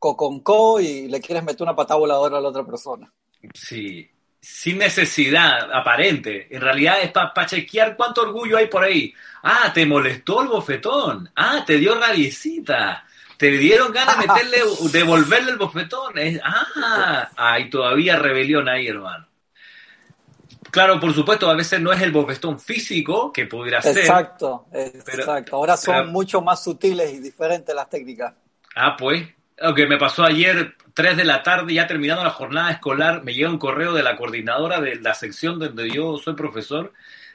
[0.00, 3.12] co y le quieres meter una patada voladora a la otra persona.
[3.54, 4.09] Sí,
[4.40, 6.48] sin necesidad aparente.
[6.50, 9.12] En realidad es para chequear cuánto orgullo hay por ahí.
[9.42, 11.30] Ah, te molestó el bofetón.
[11.36, 13.04] Ah, te dio rabiecita.
[13.36, 14.58] Te dieron ganas de meterle,
[14.92, 16.14] devolverle el bofetón.
[16.42, 19.26] ah, hay todavía rebelión ahí, hermano.
[20.70, 23.98] Claro, por supuesto, a veces no es el bofetón físico que pudiera ser.
[23.98, 25.56] Exacto, exacto.
[25.56, 28.34] Ahora son mucho más sutiles y diferentes las técnicas.
[28.76, 29.28] Ah, pues,
[29.60, 33.34] lo que me pasó ayer, 3 de la tarde, ya terminando la jornada escolar, me
[33.34, 36.92] llega un correo de la coordinadora de la sección donde yo soy profesor,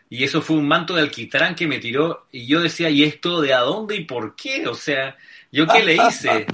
[0.09, 3.41] y eso fue un manto de alquitrán que me tiró, y yo decía, ¿y esto
[3.41, 4.67] de a dónde y por qué?
[4.67, 5.15] O sea,
[5.51, 6.47] ¿yo qué le hice?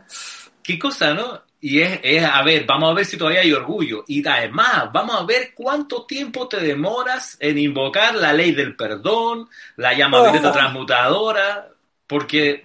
[0.62, 1.42] ¿Qué cosa, no?
[1.62, 4.04] Y es, es, a ver, vamos a ver si todavía hay orgullo.
[4.06, 9.48] Y además, vamos a ver cuánto tiempo te demoras en invocar la ley del perdón,
[9.76, 11.68] la llama transmutadora,
[12.06, 12.64] porque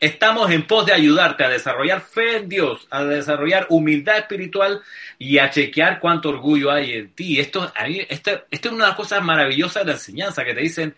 [0.00, 4.80] Estamos en pos de ayudarte a desarrollar fe en Dios, a desarrollar humildad espiritual
[5.18, 7.38] y a chequear cuánto orgullo hay en ti.
[7.38, 10.54] Esto, a mí, esto, esto es una de las cosas maravillosas de la enseñanza que
[10.54, 10.96] te dicen.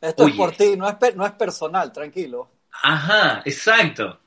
[0.00, 2.50] Esto es por ti, no es, no es personal, tranquilo.
[2.82, 4.18] Ajá, exacto.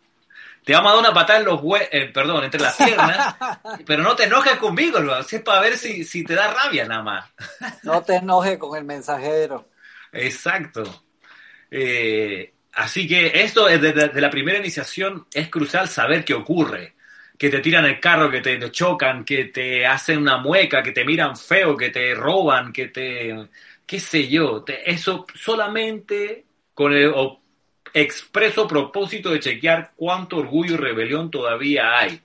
[0.63, 3.35] Te vamos a dar una patada en los eh, perdón, entre las piernas,
[3.85, 7.29] pero no te enojes conmigo, es para ver si, si te da rabia nada más.
[7.83, 9.67] no te enojes con el mensajero.
[10.13, 11.03] Exacto.
[11.69, 16.95] Eh, Así que esto desde la primera iniciación es crucial saber qué ocurre.
[17.37, 21.05] Que te tiran el carro, que te chocan, que te hacen una mueca, que te
[21.05, 23.47] miran feo, que te roban, que te...
[23.85, 24.63] qué sé yo.
[24.67, 27.11] eso solamente con el
[27.93, 32.21] expreso propósito de chequear cuánto orgullo y rebelión todavía hay.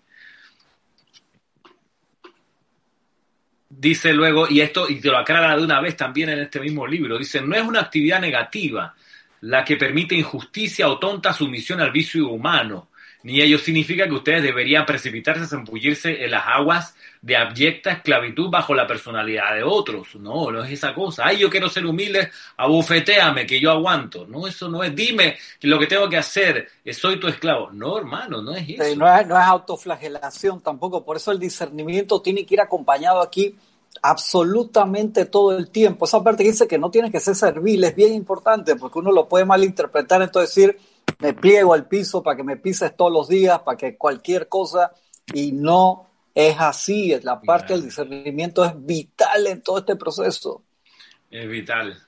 [3.69, 6.87] Dice luego, y esto, y te lo aclara de una vez también en este mismo
[6.87, 8.95] libro, dice, no es una actividad negativa,
[9.41, 12.89] la que permite injusticia o tonta sumisión al vicio humano,
[13.23, 18.49] ni ello significa que ustedes deberían precipitarse a zambullirse en las aguas de abyecta esclavitud
[18.49, 20.15] bajo la personalidad de otros.
[20.17, 21.27] No, no es esa cosa.
[21.27, 24.25] Ay, yo quiero ser humilde, abufeteame, que yo aguanto.
[24.27, 24.95] No, eso no es.
[24.95, 27.71] Dime lo que tengo que hacer, soy tu esclavo.
[27.73, 28.97] No, hermano, no es eso.
[28.97, 31.05] No es, no es autoflagelación tampoco.
[31.05, 33.57] Por eso el discernimiento tiene que ir acompañado aquí
[34.03, 36.05] absolutamente todo el tiempo.
[36.05, 39.13] Esa parte que dice que no tiene que ser servil es bien importante porque uno
[39.13, 40.79] lo puede malinterpretar, entonces decir,
[41.19, 44.93] me pliego al piso para que me pises todos los días, para que cualquier cosa,
[45.35, 47.15] y no es así.
[47.23, 50.63] La parte del discernimiento es vital en todo este proceso.
[51.31, 52.01] Es vital.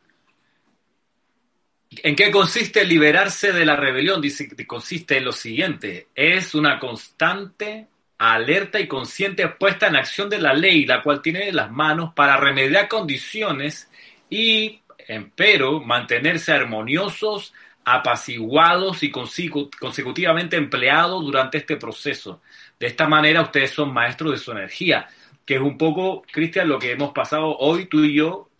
[1.90, 4.20] ¿En qué consiste liberarse de la rebelión?
[4.20, 7.88] Dice que consiste en lo siguiente, es una constante
[8.20, 12.36] alerta y consciente puesta en acción de la ley, la cual tiene las manos para
[12.36, 13.90] remediar condiciones
[14.28, 22.42] y, empero, mantenerse armoniosos, apaciguados y consecutivamente empleados durante este proceso.
[22.78, 25.08] De esta manera ustedes son maestros de su energía,
[25.46, 28.50] que es un poco, Cristian, lo que hemos pasado hoy tú y yo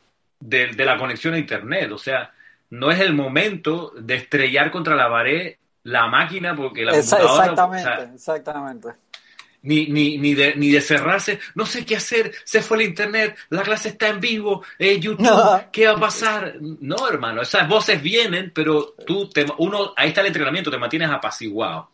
[0.41, 1.93] de, de la conexión a Internet.
[1.93, 2.33] O sea,
[2.71, 7.45] no es el momento de estrellar contra la pared la máquina porque la computadora...
[7.45, 8.89] Exactamente, exactamente
[9.63, 13.37] ni, ni, ni, de, ni de cerrarse, no sé qué hacer, se fue el internet,
[13.51, 16.57] la clase está en vivo, eh, YouTube, ¿qué va a pasar?
[16.61, 21.11] No, hermano, esas voces vienen, pero tú, te, uno, ahí está el entrenamiento, te mantienes
[21.11, 21.91] apaciguado.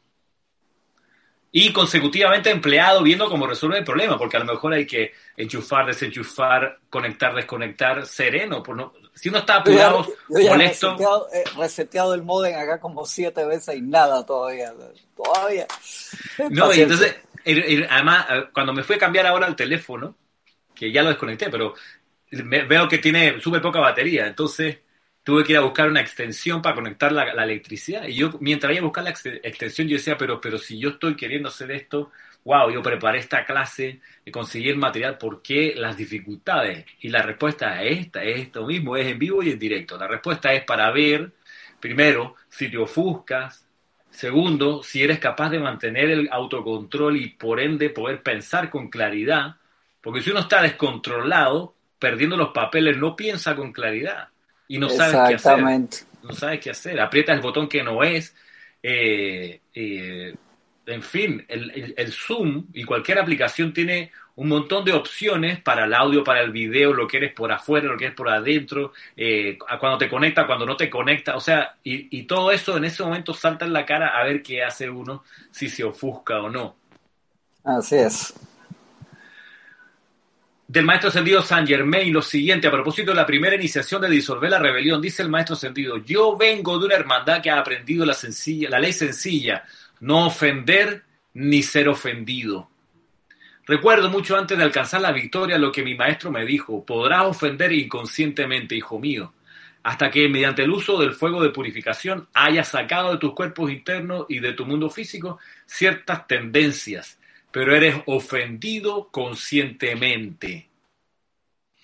[1.58, 5.86] Y consecutivamente empleado viendo cómo resuelve el problema, porque a lo mejor hay que enchufar,
[5.86, 8.62] desenchufar, conectar, desconectar, sereno.
[8.62, 10.90] Por no, si uno está apurado, molesto.
[10.90, 14.74] Reseteado, reseteado, el modem acá como siete veces y nada todavía.
[15.16, 15.66] Todavía.
[16.50, 17.16] No, y entonces
[17.46, 20.16] Además, cuando me fui a cambiar ahora el teléfono,
[20.74, 21.74] que ya lo desconecté, pero
[22.30, 24.78] veo que tiene súper poca batería, entonces
[25.22, 28.06] tuve que ir a buscar una extensión para conectar la, electricidad.
[28.06, 31.16] Y yo, mientras iba a buscar la extensión, yo decía, pero, pero si yo estoy
[31.16, 32.12] queriendo hacer esto,
[32.44, 36.86] wow, yo preparé esta clase, y conseguí el material, ¿por qué las dificultades?
[37.00, 39.98] Y la respuesta es esta, es esto mismo, es en vivo y en directo.
[39.98, 41.32] La respuesta es para ver,
[41.80, 43.65] primero, si te ofuscas,
[44.16, 49.56] Segundo, si eres capaz de mantener el autocontrol y por ende poder pensar con claridad,
[50.00, 54.28] porque si uno está descontrolado, perdiendo los papeles, no piensa con claridad
[54.68, 55.62] y no sabe qué hacer.
[56.22, 56.98] No sabe qué hacer.
[56.98, 58.34] Aprieta el botón que no es.
[58.82, 60.34] Eh, eh,
[60.86, 65.94] en fin, el, el, Zoom y cualquier aplicación tiene un montón de opciones para el
[65.94, 69.58] audio, para el video, lo que eres por afuera, lo que eres por adentro, eh,
[69.80, 73.02] cuando te conecta, cuando no te conecta, o sea, y, y, todo eso en ese
[73.02, 76.76] momento salta en la cara a ver qué hace uno, si se ofusca o no.
[77.64, 78.34] Así es.
[80.68, 84.50] Del maestro Sendido San Germain, lo siguiente, a propósito de la primera iniciación de disolver
[84.50, 88.14] la rebelión, dice el maestro Sendido, yo vengo de una hermandad que ha aprendido la,
[88.14, 89.64] sencilla, la ley sencilla,
[90.00, 91.04] no ofender
[91.34, 92.68] ni ser ofendido.
[93.66, 97.72] Recuerdo mucho antes de alcanzar la victoria lo que mi maestro me dijo, podrás ofender
[97.72, 99.34] inconscientemente, hijo mío,
[99.82, 104.26] hasta que mediante el uso del fuego de purificación hayas sacado de tus cuerpos internos
[104.28, 107.18] y de tu mundo físico ciertas tendencias,
[107.50, 110.68] pero eres ofendido conscientemente.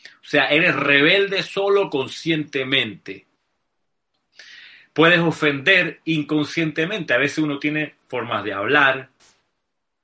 [0.04, 3.26] O sea, eres rebelde solo conscientemente.
[4.92, 7.12] Puedes ofender inconscientemente.
[7.12, 9.08] A veces uno tiene formas de hablar,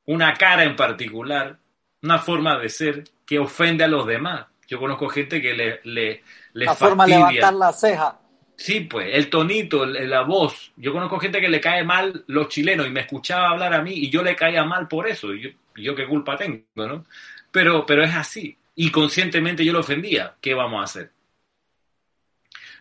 [0.06, 1.59] una cara en particular,
[2.02, 4.46] una forma de ser que ofende a los demás.
[4.66, 6.22] Yo conozco gente que le, le,
[6.52, 8.18] le la forma de levantar la ceja.
[8.56, 10.72] Sí, pues, el tonito, la voz.
[10.76, 13.92] Yo conozco gente que le cae mal los chilenos y me escuchaba hablar a mí
[13.92, 15.32] y yo le caía mal por eso.
[15.32, 17.04] Yo, yo qué culpa tengo, ¿no?
[17.52, 18.56] Pero, pero es así.
[18.74, 20.34] Y conscientemente yo lo ofendía.
[20.40, 21.12] ¿Qué vamos a hacer?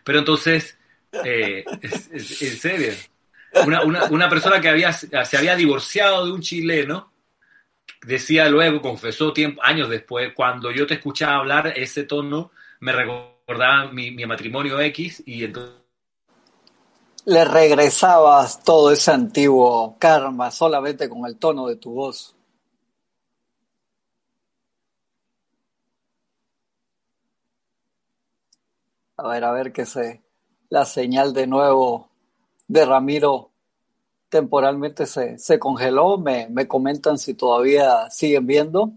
[0.02, 0.78] Pero entonces,
[1.24, 2.92] eh, en serio,
[3.64, 7.12] una, una, una persona que había, se había divorciado de un chileno
[8.02, 12.50] decía luego, confesó tiempo, años después, cuando yo te escuchaba hablar ese tono,
[12.80, 15.74] me recordaba mi, matrimonio X y entonces...
[17.24, 22.34] Le regresabas todo ese antiguo karma solamente con el tono de tu voz.
[29.18, 30.22] A ver, a ver qué sé.
[30.70, 32.08] La señal de nuevo
[32.66, 33.47] de Ramiro
[34.28, 36.18] temporalmente se, se congeló.
[36.18, 38.92] Me, me, comentan si todavía siguen viendo.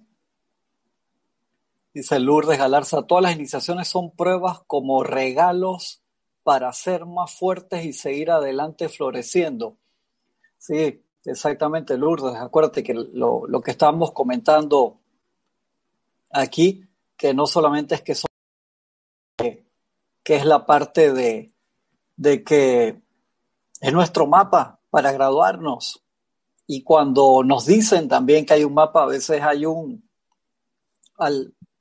[1.93, 6.01] Dice Lourdes Galarza, todas las iniciaciones son pruebas como regalos
[6.43, 9.77] para ser más fuertes y seguir adelante floreciendo.
[10.57, 12.35] Sí, exactamente, Lourdes.
[12.35, 15.01] Acuérdate que lo, lo que estábamos comentando
[16.31, 16.87] aquí,
[17.17, 18.29] que no solamente es que son,
[19.37, 19.65] que,
[20.23, 21.51] que es la parte de,
[22.15, 23.01] de que
[23.81, 26.03] es nuestro mapa, para graduarnos.
[26.67, 30.07] Y cuando nos dicen también que hay un mapa, a veces hay un,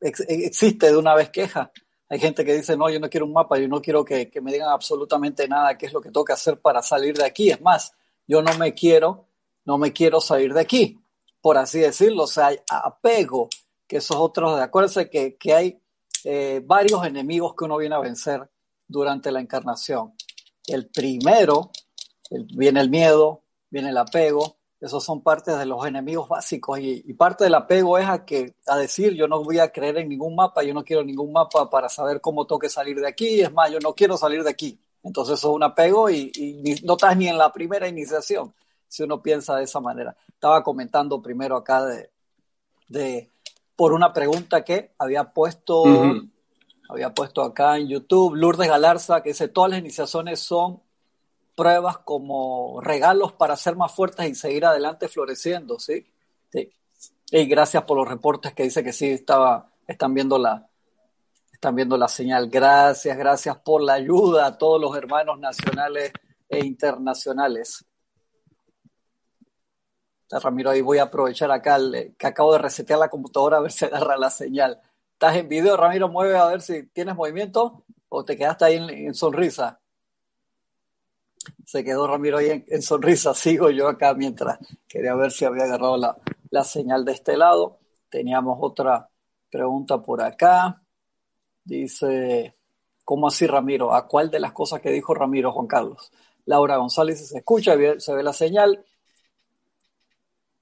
[0.00, 1.70] existe de una vez queja.
[2.08, 4.40] Hay gente que dice, no, yo no quiero un mapa, yo no quiero que, que
[4.40, 7.50] me digan absolutamente nada qué es lo que tengo que hacer para salir de aquí.
[7.50, 7.92] Es más,
[8.26, 9.28] yo no me quiero,
[9.64, 10.98] no me quiero salir de aquí,
[11.40, 12.24] por así decirlo.
[12.24, 13.48] O sea, hay apego,
[13.86, 15.80] que esos otros, acuérdense que, que hay
[16.24, 18.48] eh, varios enemigos que uno viene a vencer
[18.86, 20.14] durante la encarnación.
[20.66, 21.70] El primero
[22.31, 27.12] viene el miedo, viene el apego, esos son partes de los enemigos básicos y, y,
[27.12, 30.35] parte del apego es a que a decir yo no voy a creer en ningún
[30.35, 33.52] mapa, yo no quiero ningún mapa para saber cómo tengo que salir de aquí, es
[33.52, 34.81] más, yo no quiero salir de aquí.
[35.02, 38.55] Entonces eso es un apego y, y no estás ni en la primera iniciación
[38.90, 40.16] si uno piensa de esa manera.
[40.28, 42.11] Estaba comentando primero acá de,
[42.89, 43.31] de
[43.77, 46.31] por una pregunta que había puesto, uh -huh.
[46.89, 50.82] había puesto acá en YouTube, Lourdes Galarza, que dice, todas las iniciaciones son
[51.60, 56.06] pruebas como regalos para ser más fuertes y seguir adelante floreciendo, ¿sí?
[56.50, 56.72] sí.
[57.30, 60.66] Y gracias por los reportes que dice que sí estaba, están viendo la,
[61.52, 62.48] están viendo la señal.
[62.48, 66.14] Gracias, gracias por la ayuda a todos los hermanos nacionales
[66.48, 67.84] e internacionales.
[70.30, 73.72] Ramiro, ahí voy a aprovechar acá el, que acabo de resetear la computadora a ver
[73.72, 74.80] si agarra la señal.
[75.12, 76.08] ¿Estás en video, Ramiro?
[76.08, 79.80] Mueve a ver si tienes movimiento o te quedaste ahí en, en sonrisa
[81.64, 85.96] se quedó Ramiro ahí en, sonrisa, sigo yo acá mientras quería ver si había agarrado
[85.96, 86.16] la,
[86.50, 87.78] la, señal de este lado.
[88.08, 89.08] Teníamos otra
[89.50, 90.82] pregunta por acá.
[91.64, 92.56] Dice,
[93.04, 93.94] ¿cómo así Ramiro?
[93.94, 96.10] ¿A cuál de las cosas que dijo Ramiro Juan Carlos?
[96.46, 98.84] Laura González se escucha, se ve la señal.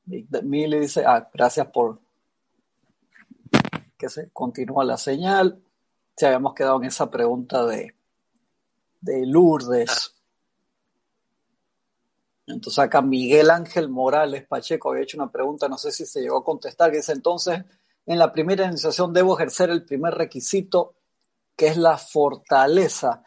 [0.05, 2.01] Mili dice, ah, gracias por
[3.97, 5.63] que se continúa la señal.
[6.17, 7.95] Si habíamos quedado en esa pregunta de,
[9.01, 10.18] de Lourdes.
[12.49, 16.39] Entonces acá Miguel Ángel Morales Pacheco había hecho una pregunta, no sé si se llegó
[16.39, 17.63] a contestar, que dice entonces,
[18.07, 20.95] en la primera iniciación debo ejercer el primer requisito,
[21.57, 23.23] que es la fortaleza.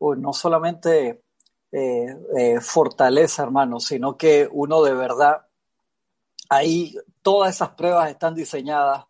[0.00, 1.22] No solamente
[1.70, 5.46] eh, eh, fortaleza, hermano, sino que uno de verdad,
[6.48, 9.04] ahí todas esas pruebas están diseñadas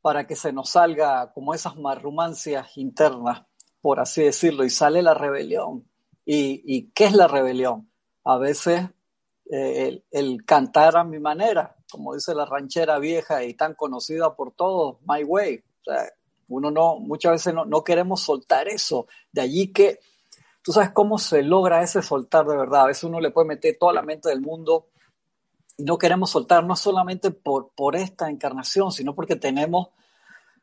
[0.00, 3.42] para que se nos salga como esas marrumancias internas,
[3.80, 5.90] por así decirlo, y sale la rebelión.
[6.24, 7.90] ¿Y, qué es la rebelión?
[8.24, 8.88] A veces
[9.48, 14.52] eh, el, cantar a mi manera, como dice la ranchera vieja y tan conocida por
[14.52, 15.56] todos, My Way.
[15.58, 16.12] O sea,
[16.48, 19.06] uno no, muchas veces no, queremos soltar eso.
[19.30, 20.00] De allí que
[20.62, 22.82] tú sabes cómo se logra ese soltar de verdad.
[22.82, 24.88] A veces uno le puede meter toda la mente del mundo
[25.76, 29.88] y no queremos soltar, no solamente por, por esta encarnación, sino porque tenemos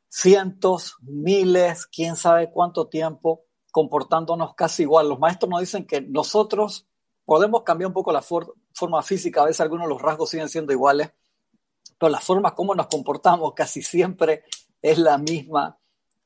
[0.10, 5.10] cientos, miles, quién sabe cuánto tiempo comportándonos casi igual.
[5.10, 6.88] Los maestros nos dicen que nosotros
[7.26, 8.22] podemos cambiar un poco la
[8.74, 11.12] forma física, a veces algunos los rasgos siguen siendo iguales,
[11.98, 14.44] pero la forma como nos comportamos casi siempre
[14.82, 15.78] es la misma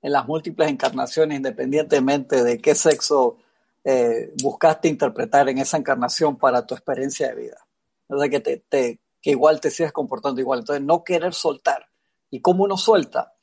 [0.02, 3.38] en las múltiples encarnaciones, independientemente de qué sexo
[3.84, 7.68] eh, buscaste interpretar en esa encarnación para tu experiencia de vida.
[8.07, 10.60] O sea, que, te, que igual te sigues comportando igual.
[10.60, 11.88] Entonces, no querer soltar.
[12.30, 13.34] ¿Y cómo uno suelta?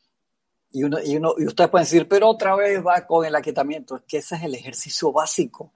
[0.70, 3.96] Y, uno, y, uno, y ustedes pueden decir, pero otra vez va con el aquietamiento.
[3.96, 5.72] Es que ese es el ejercicio básico.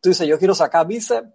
[0.00, 1.28] Tú dices, yo quiero sacar bíceps.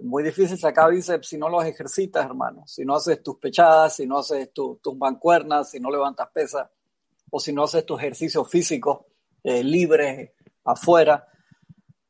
[0.00, 2.66] Muy difícil sacar bíceps si no los ejercitas, hermano.
[2.66, 6.68] Si no haces tus pechadas, si no haces tus mancuernas, si no levantas pesas,
[7.30, 9.00] o si no haces tus ejercicios físicos
[9.42, 10.30] eh, libres
[10.64, 11.26] afuera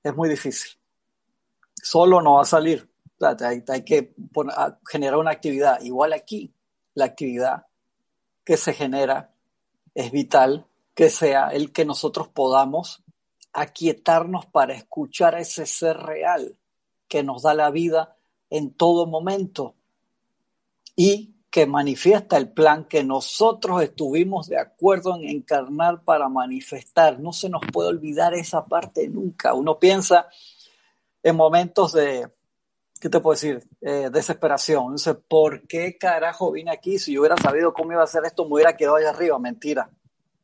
[0.03, 0.79] es muy difícil.
[1.75, 2.89] Solo no va a salir.
[3.21, 4.15] hay, que
[4.89, 5.81] generar una actividad.
[5.83, 6.55] Igual aquí,
[6.95, 7.67] la actividad
[8.45, 9.33] que se genera
[9.95, 13.03] es vital que sea el que nosotros podamos
[13.53, 16.59] aquietarnos para escuchar a ese ser real
[17.09, 18.17] que nos da la vida
[18.51, 19.75] en todo momento
[20.95, 27.19] y que manifiesta el plan que nosotros estuvimos de acuerdo en encarnar para manifestar.
[27.19, 29.55] No se nos puede olvidar esa parte nunca.
[29.55, 30.29] Uno piensa
[31.23, 32.29] en momentos de,
[33.01, 33.67] ¿qué te puedo decir?
[33.81, 34.97] Eh, desesperación.
[34.97, 36.99] Dice, ¿por qué carajo vine aquí?
[36.99, 39.39] Si yo hubiera sabido cómo iba a hacer esto, me hubiera quedado allá arriba.
[39.39, 39.91] Mentira.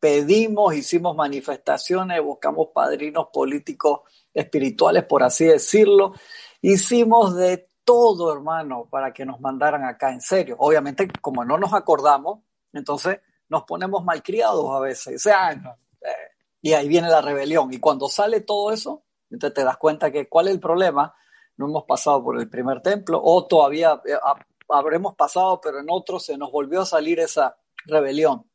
[0.01, 4.01] Pedimos, hicimos manifestaciones, buscamos padrinos políticos,
[4.33, 6.15] espirituales, por así decirlo.
[6.63, 10.55] Hicimos de todo, hermano, para que nos mandaran acá en serio.
[10.61, 12.39] Obviamente, como no nos acordamos,
[12.73, 15.27] entonces nos ponemos malcriados a veces.
[15.27, 15.31] Eh,
[16.63, 17.73] y ahí viene la rebelión.
[17.73, 21.15] Y cuando sale todo eso, entonces te das cuenta que cuál es el problema.
[21.57, 24.15] No hemos pasado por el primer templo o todavía eh,
[24.69, 28.47] habremos pasado, pero en otro se nos volvió a salir esa rebelión.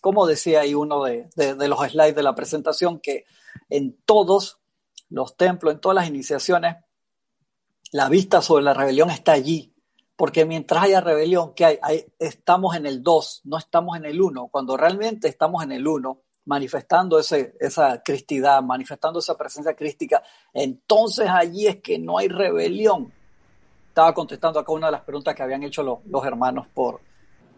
[0.00, 3.24] Como decía ahí uno de, de los slides de la presentación, que
[3.68, 4.60] en todos
[5.10, 6.76] los templos, en todas las iniciaciones,
[7.92, 9.74] la vista sobre la rebelión está allí,
[10.16, 12.04] porque mientras haya rebelión, ¿qué hay?
[12.18, 14.48] estamos en el 2, no estamos en el 1.
[14.48, 21.28] Cuando realmente estamos en el 1, manifestando ese, esa cristidad, manifestando esa presencia crística, entonces
[21.28, 23.12] allí es que no hay rebelión.
[23.88, 27.00] Estaba contestando acá una de las preguntas que habían hecho los, los hermanos por,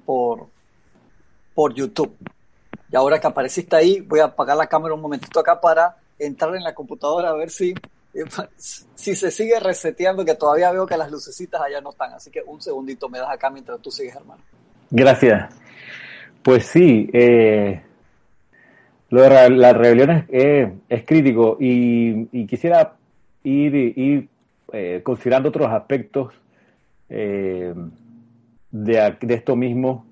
[0.05, 0.49] por,
[1.55, 2.17] por YouTube.
[2.91, 6.55] Y ahora que apareciste ahí, voy a apagar la cámara un momentito acá para entrar
[6.57, 7.75] en la computadora a ver si
[8.57, 12.43] si se sigue reseteando, que todavía veo que las lucecitas allá no están, así que
[12.45, 14.43] un segundito me das acá mientras tú sigues, hermano.
[14.91, 15.55] Gracias.
[16.43, 17.83] Pues sí, eh,
[19.11, 22.95] lo de la rebelión es, crítico y, quisiera
[23.45, 24.29] ir,
[24.73, 26.33] eh, considerando otros aspectos
[27.09, 27.75] eh,
[28.71, 30.07] de, esto mismo.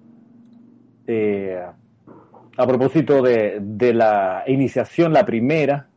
[2.56, 5.88] a propósito de, de, la iniciación, la primera,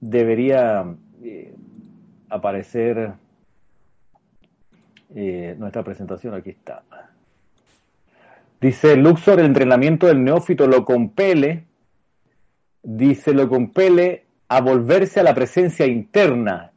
[0.00, 0.84] debería
[1.22, 1.54] eh,
[2.28, 3.12] aparecer
[5.14, 6.34] eh, nuestra presentación.
[6.34, 6.82] Aquí está.
[8.60, 11.64] Dice Luxor, el entrenamiento del neófito lo compele,
[12.82, 16.72] dice, lo compele a volverse a la presencia interna,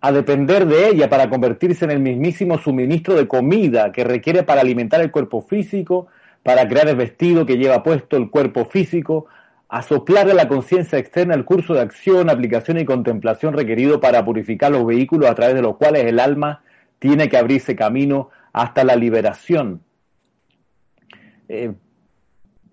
[0.00, 4.62] a depender de ella para convertirse en el mismísimo suministro de comida que requiere para
[4.62, 6.06] alimentar el cuerpo físico,
[6.42, 9.26] para crear el vestido que lleva puesto el cuerpo físico,
[9.70, 14.24] a soplarle a la conciencia externa el curso de acción, aplicación y contemplación requerido para
[14.24, 16.64] purificar los vehículos a través de los cuales el alma
[16.98, 19.80] tiene que abrirse camino hasta la liberación.
[21.48, 21.72] Eh,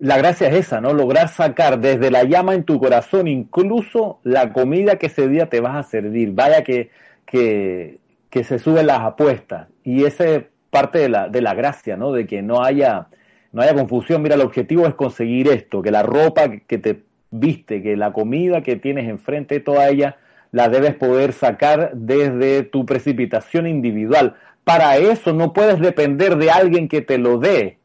[0.00, 0.92] la gracia es esa, ¿no?
[0.92, 5.60] Lograr sacar desde la llama en tu corazón incluso la comida que ese día te
[5.60, 6.32] vas a servir.
[6.32, 6.90] Vaya que,
[7.24, 9.68] que, que se suben las apuestas.
[9.84, 12.10] Y esa es parte de la, de la gracia, ¿no?
[12.10, 13.06] De que no haya
[13.52, 17.82] no haya confusión, mira, el objetivo es conseguir esto, que la ropa que te viste,
[17.82, 20.16] que la comida que tienes enfrente, toda ella
[20.50, 24.36] la debes poder sacar desde tu precipitación individual.
[24.64, 27.78] Para eso no puedes depender de alguien que te lo dé.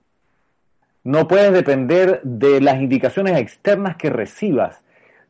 [1.04, 4.84] No puedes depender de las indicaciones externas que recibas.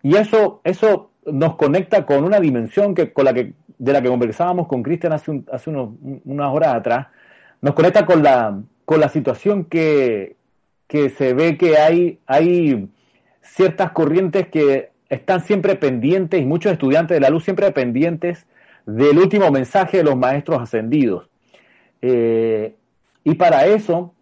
[0.04, 4.10] Y eso, eso nos conecta con una dimensión que, con la que, de la que
[4.10, 7.08] conversábamos con Cristian hace, unas horas atrás,
[7.62, 10.36] nos conecta con la, con la situación que,
[10.88, 12.90] que se ve que hay, hay
[13.42, 18.48] ciertas corrientes que están siempre pendientes, y muchos estudiantes de la luz siempre pendientes
[18.86, 21.30] del último mensaje de los maestros ascendidos.
[22.02, 22.76] Eh,
[23.24, 24.14] y para eso,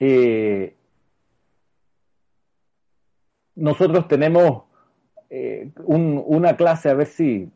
[0.00, 0.74] eh,
[3.54, 4.64] nosotros tenemos
[5.28, 7.50] eh, una clase, a ver si,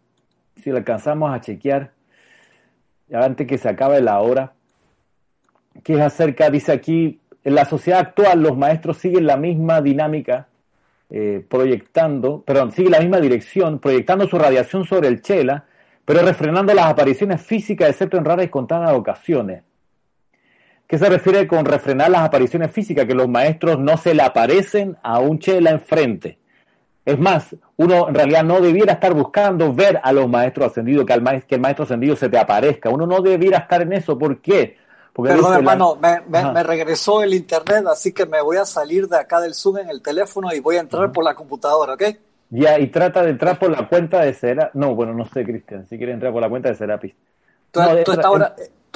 [0.56, 1.92] si la alcanzamos a chequear,
[3.12, 4.52] antes que se acabe la hora,
[5.82, 10.48] que es acerca, dice aquí, en la sociedad actual los maestros siguen la misma dinámica,
[11.10, 15.64] eh, proyectando, perdón, siguen la misma dirección, proyectando su radiación sobre el chela,
[16.04, 19.62] pero refrenando las apariciones físicas, excepto en raras y contadas ocasiones.
[20.86, 23.04] ¿Qué se refiere con refrenar las apariciones físicas?
[23.04, 26.38] Que los maestros no se le aparecen a un chela enfrente.
[27.04, 31.12] Es más, uno en realidad no debiera estar buscando ver a los maestros ascendidos, que,
[31.12, 32.88] al que el maestro ascendido se te aparezca.
[32.88, 34.18] Uno no debiera estar en eso.
[34.18, 34.77] ¿Por qué?
[35.18, 39.40] Porque Perdón, hermano, me, regresó el internet, así que me voy a salir de acá
[39.40, 42.04] del Zoom en el teléfono y voy a entrar por la computadora, ¿ok?
[42.50, 44.76] Ya, y trata de entrar por la cuenta de Serapis.
[44.80, 47.14] No, bueno, no sé, Cristian, si quiere entrar por la cuenta de Serapis.
[47.72, 47.80] ¿Tú,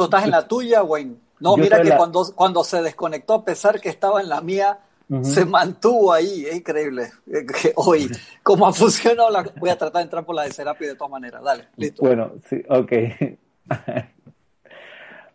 [0.05, 1.17] estás en la tuya, Wayne?
[1.41, 4.79] No, mira que cuando, cuando se desconectó, a pesar que estaba en la mía,
[5.23, 7.11] se mantuvo ahí, es increíble.
[7.75, 8.09] Hoy,
[8.45, 11.11] como ha funcionado, la, voy a tratar de entrar por la de Serapis de todas
[11.11, 11.43] maneras.
[11.43, 12.01] Dale, listo.
[12.01, 12.93] Bueno, sí, ok.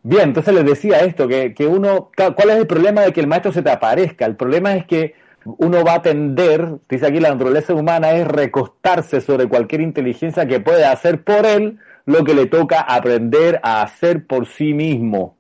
[0.10, 3.28] Bien, entonces les decía esto, que, que uno, ¿cuál es el problema de que el
[3.28, 4.26] maestro se te aparezca?
[4.26, 9.20] El problema es que uno va a tender, dice aquí la naturaleza humana, es recostarse
[9.20, 14.26] sobre cualquier inteligencia que pueda hacer por él lo que le toca aprender a hacer
[14.26, 15.36] por sí mismo.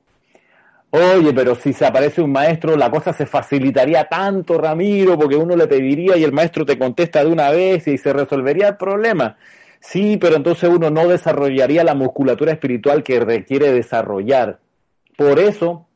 [0.89, 5.55] Oye, pero si se aparece un maestro, la cosa se facilitaría tanto, Ramiro, porque uno
[5.55, 9.37] le pediría y el maestro te contesta de una vez y se resolvería el problema.
[9.79, 14.59] Sí, pero entonces uno no desarrollaría la musculatura espiritual que requiere desarrollar.
[15.17, 15.87] Por eso,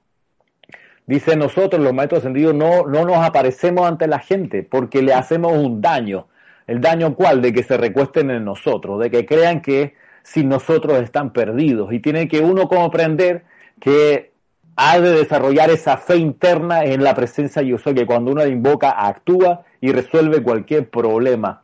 [1.05, 5.53] dice nosotros, los maestros ascendidos, no, no nos aparecemos ante la gente porque le hacemos
[5.53, 6.27] un daño.
[6.67, 7.41] ¿El daño cuál?
[7.41, 11.91] De que se recuesten en nosotros, de que crean que sin nosotros están perdidos.
[11.91, 13.43] Y tiene que uno comprender
[13.79, 14.31] que
[14.75, 18.47] ha de desarrollar esa fe interna en la presencia yo soy, que cuando uno la
[18.47, 21.60] invoca actúa y resuelve cualquier problema.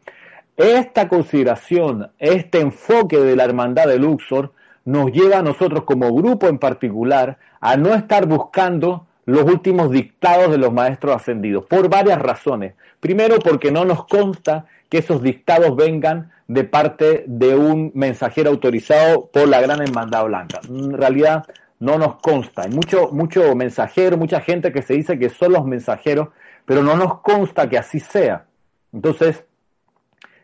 [0.58, 4.54] Esta consideración, este enfoque de la hermandad de Luxor
[4.86, 10.50] nos lleva a nosotros como grupo en particular a no estar buscando los últimos dictados
[10.50, 12.74] de los maestros ascendidos, por varias razones.
[13.00, 19.28] Primero, porque no nos consta que esos dictados vengan de parte de un mensajero autorizado
[19.28, 20.62] por la Gran Hermandad Blanca.
[20.68, 21.46] En realidad,
[21.80, 22.64] no nos consta.
[22.64, 26.30] Hay mucho, mucho mensajero, mucha gente que se dice que son los mensajeros,
[26.66, 28.46] pero no nos consta que así sea.
[28.92, 29.47] Entonces,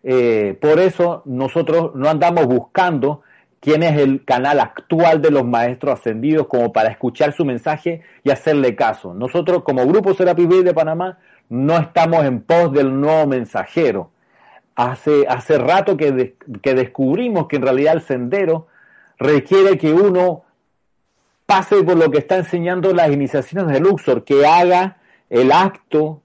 [0.03, 3.21] eh, por eso nosotros no andamos buscando
[3.61, 8.29] quién es el canal actual de los maestros ascendidos como para escuchar su mensaje y
[8.29, 9.13] hacerle caso.
[9.13, 11.17] Nosotros como Grupo Serapis de Panamá
[11.47, 14.11] no estamos en pos del nuevo mensajero.
[14.75, 18.67] Hace, hace rato que, que descubrimos que en realidad el sendero
[19.17, 20.43] requiere que uno
[21.45, 24.97] pase por lo que está enseñando las iniciaciones de Luxor, que haga
[25.29, 26.21] el acto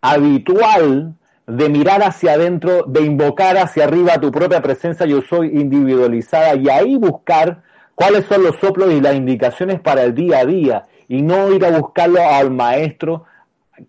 [0.00, 1.14] habitual
[1.46, 6.68] de mirar hacia adentro, de invocar hacia arriba tu propia presencia yo soy individualizada y
[6.68, 7.62] ahí buscar
[7.94, 11.64] cuáles son los soplos y las indicaciones para el día a día y no ir
[11.64, 13.24] a buscarlo al maestro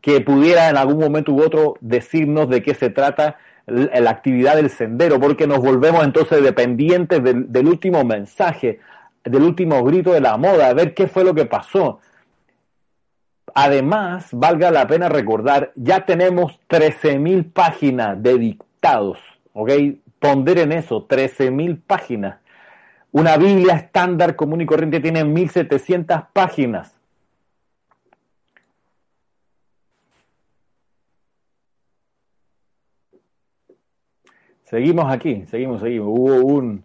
[0.01, 4.69] que pudiera en algún momento u otro decirnos de qué se trata la actividad del
[4.69, 8.79] sendero, porque nos volvemos entonces dependientes del, del último mensaje
[9.23, 11.99] del último grito de la moda, a ver qué fue lo que pasó.
[13.55, 19.19] Además, valga la pena recordar, ya tenemos 13.000 páginas de dictados,
[19.53, 19.69] ¿ok?
[20.21, 22.39] en eso, 13.000 páginas.
[23.11, 26.93] Una Biblia estándar común y corriente tiene 1.700 páginas.
[34.63, 36.07] Seguimos aquí, seguimos, seguimos.
[36.07, 36.83] Hubo un,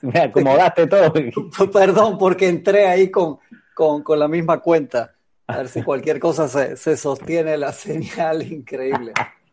[0.00, 1.12] me, acomodaste todo.
[1.72, 3.38] Perdón, porque entré ahí con,
[3.74, 5.14] con, la misma cuenta.
[5.46, 8.42] A ver si cualquier cosa se, se sostiene la señal.
[8.42, 9.12] Increíble.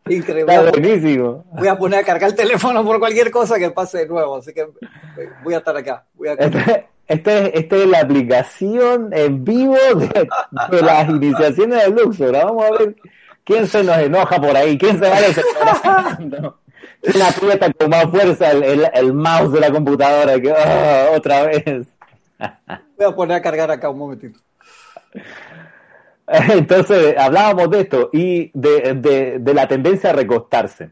[0.09, 0.53] Increíble.
[0.53, 1.45] Está buenísimo.
[1.51, 4.37] Voy a poner a cargar el teléfono por cualquier cosa que pase de nuevo.
[4.37, 4.67] Así que
[5.43, 6.05] voy a estar acá.
[6.13, 6.29] Voy
[7.07, 12.31] Este, este, es la aplicación en vivo de, las iniciaciones de Luxor.
[12.33, 12.95] Vamos a ver
[13.43, 16.19] quién se nos enoja por ahí, quién se va a
[17.01, 20.39] ¿Quién aprieta con más fuerza el, mouse de la computadora?
[20.39, 21.87] Que, oh, otra vez.
[22.97, 24.39] Voy a poner a cargar acá un momentito.
[26.27, 30.91] Entonces, hablábamos de esto y de, de, la tendencia a recostarse.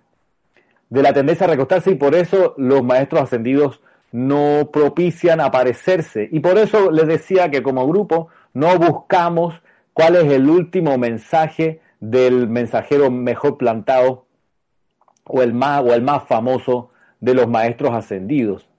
[0.89, 6.27] de la tendencia a recostarse y por eso los maestros ascendidos no propician aparecerse.
[6.31, 9.61] Y por eso les decía que como grupo no buscamos
[9.93, 14.25] cuál es el último mensaje del mensajero mejor plantado
[15.25, 18.69] o el más, o el más famoso de los maestros ascendidos.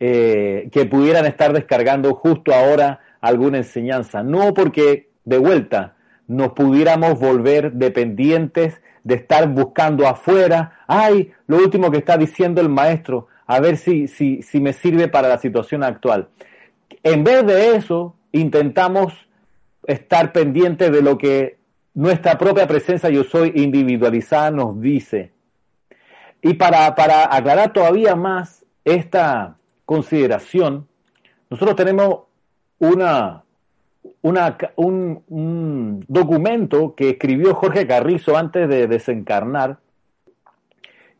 [0.00, 4.22] Eh, que pudieran estar descargando justo ahora alguna enseñanza.
[4.22, 5.96] No porque de vuelta
[6.28, 12.68] nos pudiéramos volver dependientes de estar buscando afuera, ay, lo último que está diciendo el
[12.68, 16.28] maestro, a ver si, si, si me sirve para la situación actual.
[17.02, 19.14] En vez de eso, intentamos
[19.86, 21.58] estar pendientes de lo que
[21.94, 25.32] nuestra propia presencia yo soy individualizada nos dice.
[26.42, 29.57] Y para, para aclarar todavía más esta
[29.88, 30.86] consideración,
[31.48, 32.24] nosotros tenemos
[32.78, 33.42] una,
[34.76, 39.78] un, documento que escribió Jorge Carrizo antes de desencarnar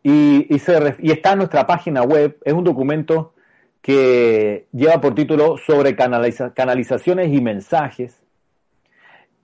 [0.02, 0.60] y, y,
[0.98, 2.36] y, está en nuestra página web.
[2.44, 3.32] Es un documento
[3.80, 8.22] que lleva por título sobre canalizaciones y mensajes.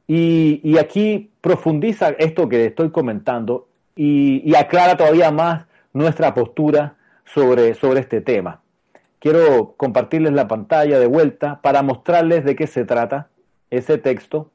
[0.07, 5.65] Y, y, aquí profundiza esto que estoy comentando y, aclara todavía más
[5.95, 8.61] nuestra postura sobre, sobre este tema.
[9.25, 13.31] Quiero compartirles la pantalla de vuelta para mostrarles de qué se trata
[13.71, 14.51] ese texto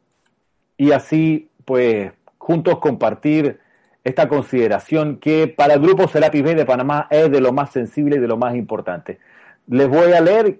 [0.77, 3.57] y así, pues, juntos compartir
[4.03, 8.17] esta consideración que para el Grupo Serapis Bay de Panamá es de lo más sensible
[8.17, 9.17] y de lo más importante.
[9.65, 10.59] Les voy a leer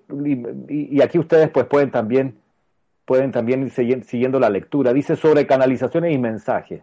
[0.68, 2.36] y, aquí ustedes pues pueden también
[3.06, 4.92] pueden también ir siguiendo la lectura.
[4.92, 6.82] Dice sobre canalizaciones y mensajes.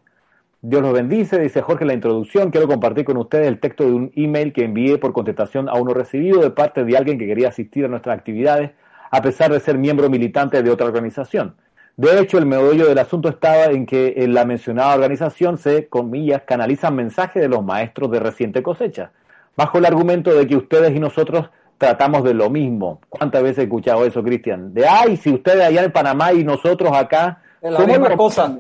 [0.69, 2.51] Dios los bendice, dice Jorge en la introducción.
[2.51, 5.95] Quiero compartir con ustedes el texto de un email que envié por contestación a uno
[5.95, 8.73] recibido de parte de alguien que quería asistir a nuestras actividades
[9.13, 11.55] a pesar de ser miembro militante de otra organización.
[11.97, 16.43] De hecho, el meollo del asunto estaba en que en la mencionada organización se, comillas,
[16.43, 19.13] canalizan mensajes de los maestros de reciente cosecha,
[19.57, 21.49] bajo el argumento de que ustedes y nosotros
[21.79, 23.01] tratamos de lo mismo.
[23.09, 24.75] ¿Cuántas veces he escuchado eso, Cristian?
[24.75, 27.41] De, ay, si ustedes allá en Panamá y nosotros acá...
[27.63, 28.53] la misma cosa.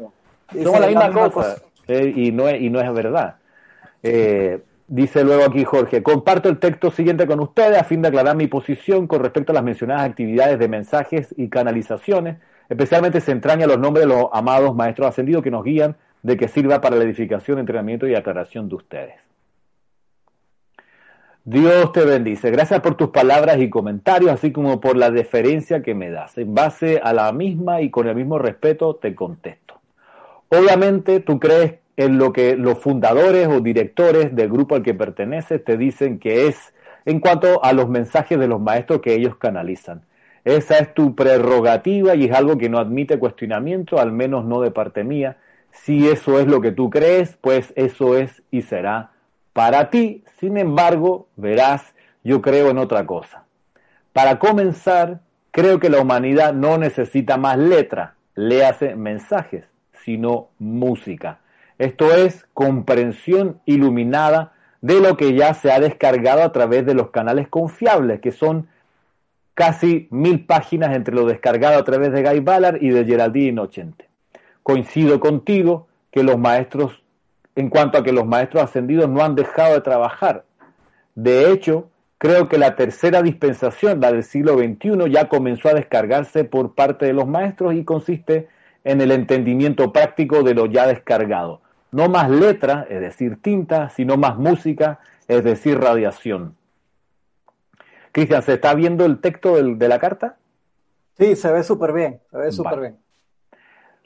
[0.52, 1.56] Somos la misma, cosa.
[1.88, 3.36] Eh, y, no es, y no es verdad.
[4.02, 8.36] Eh, dice luego aquí Jorge, comparto el texto siguiente con ustedes a fin de aclarar
[8.36, 12.36] mi posición con respecto a las mencionadas actividades de mensajes y canalizaciones
[12.68, 16.48] Especialmente se entraña los nombres de los amados maestros ascendidos que nos guían de que
[16.48, 19.14] sirva para la edificación, entrenamiento y aclaración de ustedes.
[21.44, 22.50] Dios te bendice.
[22.50, 26.36] Gracias por tus palabras y comentarios, así como por la deferencia que me das.
[26.38, 29.75] En base a la misma y con el mismo respeto te contesto.
[30.48, 35.64] Obviamente tú crees en lo que los fundadores o directores del grupo al que perteneces
[35.64, 36.74] te dicen que es
[37.04, 40.02] en cuanto a los mensajes de los maestros que ellos canalizan.
[40.44, 44.70] Esa es tu prerrogativa y es algo que no admite cuestionamiento, al menos no de
[44.70, 45.38] parte mía.
[45.72, 49.10] Si eso es lo que tú crees, pues eso es y será
[49.52, 50.22] para ti.
[50.38, 53.44] Sin embargo, verás, yo creo en otra cosa.
[54.12, 55.20] Para comenzar,
[55.50, 59.64] creo que la humanidad no necesita más letra, léase mensajes,
[60.06, 61.40] sino música.
[61.78, 67.10] Esto es comprensión iluminada de lo que ya se ha descargado a través de los
[67.10, 68.68] canales confiables, que son
[69.54, 74.08] casi mil páginas entre lo descargado a través de Guy Ballard y de Geraldine Inocente.
[74.62, 77.02] Coincido contigo que los maestros,
[77.56, 80.44] en cuanto a que los maestros ascendidos no han dejado de trabajar.
[81.16, 86.44] De hecho, creo que la tercera dispensación, la del siglo XXI, ya comenzó a descargarse
[86.44, 88.54] por parte de los maestros y consiste
[88.86, 91.60] en el entendimiento práctico de lo ya descargado.
[91.90, 96.54] No más letra, es decir, tinta, sino más música, es decir, radiación.
[98.12, 100.36] Cristian, ¿se está viendo el texto de la carta?
[101.18, 102.96] Sí, se ve súper bien, se ve súper bien.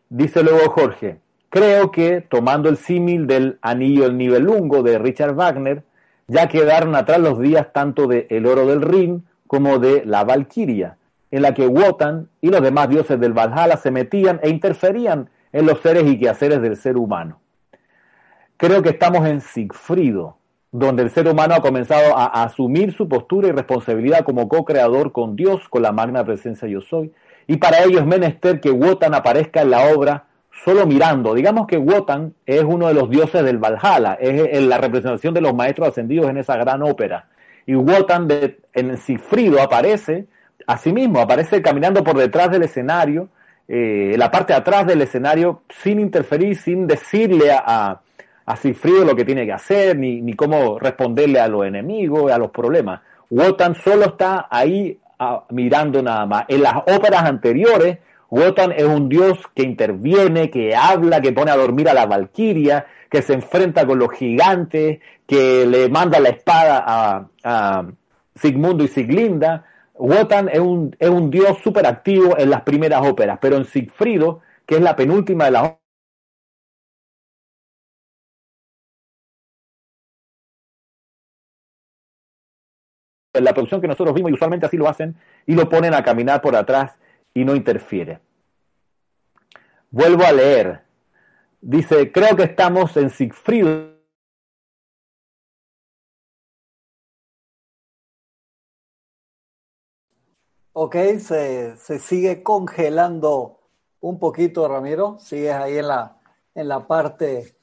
[0.08, 1.18] Dice luego Jorge,
[1.50, 5.82] creo que tomando el símil del anillo el nivelungo de Richard Wagner,
[6.26, 10.96] ya quedaron atrás los días tanto de El Oro del Rin como de La Valquiria,
[11.30, 15.66] en la que Wotan y los demás dioses del Valhalla se metían e interferían en
[15.66, 17.40] los seres y quehaceres del ser humano.
[18.56, 20.36] Creo que estamos en Sigfrido,
[20.70, 25.34] donde el ser humano ha comenzado a, asumir su postura y responsabilidad como co-creador con
[25.34, 27.12] Dios, con la magna presencia yo soy,
[27.46, 30.26] y para ello es menester que Wotan aparezca en la obra
[30.64, 31.34] solo mirando.
[31.34, 35.54] Digamos que Wotan es uno de los dioses del Valhalla, es la representación de los
[35.54, 37.28] maestros ascendidos en esa gran ópera.
[37.66, 38.28] Y Wotan
[38.74, 40.26] en Sifrido aparece,
[40.72, 43.28] a sí mismo, aparece caminando por detrás del escenario,
[43.68, 48.00] eh, la parte de atrás del escenario, sin interferir, sin decirle a
[48.50, 52.50] a lo que tiene que hacer, ni, ni cómo responderle a los enemigos, a los
[52.50, 53.00] problemas.
[53.30, 56.44] Wotan solo está ahí ah, mirando nada más.
[56.48, 57.98] En las óperas anteriores,
[58.28, 62.86] Wotan es un dios que interviene, que habla, que pone a dormir a la valquiria,
[63.08, 67.86] que se enfrenta con los gigantes, que le manda la espada a, a
[68.34, 69.64] Sigmundo y Siglinda.
[70.00, 74.40] Wotan es un, es un dios súper activo en las primeras óperas, pero en Sigfrido,
[74.66, 75.74] que es la penúltima de las
[83.32, 85.16] en la producción que nosotros vimos y usualmente así lo hacen
[85.46, 86.98] y lo ponen a caminar por atrás
[87.32, 88.20] y no interfiere.
[89.90, 90.80] Vuelvo a leer.
[91.60, 93.89] Dice, creo que estamos en Sigfrido.
[100.82, 103.58] Ok, se, se, sigue congelando
[104.00, 105.18] un poquito, Ramiro.
[105.18, 106.16] Sigues ahí en la,
[106.54, 107.54] en la parte.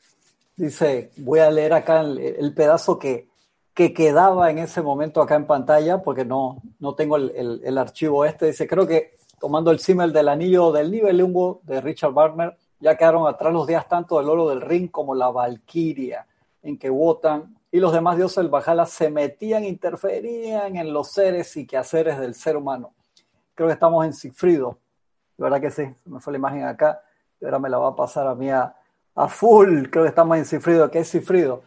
[0.55, 3.27] Dice, voy a leer acá el, el pedazo que,
[3.73, 8.23] que quedaba en ese momento acá en pantalla, porque no, no tengo el, el, archivo
[8.23, 8.45] este.
[8.45, 13.27] Dice, creo que tomando el símil del anillo del Nibelungo de Richard Wagner, ya quedaron
[13.27, 16.27] atrás los días tanto del oro del ring como la Valquiria,
[16.61, 21.57] en que Wotan y los demás dioses del Valhalla se metían, interferían en los seres
[21.57, 22.93] y quehaceres del ser humano.
[23.57, 24.77] Creo que estamos en Sigfrido,
[25.35, 27.01] verdad que sí, me fue la imagen acá,
[27.41, 28.73] y ahora me la va a pasar a mí a,
[29.27, 31.63] full, creo que estamos en Sigfrido, ¿qué es Sigfrido?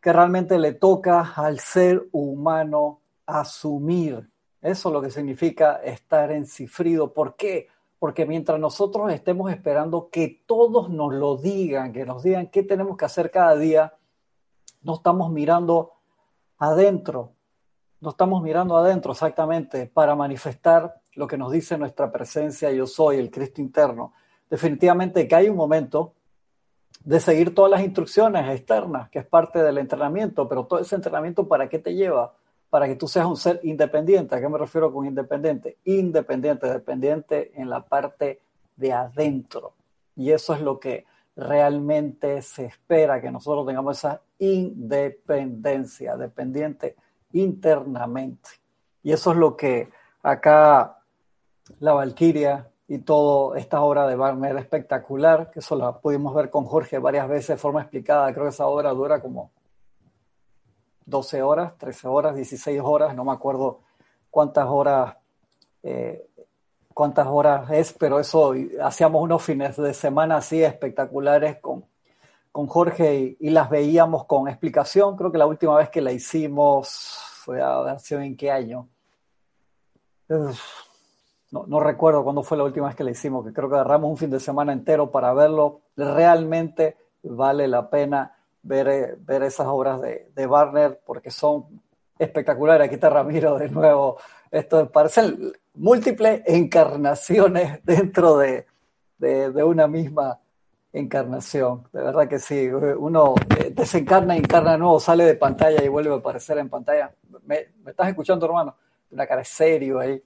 [0.00, 4.32] Que realmente le toca al ser humano asumir
[4.62, 7.12] eso es lo que significa estar encifrido.
[7.12, 7.66] ¿Por qué?
[7.98, 12.96] Porque mientras nosotros estemos esperando que todos nos lo digan, que nos digan qué tenemos
[12.96, 13.94] que hacer cada día,
[14.82, 15.94] no estamos mirando
[16.58, 17.32] adentro,
[18.00, 23.18] no estamos mirando adentro exactamente para manifestar lo que nos dice nuestra presencia yo soy,
[23.18, 24.12] el Cristo interno.
[24.48, 26.14] Definitivamente que hay un momento
[27.04, 31.48] de seguir todas las instrucciones externas, que es parte del entrenamiento, pero todo ese entrenamiento,
[31.48, 32.34] ¿para qué te lleva?
[32.72, 34.34] para que tú seas un ser independiente.
[34.34, 35.76] ¿A qué me refiero con independiente?
[35.84, 38.40] Independiente, dependiente en la parte
[38.76, 39.74] de adentro.
[40.16, 41.04] Y eso es lo que
[41.36, 46.96] realmente se espera, que nosotros tengamos esa independencia, dependiente
[47.32, 48.48] internamente.
[49.02, 49.90] Y eso es lo que
[50.22, 51.01] acá
[51.80, 56.64] la Valquiria y toda esta obra de Wagner espectacular, que eso la pudimos ver con
[56.64, 58.32] Jorge varias veces de forma explicada.
[58.32, 59.50] Creo que esa obra dura como
[61.06, 63.80] 12 horas, 13 horas, 16 horas, no me acuerdo
[64.30, 65.16] cuántas horas,
[65.82, 66.28] eh,
[66.92, 71.84] cuántas horas es, pero eso hacíamos unos fines de semana así espectaculares con,
[72.50, 75.16] con Jorge y, las veíamos con explicación.
[75.16, 78.88] Creo que la última vez que la hicimos fue a ver en qué año.
[81.52, 84.10] No, no, recuerdo cuándo fue la última vez que la hicimos, que creo que agarramos
[84.10, 85.82] un fin de semana entero para verlo.
[85.94, 91.82] Realmente vale la pena ver, eh, ver esas obras de, de Barner porque son
[92.18, 92.86] espectaculares.
[92.86, 94.16] Aquí está Ramiro de nuevo.
[94.50, 98.66] Esto parecen múltiples encarnaciones dentro de,
[99.18, 100.40] de, de, una misma
[100.90, 101.86] encarnación.
[101.92, 102.66] De verdad que sí.
[102.68, 107.12] Uno eh, desencarna, encarna de nuevo, sale de pantalla y vuelve a aparecer en pantalla.
[107.44, 108.74] ¿Me, me estás escuchando, hermano?
[109.10, 110.22] Una cara serio ahí.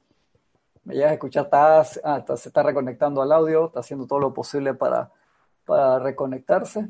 [0.87, 4.33] Me llegas a escuchar, estás, ah, se está reconectando al audio, está haciendo todo lo
[4.33, 5.11] posible para,
[5.65, 6.89] para reconectarse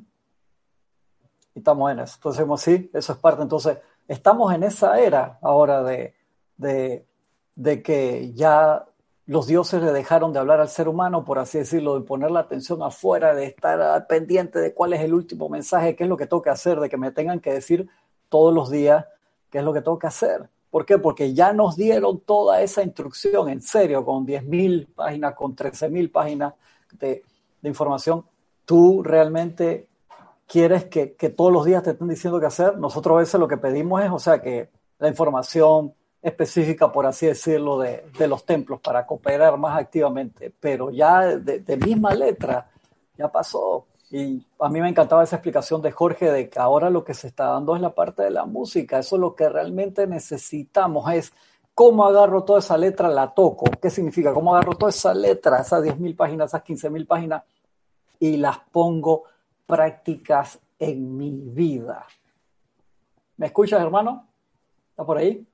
[1.54, 2.16] y estamos en eso.
[2.16, 3.42] Entonces, sí, eso es parte.
[3.42, 6.14] Entonces, estamos en esa era ahora de,
[6.58, 7.06] de,
[7.54, 8.84] de, que ya
[9.24, 12.40] los dioses le dejaron de hablar al ser humano, por así decirlo, de poner la
[12.40, 16.26] atención afuera, de estar pendiente de cuál es el último mensaje, qué es lo que
[16.26, 17.88] tengo que hacer, de que me tengan que decir
[18.28, 19.06] todos los días
[19.50, 20.50] qué es lo que tengo que hacer.
[20.70, 20.98] ¿Por qué?
[20.98, 26.54] Porque ya nos dieron toda esa instrucción, en serio, con 10.000 páginas, con 13.000 páginas
[26.98, 27.22] de,
[27.62, 28.24] información.
[28.64, 29.88] Tú realmente
[30.46, 31.06] quieres que,
[31.36, 32.78] todos los días te estén diciendo qué hacer.
[32.78, 34.68] Nosotros a veces lo que pedimos es, o sea, que
[34.98, 41.36] la información específica, por así decirlo, de, los templos para cooperar más activamente, pero ya
[41.36, 42.70] de, misma letra,
[43.16, 43.86] ya pasó.
[44.10, 47.26] Y a mí me encantaba esa explicación de Jorge de que ahora lo que se
[47.26, 48.98] está dando es la parte de la música.
[48.98, 51.32] Eso es lo que realmente necesitamos, es
[51.74, 53.66] cómo agarro toda esa letra, la toco.
[53.82, 54.32] ¿Qué significa?
[54.32, 57.42] ¿Cómo agarro toda esa letra, esas 10.000 páginas, esas 15.000 páginas,
[58.20, 59.24] y las pongo
[59.66, 62.06] prácticas en mi vida.
[63.36, 64.26] ¿Me escuchas, hermano?
[64.90, 65.46] ¿Está por ahí?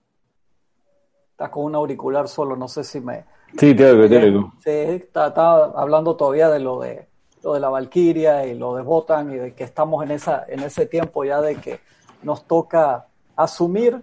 [1.30, 3.24] Estás con un auricular solo, no sé si me...
[3.56, 4.52] Sí, te oigo, te oigo.
[4.62, 7.08] Sí, está, está, hablando todavía de lo de
[7.42, 10.60] lo de la Valquiria y lo de Botan y de que estamos en esa en
[10.60, 11.80] ese tiempo ya de que
[12.22, 13.06] nos toca
[13.36, 14.02] asumir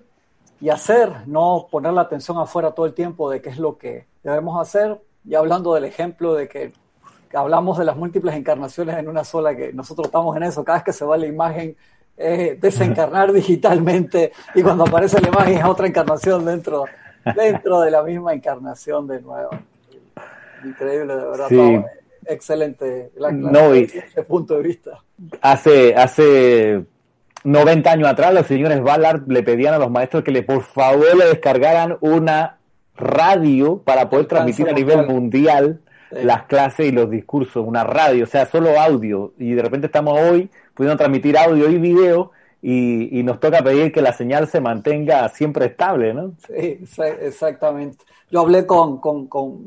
[0.61, 4.05] y hacer, no poner la atención afuera todo el tiempo de qué es lo que
[4.23, 4.99] debemos hacer.
[5.23, 6.73] Y hablando del ejemplo de que
[7.33, 10.85] hablamos de las múltiples encarnaciones en una sola, que nosotros estamos en eso, cada vez
[10.85, 11.75] que se va la imagen,
[12.17, 16.85] eh, desencarnar digitalmente y cuando aparece la imagen es otra encarnación dentro,
[17.35, 19.51] dentro de la misma encarnación de nuevo.
[20.65, 21.47] increíble, de verdad.
[21.47, 21.83] Sí.
[22.25, 24.99] Excelente la, no, ese punto de vista.
[25.41, 26.83] Hace, hace
[27.43, 31.17] 90 años atrás, los señores Ballard le pedían a los maestros que le por favor
[31.17, 32.57] le descargaran una
[32.95, 35.81] radio para poder transmitir a nivel mundial
[36.11, 39.33] las clases y los discursos, una radio, o sea, solo audio.
[39.37, 42.31] Y de repente estamos hoy pudiendo transmitir audio y video
[42.61, 46.33] y, nos toca pedir que la señal se mantenga siempre estable, ¿no?
[46.47, 46.79] Sí,
[47.21, 48.03] exactamente.
[48.31, 48.99] Yo hablé con,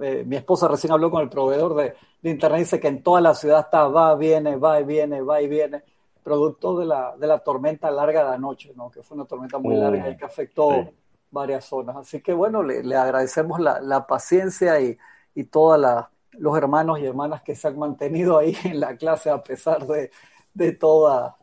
[0.02, 1.94] eh, mi esposa recién habló con el proveedor de,
[2.30, 5.48] internet, dice que en toda la ciudad está va, viene, va y viene, va y
[5.48, 5.82] viene,
[6.22, 8.90] producto de la, de la tormenta larga de la noche, ¿no?
[8.90, 10.92] Que fue una tormenta muy larga y que afectó
[11.30, 11.96] varias zonas.
[11.96, 14.96] Así que bueno, le, agradecemos la, paciencia y,
[15.34, 15.80] y todos
[16.32, 20.10] los hermanos y hermanas que se han mantenido ahí en la clase a pesar de,
[20.54, 21.36] de, toda,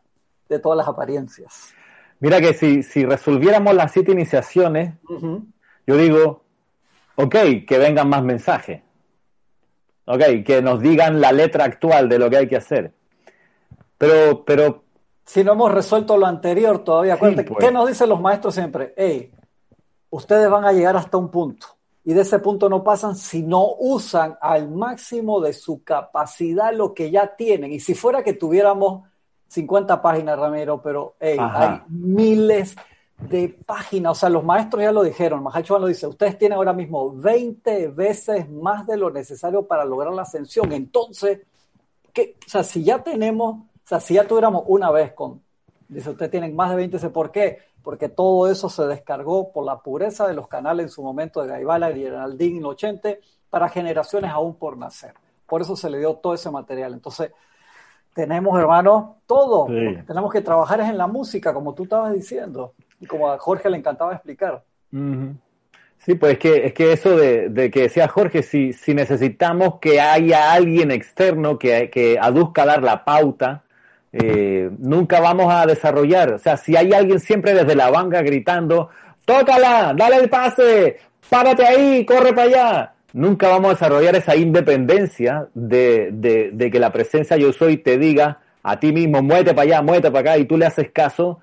[0.48, 1.74] de todas las apariencias.
[2.20, 4.94] Mira que si, si resolviéramos las siete iniciaciones,
[5.86, 6.44] yo digo,
[7.16, 7.36] ok,
[7.66, 8.82] que vengan más mensajes.
[10.06, 12.92] Ok, que nos digan la letra actual de lo que hay que hacer.
[13.98, 14.84] Pero, pero.
[15.24, 17.72] Si no hemos resuelto lo anterior todavía, ¿qué pues.
[17.72, 18.94] nos dicen los maestros siempre?
[18.96, 19.30] Hey,
[20.10, 21.68] ustedes van a llegar hasta un punto
[22.04, 26.94] y de ese punto no pasan si no usan al máximo de su capacidad lo
[26.94, 27.72] que ya tienen.
[27.72, 29.06] Y si fuera que tuviéramos
[29.48, 31.38] 50 páginas, Ramiro, pero hay
[31.88, 32.74] miles
[33.28, 36.72] de páginas, o sea, los maestros ya lo dijeron, Mahacho lo dice, ustedes tienen ahora
[36.72, 40.72] mismo 20 veces más de lo necesario para lograr la ascensión.
[40.72, 41.40] Entonces,
[42.12, 42.36] ¿qué?
[42.46, 45.42] o sea, si ya tenemos, o sea, si ya tuviéramos una vez con,
[45.88, 47.58] dice, ustedes tienen más de 20, ¿por qué?
[47.82, 51.48] porque todo eso se descargó por la pureza de los canales en su momento de
[51.48, 53.10] Gaibala y Geraldine en 80
[53.48, 55.14] para generaciones aún por nacer.
[55.46, 56.92] Por eso se le dio todo ese material.
[56.92, 57.32] Entonces,
[58.14, 59.66] tenemos, hermano, todo.
[59.66, 63.78] Tenemos que trabajar en la música, como tú estabas diciendo, y como a Jorge le
[63.78, 64.62] encantaba explicar.
[65.98, 70.00] Sí, pues es que, es que eso de, que decía Jorge, si, si necesitamos que
[70.00, 73.64] haya alguien externo que, aduzca a dar la pauta,
[74.12, 76.32] eh, nunca vamos a desarrollar.
[76.32, 78.88] O sea, si hay alguien siempre desde la banca gritando,
[79.24, 80.98] tócala, dale el pase,
[81.28, 82.94] párate ahí, corre para allá.
[83.12, 88.38] Nunca vamos a desarrollar esa independencia de, de, que la presencia yo soy te diga
[88.62, 91.40] a ti mismo, muévete para allá, muévete para acá, y tú le haces caso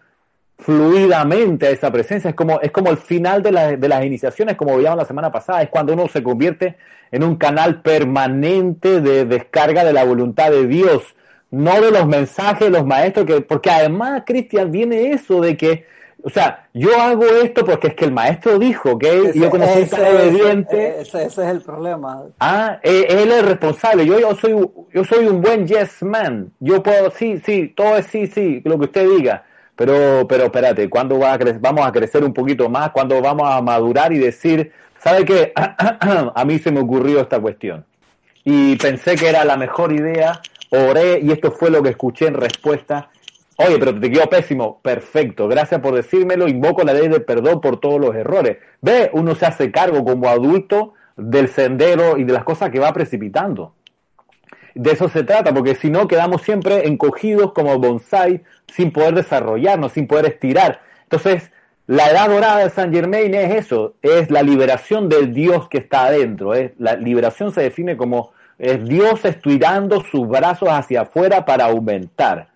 [0.58, 2.30] fluidamente a esa presencia.
[2.30, 5.62] Es como, es como el final de, de las iniciaciones, como veíamos la semana pasada,
[5.62, 6.78] es cuando uno se convierte
[7.12, 11.16] en un canal permanente de descarga de la voluntad de Dios
[11.52, 15.86] no de los mensajes de los maestros, que, porque además, Cristian, viene eso de que,
[16.24, 19.88] o sea, yo hago esto porque es que el maestro dijo que yo como soy
[20.02, 21.02] obediente.
[21.02, 22.24] Ese, es el problema.
[22.40, 24.06] Ah, e, él, es el responsable.
[24.06, 26.52] Yo, yo, soy, yo soy un buen yes man.
[26.60, 29.46] Yo puedo, sí, sí, todo es sí, sí, lo que usted diga.
[29.78, 32.92] Pero, pero espérate, ¿cuándo va a vamos a crecer un poquito más?
[32.92, 35.54] ¿Cuándo vamos a madurar y decir, ¿sabe qué?
[35.56, 37.86] a mí se me ocurrió esta cuestión.
[38.44, 42.34] Y pensé que era la mejor idea oré y esto fue lo que escuché en
[42.34, 43.10] respuesta.
[43.58, 44.80] Oye, pero te quedó pésimo.
[44.82, 46.48] Perfecto, gracias por decírmelo.
[46.48, 48.58] Invoco la ley de perdón por todos los errores.
[48.82, 52.94] Ve, uno se hace cargo como adulto del sendero y de las cosas que va
[52.94, 53.74] precipitando.
[54.78, 59.94] De eso se trata, porque si no quedamos siempre encogidos como bonsai, sin poder desarrollarnos,
[59.94, 60.82] sin poder estirar.
[61.04, 61.52] Entonces,
[61.88, 66.06] la edad dorada de San Germain es eso, es la liberación del Dios que está
[66.06, 66.52] adentro.
[66.78, 72.50] La liberación se define como es Dios estirando sus brazos hacia afuera para aumentar.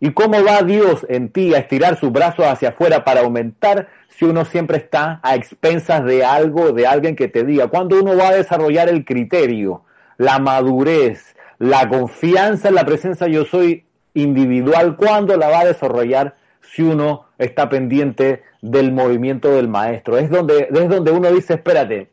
[0.00, 4.24] ¿Y cómo va Dios en ti a estirar sus brazos hacia afuera para aumentar si
[4.24, 7.66] uno siempre está a expensas de algo, de alguien que te diga?
[7.68, 9.82] ¿Cuándo uno va a desarrollar el criterio,
[10.16, 14.96] la madurez, la confianza en la presencia yo soy individual?
[14.96, 20.18] ¿Cuándo la va a desarrollar si uno está pendiente del movimiento del maestro?
[20.18, 22.10] Es donde, es donde uno dice, espérate,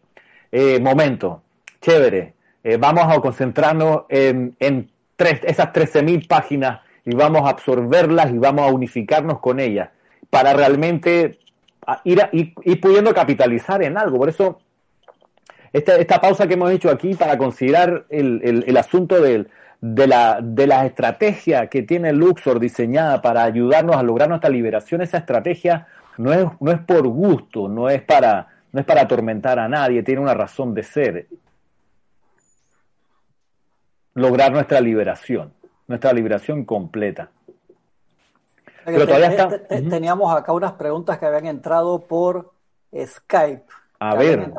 [0.51, 1.43] eh, momento,
[1.81, 8.31] chévere, eh, vamos a concentrarnos en, en tres, esas 13.000 páginas y vamos a absorberlas
[8.31, 9.89] y vamos a unificarnos con ellas
[10.29, 11.39] para realmente
[12.03, 14.17] ir, ir, pudiendo capitalizar en algo.
[14.17, 14.59] Por eso,
[15.77, 19.49] esta, esta pausa que hemos hecho aquí para considerar el, el, el asunto del,
[19.81, 25.01] de, la, de la estrategia que tiene Luxor diseñada para ayudarnos a lograr nuestra liberación,
[25.01, 25.87] esa estrategia
[26.17, 30.03] no es, no es por gusto, no es para no es para atormentar a nadie,
[30.03, 31.27] tiene una razón de ser
[34.13, 35.53] lograr nuestra liberación,
[35.87, 37.29] nuestra liberación completa.
[38.83, 42.51] Pero todavía Teníamos acá unas preguntas que habían entrado por
[42.93, 43.84] Skype.
[44.11, 44.53] A ver,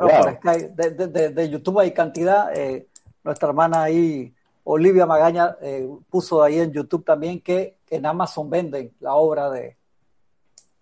[1.33, 2.55] De, YouTube hay cantidad.
[2.55, 2.87] Eh,
[3.23, 4.33] nuestra hermana ahí,
[4.63, 9.77] Olivia Magaña, eh, puso ahí en YouTube también que en Amazon venden la obra de,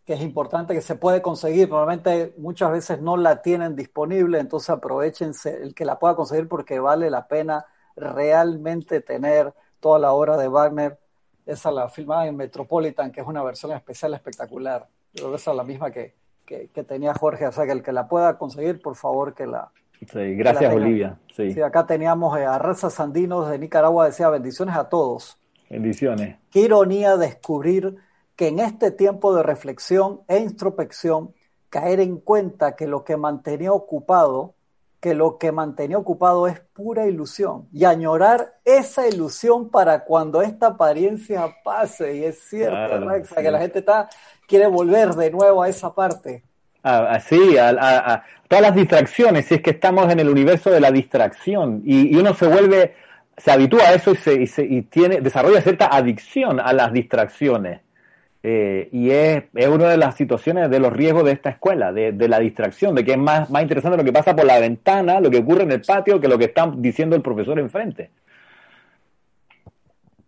[0.06, 1.68] que es importante, que se puede conseguir.
[1.68, 6.80] Probablemente muchas veces no la tienen disponible, entonces aprovechense el que la pueda conseguir porque
[6.80, 7.66] vale la pena
[7.96, 11.00] realmente tener toda la obra de Wagner.
[11.46, 14.88] Esa la filmada en Metropolitan, que es una versión especial espectacular.
[15.14, 16.16] Yo creo que esa es la misma que,
[16.46, 17.48] que, tenía Jorge.
[17.48, 19.72] O sea, que el que la pueda conseguir, por favor, que la.
[20.00, 21.18] Sí, gracias, Olivia.
[21.36, 21.60] Sí.
[21.62, 25.38] acá teníamos eh, a Reza Sandinos de Nicaragua, decía bendiciones a todos.
[25.70, 26.38] Bendiciones.
[26.52, 27.98] Qué ironía descubrir
[28.36, 31.34] que en este tiempo de reflexión e introspección,
[31.70, 34.54] caer en cuenta que lo que mantenía ocupado,
[35.00, 40.68] que lo que mantenía ocupado es pura ilusión y añorar esa ilusión para cuando esta
[40.68, 42.18] apariencia pase.
[42.18, 44.10] Y es cierto, que la gente está,
[44.48, 46.44] quiere volver de nuevo a esa parte.
[46.84, 51.82] Así, a, todas las distracciones, si es que estamos en el universo de la distracción
[51.84, 52.94] y, uno se vuelve,
[53.36, 57.82] se habitúa a eso y, se, y, tiene, desarrolla cierta adicción a las distracciones.
[58.44, 62.28] Eh, y es, es, una de las situaciones de los riesgos de esta escuela, de,
[62.28, 65.32] la distracción, de que es más, más interesante lo que pasa por la ventana, lo
[65.32, 68.12] que ocurre en el patio, que lo que está diciendo el profesor enfrente.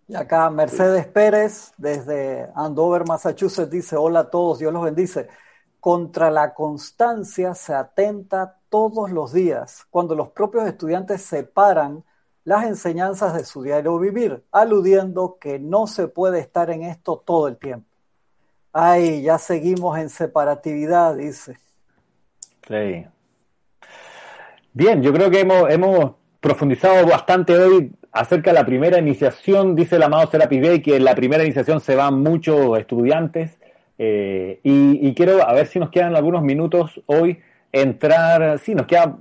[0.10, 5.28] Y acá Mercedes Pérez, desde Andover, Massachusetts, dice, hola a todos, Dios los bendice.
[5.82, 12.04] Contra la constancia se atenta todos los días, cuando los propios estudiantes separan
[12.46, 17.50] las enseñanzas de su diario vivir, aludiendo que no se puede estar en esto todo
[17.50, 17.88] el tiempo.
[18.72, 21.58] Ay, ya seguimos en separatividad, dice.
[22.66, 23.06] Sí.
[24.72, 29.76] Bien, yo creo que hemos, hemos profundizado bastante hoy acerca de la primera iniciación.
[29.76, 33.58] Dice el amado Serapis Bey que en la primera iniciación se van muchos estudiantes.
[33.98, 37.40] Eh, y, quiero, a ver si nos quedan algunos minutos hoy,
[37.72, 39.18] entrar, sí, nos queda,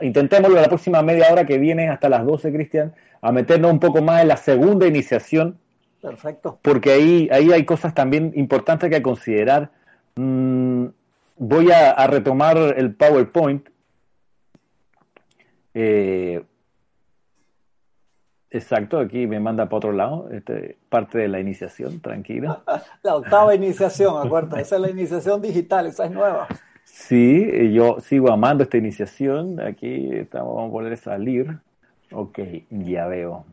[0.00, 4.02] intentémoslo la próxima media hora que viene hasta las 12, Cristian, a meternos un poco
[4.02, 5.58] más en la segunda iniciación
[6.02, 6.58] Perfecto.
[6.62, 9.70] Porque ahí, ahí hay cosas también importantes que considerar.
[10.16, 10.86] Mm,
[11.38, 13.68] voy a, retomar el PowerPoint.
[15.74, 16.42] Eh,
[18.52, 22.62] exacto, aquí me manda para otro lado, este, parte de la iniciación, tranquilo.
[23.02, 26.48] la octava iniciación, acuérdate, esa es la iniciación digital, esa es nueva.
[26.84, 29.60] Sí, yo sigo amando esta iniciación.
[29.60, 31.58] Aquí estamos, vamos a poner salir.
[32.12, 32.38] Ok,
[32.70, 33.46] ya veo.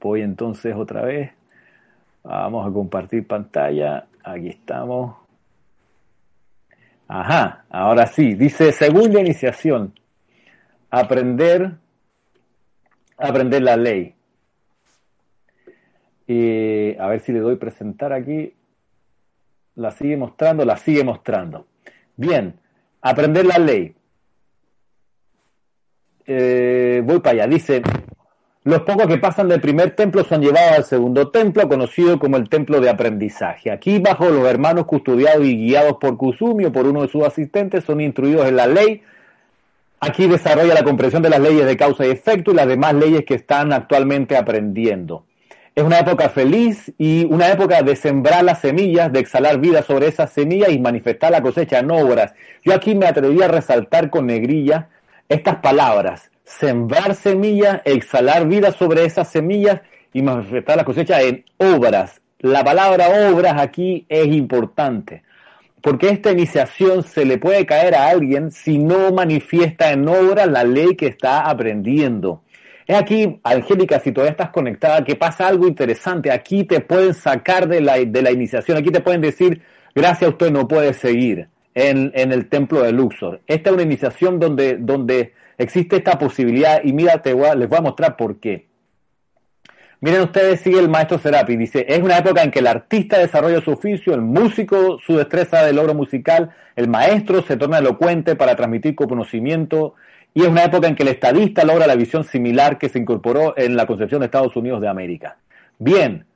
[0.00, 1.32] Voy entonces otra vez.
[2.22, 4.06] Vamos a compartir pantalla.
[4.24, 5.16] Aquí estamos.
[7.08, 8.34] Ajá, ahora sí.
[8.34, 9.92] Dice segunda iniciación.
[10.90, 11.72] Aprender,
[13.18, 14.14] aprender la ley.
[16.98, 18.54] A ver si le doy presentar aquí.
[19.74, 21.66] La sigue mostrando, la sigue mostrando.
[22.16, 22.54] Bien,
[23.00, 23.94] aprender la ley.
[26.26, 27.46] Eh, voy para allá.
[27.46, 27.82] Dice,
[28.64, 32.48] los pocos que pasan del primer templo son llevados al segundo templo, conocido como el
[32.48, 33.70] templo de aprendizaje.
[33.70, 37.84] Aquí, bajo los hermanos custodiados y guiados por Kusumi o por uno de sus asistentes,
[37.84, 39.02] son instruidos en la ley.
[39.98, 43.24] Aquí desarrolla la comprensión de las leyes de causa y efecto y las demás leyes
[43.24, 45.24] que están actualmente aprendiendo.
[45.74, 50.08] Es una época feliz y una época de sembrar las semillas, de exhalar vida sobre
[50.08, 52.34] esas semillas y manifestar la cosecha en obras.
[52.62, 54.88] Yo aquí me atreví a resaltar con negrilla
[55.28, 59.80] estas palabras sembrar semillas, exhalar vida sobre esas semillas
[60.12, 62.20] y manifestar la cosecha en obras.
[62.40, 65.22] La palabra obras aquí es importante,
[65.80, 70.64] porque esta iniciación se le puede caer a alguien si no manifiesta en obra la
[70.64, 72.41] ley que está aprendiendo.
[72.86, 76.30] Es aquí, Angélica, si todavía estás conectada, que pasa algo interesante.
[76.30, 79.62] Aquí te pueden sacar de la, de la iniciación, aquí te pueden decir,
[79.94, 83.40] gracias a usted no puede seguir en, en el templo de Luxor.
[83.46, 88.16] Esta es una iniciación donde, donde existe esta posibilidad y mira, les voy a mostrar
[88.16, 88.66] por qué.
[90.00, 93.60] Miren ustedes, sigue el maestro Serapi, dice, es una época en que el artista desarrolla
[93.60, 98.56] su oficio, el músico su destreza de logro musical, el maestro se torna elocuente para
[98.56, 99.94] transmitir conocimiento
[100.34, 103.54] y es una época en que el estadista logra la visión similar que se incorporó
[103.56, 105.36] en la concepción de Estados Unidos de América.
[105.78, 106.26] Bien,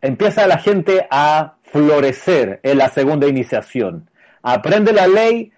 [0.00, 4.10] empieza la gente a florecer en la segunda iniciación.
[4.42, 5.52] Aprende la ley,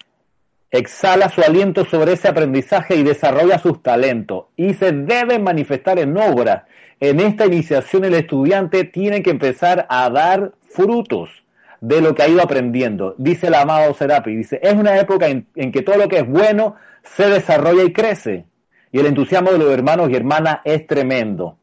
[0.71, 6.17] exhala su aliento sobre ese aprendizaje y desarrolla sus talentos y se debe manifestar en
[6.17, 6.67] obra.
[6.99, 11.42] En esta iniciación el estudiante tiene que empezar a dar frutos
[11.83, 13.13] de lo que ha ido aprendiendo.
[13.17, 16.75] Dice el amado Serapi, dice, es una época en, que todo lo que es bueno
[17.03, 18.45] se desarrolla y crece.
[18.93, 21.57] Y el entusiasmo de los hermanos y hermanas es tremendo.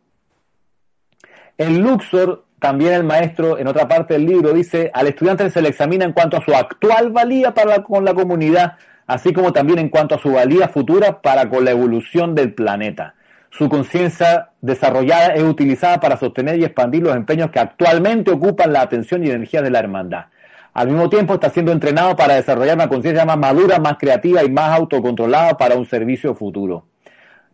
[1.56, 5.70] En Luxor, también el maestro, en otra parte del libro, dice, al estudiante se le
[5.70, 8.74] examina en cuanto a su actual valía para con la comunidad,
[9.06, 13.14] así como también en cuanto a su valía futura para con la evolución del planeta.
[13.50, 18.82] Su conciencia desarrollada es utilizada para sostener y expandir los empeños que actualmente ocupan la
[18.82, 20.26] atención y energía de la hermandad.
[20.72, 24.50] Al mismo tiempo está siendo entrenado para desarrollar una conciencia más madura, más creativa y
[24.50, 26.86] más autocontrolada para un servicio futuro.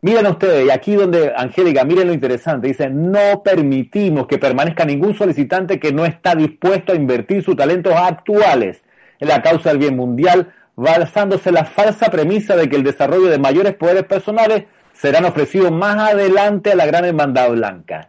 [0.02, 5.16] Miren ustedes, y aquí donde, Angélica, miren lo interesante, dice, no permitimos que permanezca ningún
[5.16, 8.84] solicitante que no está dispuesto a invertir sus talentos actuales
[9.18, 13.28] en la causa del bien mundial, basándose en la falsa premisa de que el desarrollo
[13.28, 14.64] de mayores poderes personales
[14.98, 18.08] serán ofrecidos más adelante a la gran hermandad blanca.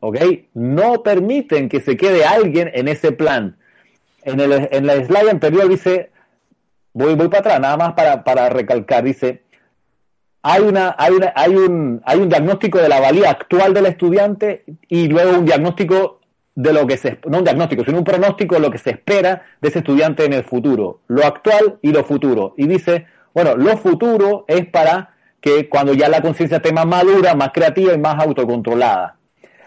[0.00, 0.18] ¿Ok?
[0.54, 3.56] No permiten que se quede alguien en ese plan.
[4.24, 6.10] En, el, en la slide anterior dice,
[6.92, 9.42] voy, voy para atrás, nada más para, para recalcar, dice,
[10.42, 14.64] hay, una, hay, una, hay, un, hay un diagnóstico de la valía actual del estudiante
[14.88, 16.20] y luego un diagnóstico
[16.54, 19.42] de lo que se, no un diagnóstico, sino un pronóstico de lo que se espera
[19.60, 22.54] de ese estudiante en el futuro, lo actual y lo futuro.
[22.56, 25.11] Y dice, bueno, lo futuro es para
[25.42, 29.16] que cuando ya la conciencia esté más madura, más creativa y más autocontrolada.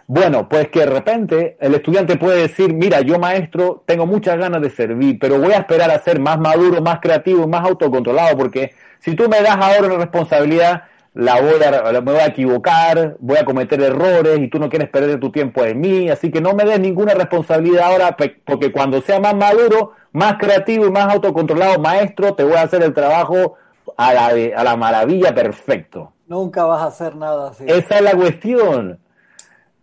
[0.08, 4.62] Bueno, pues que de repente el estudiante puede decir, mira, yo maestro tengo muchas ganas
[4.62, 8.72] de servir, pero voy a esperar a ser más maduro, más creativo, más autocontrolado, porque
[9.00, 10.84] si tú me das ahora una responsabilidad,
[11.14, 14.90] la voy a, me voy a equivocar, voy a cometer errores y tú no quieres
[14.90, 18.16] perder tu tiempo en mí, así que no me des ninguna responsabilidad ahora,
[18.46, 22.84] porque cuando sea más maduro, más creativo y más autocontrolado, maestro, te voy a hacer
[22.84, 23.56] el trabajo
[23.98, 26.14] a la, a la maravilla perfecto.
[26.28, 27.66] Nunca vas a hacer nada así.
[27.68, 29.00] Esa es la cuestión.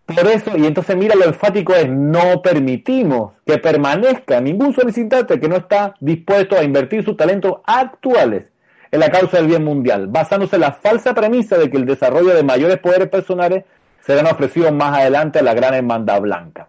[0.05, 5.49] Por eso, y entonces mira, lo enfático es, no permitimos que permanezca ningún solicitante que
[5.49, 8.51] no está dispuesto a invertir sus talentos actuales
[8.91, 12.35] en la causa del bien mundial, basándose en la falsa premisa de que el desarrollo
[12.35, 13.65] de mayores poderes personales
[14.01, 16.69] serán ofrecidos más adelante a la gran hermandad blanca.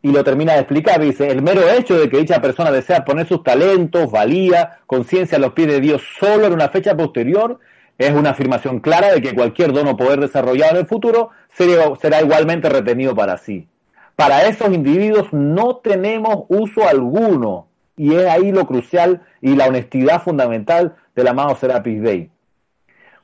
[0.00, 3.26] Y lo termina de explicar, dice, el mero hecho de que dicha persona desea poner
[3.26, 7.58] sus talentos, valía, conciencia a los pies de Dios solo en una fecha posterior,
[7.98, 11.96] es una afirmación clara de que cualquier don o poder desarrollado en el futuro será,
[12.00, 13.66] será igualmente retenido para sí.
[14.14, 20.22] Para esos individuos no tenemos uso alguno y es ahí lo crucial y la honestidad
[20.22, 22.30] fundamental del amado Serapis Bey.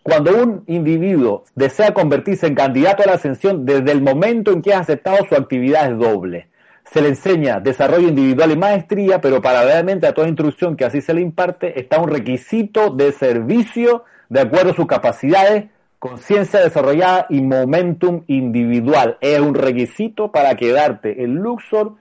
[0.03, 4.75] Cuando un individuo desea convertirse en candidato a la ascensión, desde el momento en que
[4.75, 6.49] ha aceptado su actividad es doble.
[6.91, 11.15] Se le enseña desarrollo individual y maestría, pero paralelamente a toda instrucción que así se
[11.15, 15.67] le imparte está un requisito de servicio de acuerdo a sus capacidades,
[15.99, 19.17] conciencia desarrollada y momentum individual.
[19.21, 21.95] Es un requisito para quedarte en Luxor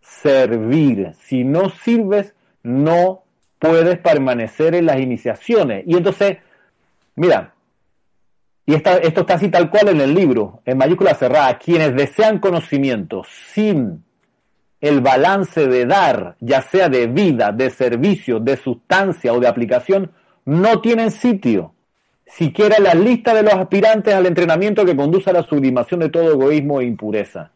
[0.00, 1.12] servir.
[1.18, 3.24] Si no sirves, no
[3.58, 5.84] puedes permanecer en las iniciaciones.
[5.86, 6.38] Y entonces,
[7.16, 7.54] mira,
[8.66, 13.22] y esto está así tal cual en el libro, en mayúscula cerrada, quienes desean conocimiento
[13.52, 14.04] sin
[14.80, 20.12] el balance de dar, ya sea de vida, de servicio, de sustancia o de aplicación,
[20.44, 21.74] no tienen sitio.
[22.26, 26.08] Siquiera en la lista de los aspirantes al entrenamiento que conduce a la sublimación de
[26.08, 27.50] todo egoísmo e impureza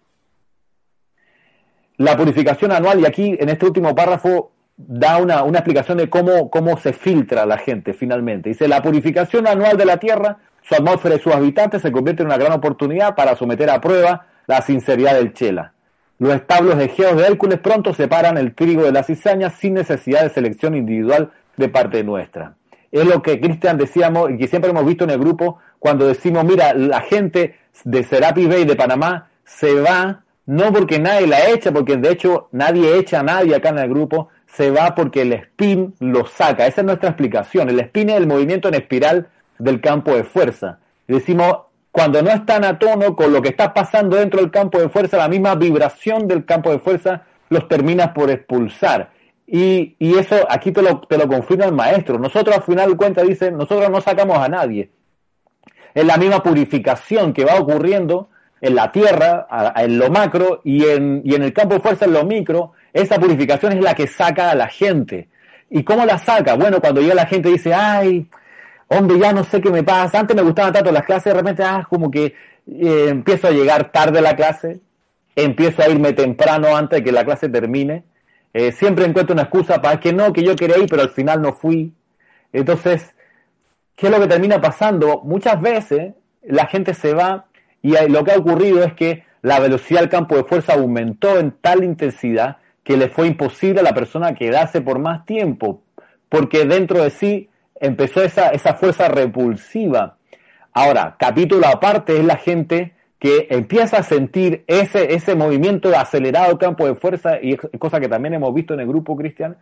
[1.96, 6.50] la purificación anual, y aquí en este último párrafo da una, una, explicación de cómo,
[6.50, 8.48] cómo se filtra la gente finalmente.
[8.48, 12.28] Dice, la purificación anual de la Tierra, su atmósfera y sus habitantes se convierte en
[12.28, 15.73] una gran oportunidad para someter a prueba la sinceridad del Chela.
[16.24, 20.22] Los establos de Geos de Hércules pronto separan el trigo de la cizaña sin necesidad
[20.22, 22.54] de selección individual de parte nuestra.
[22.90, 26.42] Es lo que Cristian decíamos y que siempre hemos visto en el grupo cuando decimos,
[26.46, 31.72] mira, la gente de Serapi Bay de Panamá se va no porque nadie la echa,
[31.72, 35.32] porque de hecho nadie echa a nadie acá en el grupo, se va porque el
[35.34, 36.66] spin lo saca.
[36.66, 37.68] Esa es nuestra explicación.
[37.68, 39.28] El spin es el movimiento en espiral
[39.58, 40.78] del campo de fuerza.
[41.06, 41.64] decimos,
[41.94, 45.16] cuando no están a tono con lo que está pasando dentro del campo de fuerza,
[45.16, 49.12] la misma vibración del campo de fuerza los termina por expulsar.
[49.46, 52.18] Y, y eso aquí te lo, te lo confirma el maestro.
[52.18, 54.90] Nosotros al final de cuentas dicen, nosotros no sacamos a nadie.
[55.94, 58.28] Es la misma purificación que va ocurriendo
[58.60, 59.46] en la tierra,
[59.76, 63.20] en lo macro, y en, y en el campo de fuerza, en lo micro, esa
[63.20, 65.28] purificación es la que saca a la gente.
[65.70, 66.56] ¿Y cómo la saca?
[66.56, 68.26] Bueno, cuando llega la gente dice, ay,
[68.98, 71.62] hombre, ya no sé qué me pasa, antes me gustaban tanto las clases, de repente,
[71.62, 72.34] ah, como que
[72.66, 74.80] eh, empiezo a llegar tarde a la clase,
[75.36, 78.04] empiezo a irme temprano antes de que la clase termine,
[78.52, 81.42] eh, siempre encuentro una excusa para que no, que yo quería ir, pero al final
[81.42, 81.92] no fui.
[82.52, 83.14] Entonces,
[83.96, 85.22] ¿qué es lo que termina pasando?
[85.24, 87.46] Muchas veces la gente se va
[87.82, 91.50] y lo que ha ocurrido es que la velocidad del campo de fuerza aumentó en
[91.50, 95.82] tal intensidad que le fue imposible a la persona quedarse por más tiempo,
[96.28, 97.48] porque dentro de sí
[97.84, 100.16] empezó esa, esa fuerza repulsiva.
[100.72, 106.58] Ahora, capítulo aparte es la gente que empieza a sentir ese, ese movimiento de acelerado
[106.58, 109.56] campo de fuerza, y cosa que también hemos visto en el grupo cristian,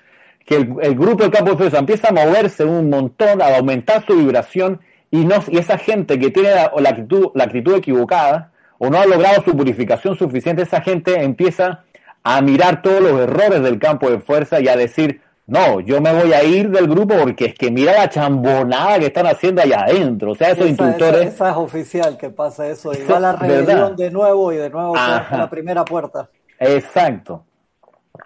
[0.45, 4.17] que el, grupo del campo de fuerza empieza a moverse un montón, a aumentar su
[4.17, 4.81] vibración
[5.11, 9.07] y, no, y esa gente que tiene la, actitud, la actitud equivocada o no ha
[9.07, 11.85] logrado su purificación suficiente, esa gente empieza
[12.25, 15.21] a mirar todos los errores del campo de fuerza y a decir,
[15.53, 19.09] no, yo me voy a ir del grupo porque es que mira la chambonada que
[19.09, 20.31] están haciendo allá adentro.
[20.31, 21.27] O sea, esos instructores.
[21.27, 22.91] Esa, es oficial que pasa eso.
[22.95, 26.31] Y va la rebelión de nuevo y de nuevo la primera puerta.
[26.59, 27.45] Exacto.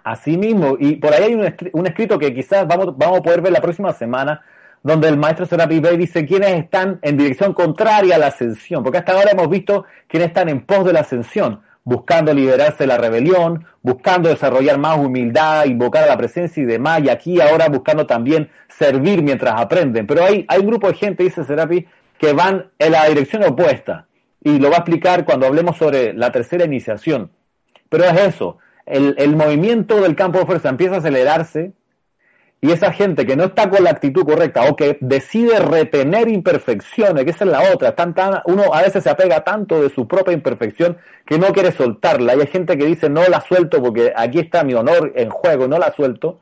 [0.05, 0.77] Así mismo.
[0.79, 3.91] Y por ahí hay un, escrito que quizás vamos, vamos a poder ver la próxima
[3.91, 4.41] semana,
[4.81, 8.83] donde el maestro Serapi Bey dice quiénes están en dirección contraria a la ascensión.
[8.83, 12.87] Porque hasta ahora hemos visto quiénes están en pos de la ascensión buscando liberarse de
[12.87, 17.69] la rebelión, buscando desarrollar más humildad, invocar a la presencia y demás, y aquí ahora
[17.69, 20.05] buscando también servir mientras aprenden.
[20.05, 21.87] Pero hay, hay un grupo de gente, dice Serapi,
[22.17, 24.05] que van en la dirección opuesta,
[24.43, 27.31] y lo va a explicar cuando hablemos sobre la tercera iniciación.
[27.87, 31.71] Pero es eso, el, el movimiento del campo de fuerza empieza a acelerarse,
[32.59, 37.23] y esa gente que no está con la actitud correcta o que decide retener imperfecciones,
[37.23, 38.15] que esa es la otra, tan,
[38.45, 42.35] uno a veces se apega tanto de su propia imperfección que no quiere soltarla.
[42.35, 45.67] Y hay gente que dice no la suelto porque aquí está mi honor en juego,
[45.67, 46.41] no la suelto.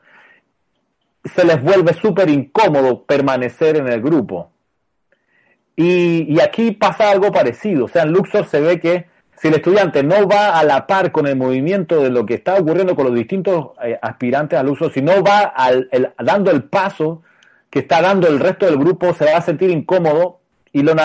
[1.25, 4.51] Se les vuelve súper incómodo permanecer en el grupo.
[5.75, 7.85] Y, y aquí pasa algo parecido.
[7.85, 9.07] O sea, en Luxor se ve que
[9.45, 12.55] si el estudiante no va a la par con el movimiento de lo que está
[12.55, 17.21] ocurriendo con los distintos eh, aspirantes al uso, si no va al, dando el paso
[17.69, 20.39] que está dando el resto del grupo, se va a sentir incómodo
[20.73, 20.95] y lo,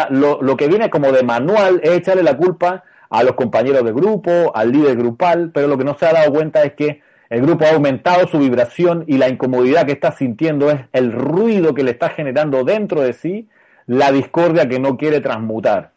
[0.41, 4.57] lo, que viene como de manual es echarle la culpa a los compañeros de grupo,
[4.57, 7.67] al líder grupal, pero lo que no se ha dado cuenta es que el grupo
[7.67, 11.91] ha aumentado su vibración y la incomodidad que está sintiendo es el ruido que le
[11.91, 13.51] está generando dentro de sí
[13.87, 15.93] la discordia que no quiere transmutar.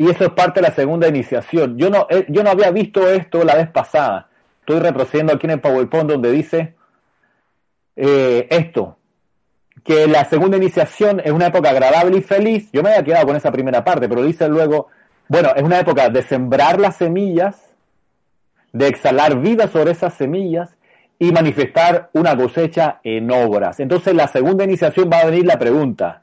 [0.00, 1.76] Y eso es parte de la segunda iniciación.
[1.76, 4.28] Yo no, eh, yo no había visto esto la vez pasada.
[4.60, 6.76] Estoy retrocediendo aquí en el PowerPoint donde dice
[7.96, 8.96] eh, esto,
[9.82, 12.70] que la segunda iniciación es una época agradable y feliz.
[12.72, 14.86] Yo me había quedado con esa primera parte, pero dice luego,
[15.26, 17.60] bueno, es una época de sembrar las semillas,
[18.72, 20.76] de exhalar vida sobre esas semillas
[21.18, 23.80] y manifestar una cosecha en obras.
[23.80, 26.22] Entonces, la segunda iniciación va a venir la pregunta,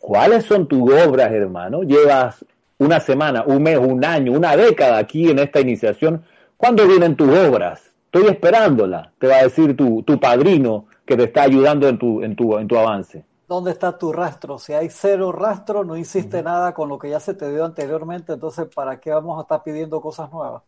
[0.00, 1.84] ¿cuáles son tus obras, hermano?
[1.84, 2.44] Llevas
[2.78, 6.24] una semana, un mes, un año, una década aquí en esta iniciación,
[6.56, 7.82] ¿cuándo vienen tus obras?
[8.06, 12.22] Estoy esperándola, te va a decir tu, tu padrino que te está ayudando en tu,
[12.22, 13.24] en, tu, en tu avance.
[13.48, 14.58] ¿Dónde está tu rastro?
[14.58, 18.32] Si hay cero rastro, no hiciste nada con lo que ya se te dio anteriormente,
[18.32, 20.62] entonces ¿para qué vamos a estar pidiendo cosas nuevas?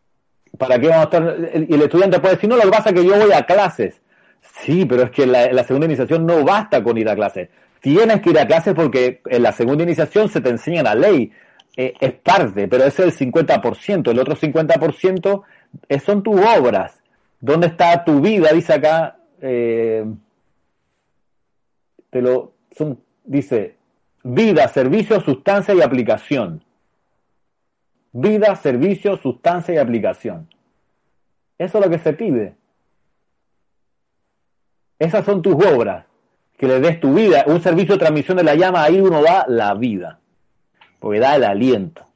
[0.56, 1.64] ¿Para qué vamos a estar?
[1.68, 4.00] Y el estudiante puede decir, no, lo que pasa es que yo voy a clases.
[4.40, 7.48] Sí, pero es que la, la segunda iniciación no basta con ir a clases.
[7.80, 11.32] Tienes que ir a clases porque en la segunda iniciación se te enseña la ley,
[11.80, 14.10] eh, es parte, pero ese es el 50%.
[14.10, 15.42] El otro 50%
[16.04, 17.00] son tus obras.
[17.40, 18.52] ¿Dónde está tu vida?
[18.52, 20.04] Dice acá, eh,
[22.10, 22.54] te lo,
[23.24, 23.76] dice,
[24.24, 26.64] vida, servicio, sustancia y aplicación.
[28.10, 30.48] Vida, servicio, sustancia y aplicación.
[31.58, 32.56] Eso es lo que se pide.
[34.98, 36.06] Esas son tus obras.
[36.56, 37.44] Que le des tu vida.
[37.46, 40.18] Un servicio de transmisión de la llama, ahí uno da la vida
[40.98, 42.06] porque da el aliento.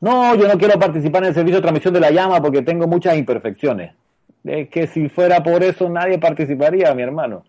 [0.00, 2.86] No, yo no quiero participar en el servicio de transmisión de la llama porque tengo
[2.86, 3.94] muchas imperfecciones.
[4.44, 7.44] Es que si fuera por eso nadie participaría, mi hermano.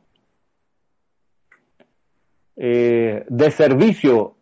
[2.56, 4.36] Eh, de servicio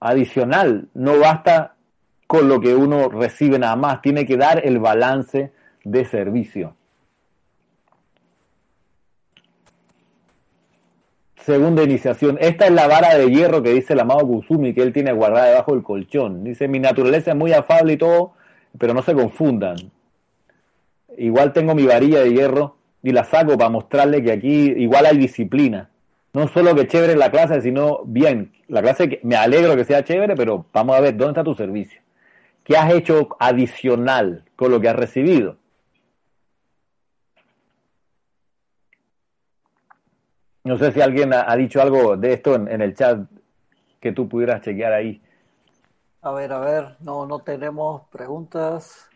[0.00, 1.76] adicional, no basta
[2.26, 5.52] con lo que uno recibe nada más, tiene que dar el balance
[5.84, 6.76] de servicio.
[11.44, 12.38] Segunda iniciación.
[12.40, 15.48] Esta es la vara de hierro que dice el amado Kusumi que él tiene guardada
[15.48, 16.42] debajo del colchón.
[16.42, 18.32] Dice, mi naturaleza es muy afable y todo,
[18.78, 19.76] pero no se confundan.
[21.18, 25.18] Igual tengo mi varilla de hierro y la saco para mostrarle que aquí igual hay
[25.18, 25.90] disciplina.
[26.32, 28.52] No solo que chévere la clase, sino bien.
[28.68, 31.54] La clase que me alegro que sea chévere, pero vamos a ver, ¿dónde está tu
[31.54, 32.00] servicio?
[32.64, 35.58] ¿Qué has hecho adicional con lo que has recibido?
[40.64, 43.28] No sé si alguien ha, dicho algo de esto en, el chat
[44.00, 45.22] que tú pudieras chequear ahí.
[46.22, 49.06] A ver, a ver, no, no tenemos preguntas.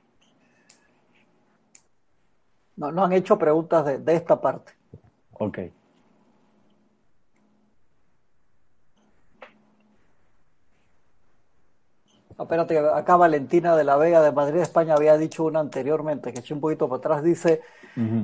[2.77, 4.73] No, no han hecho preguntas de, de esta parte.
[5.33, 5.59] Ok.
[12.39, 16.55] Espérate, acá Valentina de la Vega de Madrid, España, había dicho una anteriormente, que eché
[16.55, 17.63] un poquito para atrás, dice,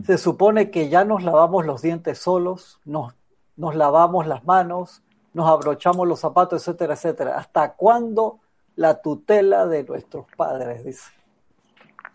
[0.07, 3.13] se supone que ya nos lavamos los dientes solos, nos,
[3.57, 7.39] nos lavamos las manos, nos abrochamos los zapatos, etcétera, etcétera.
[7.39, 8.39] ¿Hasta cuándo
[8.77, 10.85] la tutela de nuestros padres?
[10.85, 11.11] Dice.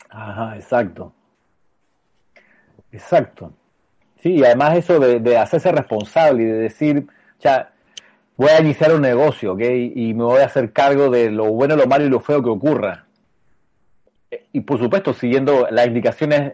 [0.09, 1.11] Ajá, exacto.
[2.93, 3.51] Exacto.
[4.21, 7.07] Sí, y además eso de, de hacerse responsable y de decir,
[7.39, 7.73] ya,
[8.39, 9.61] voy a iniciar un negocio, ¿ok?
[9.95, 12.49] Y me voy a hacer cargo de lo bueno, lo malo y lo feo que
[12.49, 13.05] ocurra.
[14.53, 16.53] Y por supuesto, siguiendo las indicaciones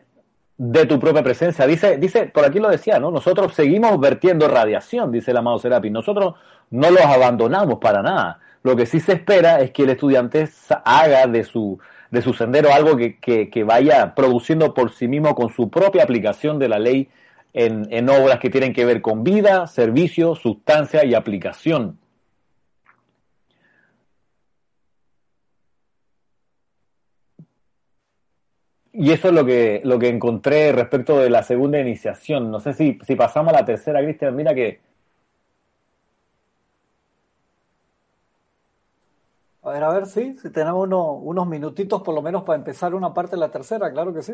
[0.57, 1.68] de tu propia presencia.
[1.68, 3.12] Dice, dice, por aquí lo decía, ¿no?
[3.12, 5.91] Nosotros seguimos vertiendo radiación, dice el amado Serapi.
[5.91, 6.34] Nosotros
[6.72, 8.40] no los abandonamos para nada.
[8.64, 10.49] Lo que sí se espera es que el estudiante
[10.86, 11.78] haga de su,
[12.10, 16.57] de su sendero algo que, que, vaya produciendo por sí mismo con su propia aplicación
[16.57, 17.10] de la ley
[17.56, 21.98] en, obras que tienen que ver con vida, servicio, sustancia y aplicación.
[28.91, 32.52] Y eso es lo que, lo que encontré respecto de la segunda iniciación.
[32.52, 34.36] No sé si, si pasamos a la tercera, Cristian.
[34.36, 34.80] Mira que.
[39.64, 43.14] A ver, a ver, sí, si tenemos unos minutitos por lo menos para empezar una
[43.14, 44.34] parte de la tercera, claro que sí.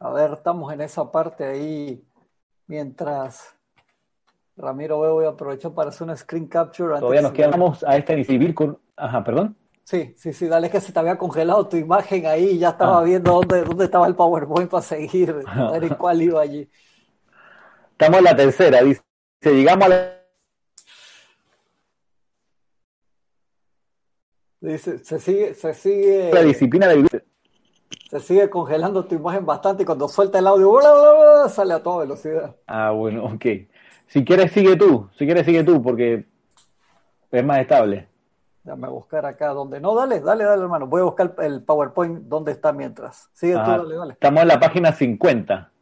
[0.00, 2.04] A ver, estamos en esa parte ahí
[2.66, 3.56] mientras
[4.56, 6.98] Ramiro voy a aprovechar para hacer un screen capture.
[6.98, 9.56] Todavía nos quedamos a este civil con Ajá, perdón.
[9.84, 13.04] Sí, sí, sí, dale que se te había congelado tu imagen ahí ya estaba ah.
[13.04, 16.68] viendo dónde, dónde estaba el PowerPoint para seguir, a ver en cuál iba allí.
[17.92, 19.02] Estamos en la tercera, dice,
[19.42, 20.18] llegamos a la...
[24.60, 26.30] Dice, se sigue, se sigue...
[26.34, 27.22] La disciplina de
[28.10, 32.56] Se sigue congelando tu imagen bastante y cuando suelta el audio, sale a toda velocidad.
[32.66, 33.44] Ah, bueno, ok.
[34.06, 36.26] Si quieres sigue tú, si quieres sigue tú, porque
[37.30, 38.08] es más estable.
[38.64, 39.80] Déjame buscar acá donde.
[39.80, 40.86] No, dale, dale, dale, hermano.
[40.86, 43.30] Voy a buscar el PowerPoint donde está mientras.
[43.32, 44.12] Sigue tú, dale, dale.
[44.14, 45.72] Estamos en la página 50.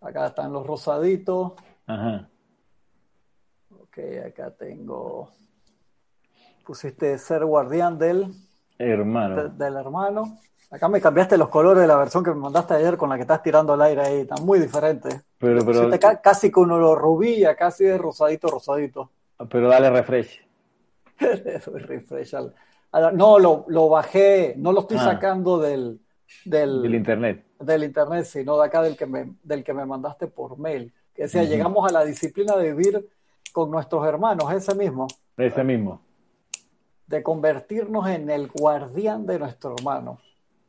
[0.00, 1.52] Acá están los rosaditos.
[1.86, 2.28] Ajá.
[3.70, 5.30] Ok, acá tengo.
[6.64, 8.34] Pusiste ser guardián del.
[8.78, 9.48] Hermano.
[9.48, 10.38] del hermano.
[10.70, 13.22] Acá me cambiaste los colores de la versión que me mandaste ayer con la que
[13.22, 14.20] estás tirando al aire ahí.
[14.20, 15.24] Están muy diferentes.
[15.38, 15.90] Pero, pero.
[16.22, 19.10] casi con uno rubí, casi de rosadito, rosadito.
[19.48, 20.46] Pero dale refresh.
[23.12, 25.04] No, lo, lo, bajé, no lo estoy ah.
[25.04, 26.00] sacando del,
[26.46, 27.44] del, internet.
[27.60, 30.90] Del internet, sino de acá del que me, del que me mandaste por mail.
[31.14, 33.06] Que decía, llegamos a la disciplina de vivir
[33.52, 35.06] con nuestros hermanos, ese mismo.
[35.36, 36.00] Ese mismo.
[37.06, 40.18] De convertirnos en el guardián de nuestro hermano.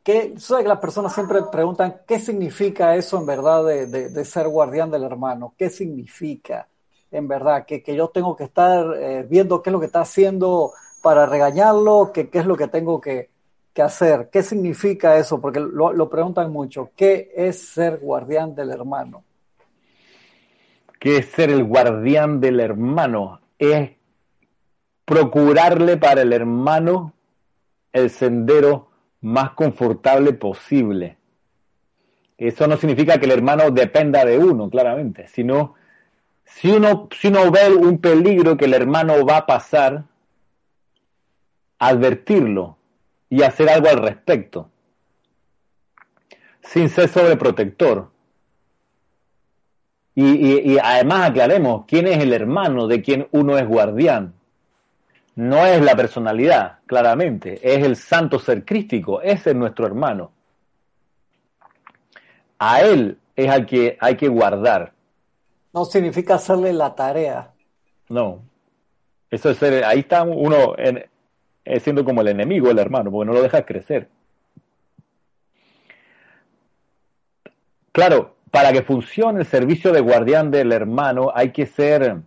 [0.10, 4.90] Que, que las personas siempre preguntan qué significa eso en verdad de, de ser guardián
[4.90, 6.68] del hermano, qué significa
[7.12, 10.74] en verdad, que, yo tengo que estar eh, viendo qué es lo que está haciendo
[11.02, 13.30] para regañarlo, que, qué es lo que tengo que,
[13.80, 19.24] hacer, qué significa eso, porque lo, preguntan mucho, ¿qué es ser guardián del hermano?
[21.00, 23.40] ¿Qué es ser el guardián del hermano?
[23.58, 23.92] Es
[25.06, 27.14] procurarle para el hermano
[27.94, 28.89] el sendero
[29.22, 31.18] más confortable posible.
[32.38, 35.76] Eso no significa que el hermano dependa de uno, claramente, sino
[36.46, 40.06] si uno, si uno ve un peligro que el hermano va a pasar,
[41.78, 42.78] advertirlo
[43.30, 44.70] y hacer algo al respecto,
[46.62, 48.10] sin ser sobreprotector.
[50.16, 54.34] Y, y, además aclaremos quién es el hermano de quien uno es guardián.
[55.40, 60.32] No es la personalidad, claramente, es el santo ser crístico, ese es nuestro hermano.
[62.58, 64.94] A él es al que hay que guardar
[65.74, 67.52] no significa hacerle la tarea.
[68.10, 68.42] No.
[69.30, 71.06] Eso es ser, ahí está uno en,
[71.80, 74.10] siendo como el enemigo, el hermano, porque no lo deja crecer.
[77.92, 82.18] Claro, para que funcione el servicio de guardián del hermano hay que ser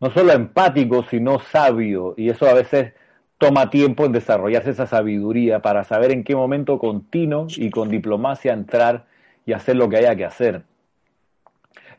[0.00, 2.14] no solo empático, sino sabio.
[2.16, 2.94] Y eso a veces
[3.38, 8.52] toma tiempo en desarrollarse esa sabiduría para saber en qué momento continuo y con diplomacia
[8.52, 9.06] entrar
[9.46, 10.62] y hacer lo que haya que hacer.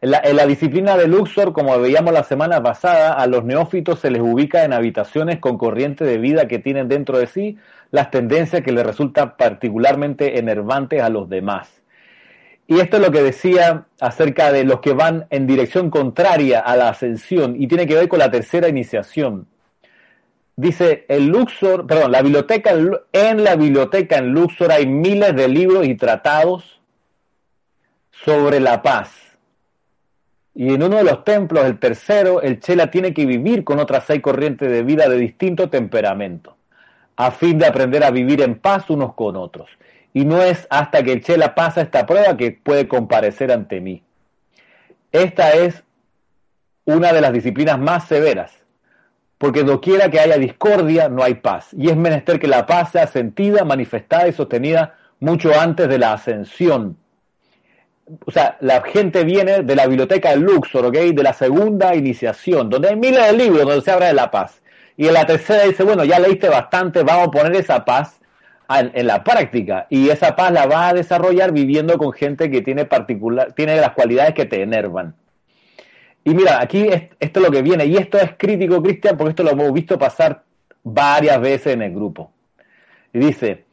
[0.02, 4.22] En la, disciplina de Luxor, como veíamos la semana pasada, a los neófitos se les
[4.22, 7.60] ubica en habitaciones con corriente de vida que tienen dentro de sí
[7.92, 11.81] las tendencias que les resultan particularmente enervantes a los demás.
[12.72, 16.78] Y esto es lo que decía acerca de los que van en dirección contraria a
[16.78, 19.46] la ascensión y tiene que ver con la tercera iniciación.
[20.56, 22.72] Dice, el Luxor, perdón, la biblioteca,
[23.12, 26.80] en la biblioteca en Luxor hay miles de libros y tratados
[28.10, 29.12] sobre la paz
[30.56, 34.06] y en uno de los templos, el tercero, el chela tiene que vivir con otras
[34.06, 36.56] seis corrientes de vida de distinto temperamento,
[37.18, 39.70] a fin de aprender a vivir en paz unos con otros.
[40.14, 44.04] Y no es hasta que el chela pasa esta prueba que puede comparecer ante mí.
[45.12, 45.84] Esta es
[46.86, 48.52] una de las disciplinas más severas,
[49.38, 51.70] porque doquiera que haya discordia, no hay paz.
[51.78, 56.14] Y es menester que la paz sea sentida, manifestada y sostenida mucho antes de la
[56.14, 56.98] ascensión
[58.26, 60.96] o sea, la gente viene de la biblioteca de Luxor, ¿ok?
[60.96, 64.62] De la segunda iniciación, donde hay miles de libros donde se habla de la paz.
[64.98, 68.20] Y en la tercera dice, bueno, ya leíste bastante, vamos a poner esa paz
[68.80, 69.88] en, la práctica.
[69.90, 73.92] Y esa paz la vas a desarrollar viviendo con gente que tiene particular, tiene las
[73.92, 75.16] cualidades que te enervan.
[76.24, 76.88] Y mira, aquí
[77.20, 79.98] esto es lo que viene, y esto es crítico, Cristian, porque esto lo hemos visto
[79.98, 80.44] pasar
[80.84, 82.32] varias veces en el grupo.
[83.14, 83.66] Y dice,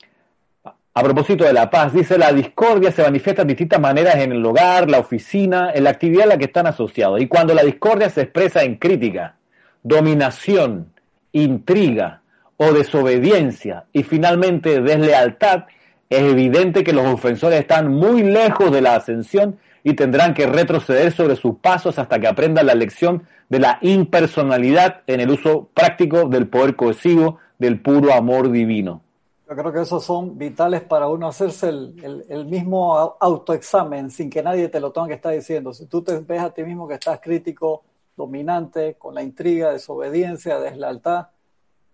[0.95, 4.45] a propósito de la paz, dice, la discordia se manifiesta de distintas maneras en el
[4.45, 7.20] hogar, la oficina, en la actividad a la que están asociados.
[7.20, 9.37] Y cuando la discordia se expresa en crítica,
[9.83, 10.93] dominación,
[11.33, 12.23] intriga
[12.59, 15.64] o desobediencia y finalmente deslealtad,
[16.10, 21.12] es evidente que los ofensores están muy lejos de la ascensión y tendrán que retroceder
[21.12, 26.28] sobre sus pasos hasta que aprendan la lección de la impersonalidad en el uso práctico
[26.28, 29.02] del poder cohesivo del puro amor divino.
[29.48, 34.68] Yo creo que esos son vitales para uno hacerse el, mismo autoexamen sin que nadie
[34.68, 35.72] te lo tenga que estar diciendo.
[35.72, 40.59] Si tú te ves a ti mismo que estás crítico, dominante, con la intriga, desobediencia,
[40.59, 41.28] deslealtad,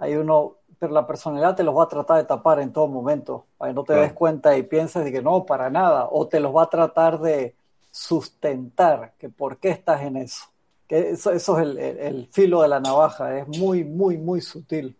[0.04, 3.46] hay uno, pero la personalidad te los va a tratar de tapar en todo momento,
[3.58, 6.40] para que no te des cuenta y pienses de que no, para nada, o te
[6.40, 7.54] los va a tratar de
[7.90, 10.44] sustentar, que por qué estás en eso.
[10.86, 14.96] Que eso, eso es el filo de la navaja, es muy, muy, muy sutil.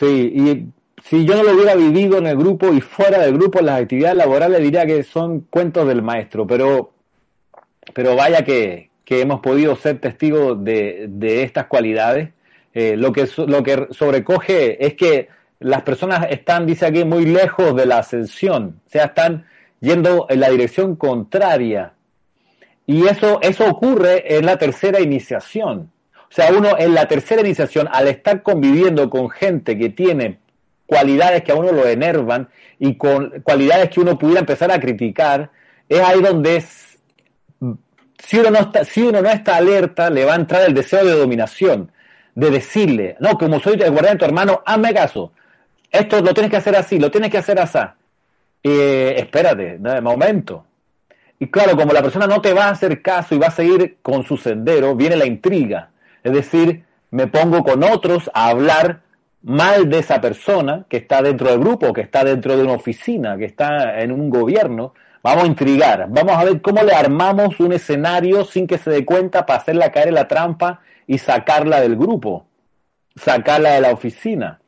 [0.00, 0.72] Sí, y
[1.04, 4.16] si yo no lo hubiera vivido en el grupo y fuera del grupo, las actividades
[4.16, 6.92] laborales, diría que son cuentos del maestro, pero,
[7.94, 12.30] pero vaya que, hemos podido ser testigos de, estas cualidades.
[12.72, 15.28] Eh, lo, que, lo que sobrecoge es que
[15.58, 19.46] las personas están, dice aquí, muy lejos de la ascensión, o sea, están
[19.80, 21.94] yendo en la dirección contraria.
[22.86, 25.90] Y eso, eso ocurre en la tercera iniciación.
[26.14, 30.38] O sea, uno en la tercera iniciación, al estar conviviendo con gente que tiene
[30.86, 32.48] cualidades que a uno lo enervan
[32.78, 35.50] y con cualidades que uno pudiera empezar a criticar,
[35.88, 36.64] es ahí donde
[38.18, 41.04] si, uno no está, si uno no está alerta, le va a entrar el deseo
[41.04, 41.92] de dominación,
[42.34, 45.32] de decirle, no, como soy el guardián de tu hermano, hazme caso.
[45.90, 47.78] Esto lo tienes que hacer así, lo tienes que hacer así.
[48.62, 50.64] Espérate, de momento.
[51.38, 53.96] Y claro, como la persona no te va a hacer caso y va a seguir
[54.02, 55.90] con su sendero, viene la intriga.
[56.22, 59.00] Es decir, me pongo con otros a hablar
[59.42, 63.38] mal de esa persona que está dentro del grupo, que está dentro de una oficina,
[63.38, 64.92] que está en un gobierno.
[65.22, 69.04] Vamos a intrigar, vamos a ver cómo le armamos un escenario sin que se dé
[69.04, 72.46] cuenta para hacerla caer en la trampa y sacarla del grupo,
[73.16, 74.60] sacarla de la oficina.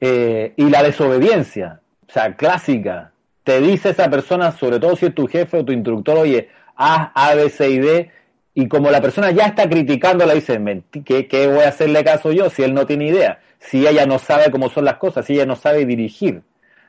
[0.00, 3.10] Eh, y la desobediencia, o sea, clásica.
[3.42, 7.10] Te dice esa persona, sobre todo si es tu jefe o tu instructor, oye, haz
[7.14, 8.10] A, B, C y D,
[8.54, 12.30] y como la persona ya está criticando, le dice, ¿qué, ¿qué, voy a hacerle caso
[12.30, 13.40] yo si él no tiene idea?
[13.58, 16.42] Si ella no sabe cómo son las cosas, si ella no sabe dirigir.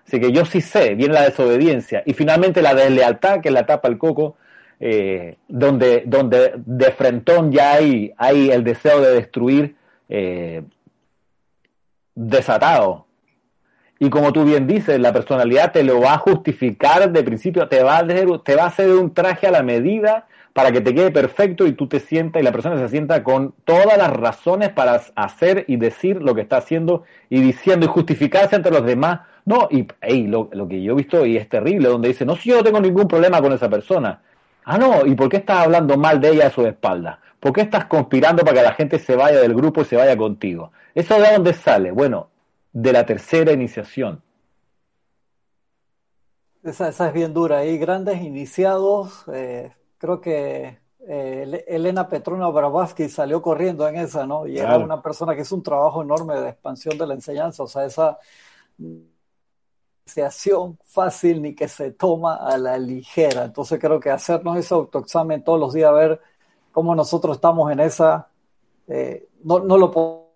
[0.05, 2.03] Así que yo sí sé, viene la desobediencia.
[2.05, 4.35] Y finalmente la deslealtad, que la tapa el coco,
[4.83, 9.75] eh, donde, donde de frentón ya hay, hay el deseo de destruir
[10.09, 10.63] eh,
[12.15, 13.05] desatado.
[13.99, 17.83] Y como tú bien dices, la personalidad te lo va a justificar de principio, te
[17.83, 18.07] va a
[18.43, 21.73] te va a hacer un traje a la medida para que te quede perfecto y
[21.73, 25.75] tú te sientas y la persona se sienta con todas las razones para hacer y
[25.75, 29.19] decir lo que está haciendo y diciendo y justificarse ante los demás.
[29.45, 29.85] No, y
[30.25, 32.81] lo, que yo he visto y es terrible, donde dice, no, si yo no tengo
[32.81, 34.21] ningún problema con esa persona.
[34.63, 37.19] Ah, no, ¿y por qué estás hablando mal de ella a su espalda?
[37.39, 40.15] ¿Por qué estás conspirando para que la gente se vaya del grupo y se vaya
[40.15, 40.71] contigo?
[40.93, 41.91] ¿Eso de dónde sale?
[41.91, 42.29] Bueno,
[42.71, 44.21] de la tercera iniciación.
[46.63, 47.59] Esa, esa es bien dura.
[47.59, 54.45] Hay grandes iniciados, eh, creo que eh, Elena Petrona Bravatsky salió corriendo en esa, ¿no?
[54.45, 57.67] Y era una persona que hizo un trabajo enorme de expansión de la enseñanza, o
[57.67, 58.19] sea, esa
[60.85, 63.45] fácil ni que se toma a la ligera.
[63.45, 66.21] Entonces creo que hacernos ese autoexamen todos los días, a ver
[66.71, 68.27] cómo nosotros estamos en esa,
[68.87, 70.27] eh, no, no, lo podemos,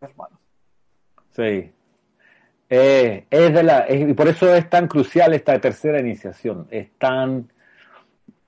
[0.00, 0.38] hermano.
[1.30, 1.72] Sí.
[2.70, 6.66] Eh, es de la, y por eso es tan crucial esta tercera iniciación.
[6.70, 7.48] Es tan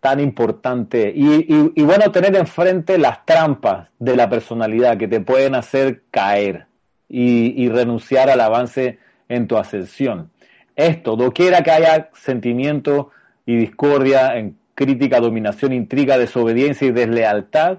[0.06, 1.12] tan importante.
[1.12, 6.66] Y, bueno, tener enfrente las trampas de la personalidad que te pueden hacer caer
[7.08, 10.30] y, renunciar al avance en tu ascensión.
[10.76, 13.10] Esto, doquiera que haya sentimiento
[13.46, 17.78] y discordia, en crítica, dominación, intriga, desobediencia y deslealtad,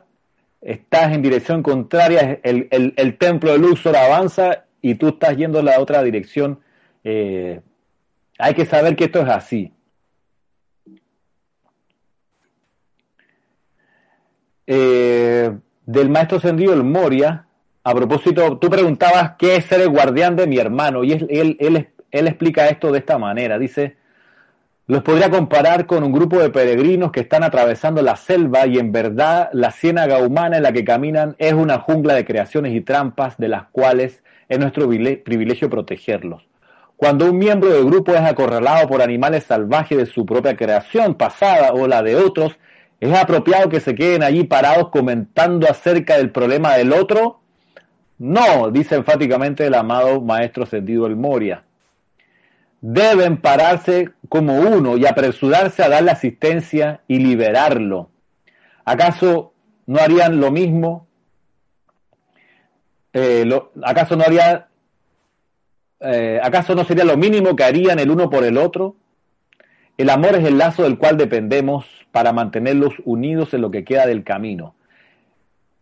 [0.62, 5.66] estás en dirección contraria, el, el, templo de Luxor avanza y tú estás yendo en
[5.66, 6.60] la otra dirección.
[7.04, 7.62] Eh,
[8.40, 9.72] hay que saber que esto es así.
[14.66, 17.48] Eh, del maestro Sendido, el Moria,
[17.84, 21.90] a propósito, tú preguntabas qué es ser el guardián de mi hermano, y él, él,
[22.18, 23.58] él, explica esto de esta manera.
[23.58, 23.98] Dice,
[24.88, 28.92] Los podría comparar con un grupo de peregrinos que están atravesando la selva y en
[28.92, 33.38] verdad la ciénaga humana en la que caminan es una jungla de creaciones y trampas
[33.38, 36.48] de las cuales es nuestro privilegio protegerlos.
[36.96, 41.72] Cuando un miembro del grupo es acorralado por animales salvajes de su propia creación pasada
[41.74, 42.58] o la de otros,
[43.00, 47.42] ¿es apropiado que se queden allí parados comentando acerca del problema del otro?
[48.18, 51.64] No, dice enfáticamente el amado maestro Sentido El Moria.
[52.82, 58.10] Deben pararse como uno y apresurarse a darle asistencia y liberarlo.
[58.86, 59.54] ¿Acaso
[59.86, 61.08] no harían lo mismo?
[63.14, 63.50] Eh,
[63.84, 64.68] ¿Acaso no haría
[66.00, 68.96] eh, ¿acaso no sería lo mínimo que harían el uno por el otro?
[69.98, 74.06] El amor es el lazo del cual dependemos para mantenerlos unidos en lo que queda
[74.06, 74.76] del camino.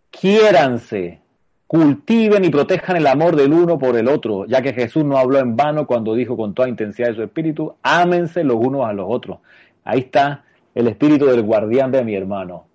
[0.10, 1.20] Quiéranse,
[1.68, 5.40] cultiven y protejan el amor del uno por el otro, ya que Jesús no habló
[5.40, 9.08] en vano cuando dijo con toda intensidad de su espíritu, ámense los unos a los
[9.10, 9.40] otros.
[9.84, 12.68] Ahí está el espíritu del guardián de mi hermano.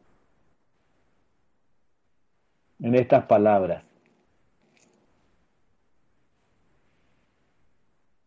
[2.81, 3.85] En estas palabras.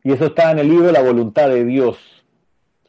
[0.03, 1.97] Y eso está en el libro La voluntad de Dios.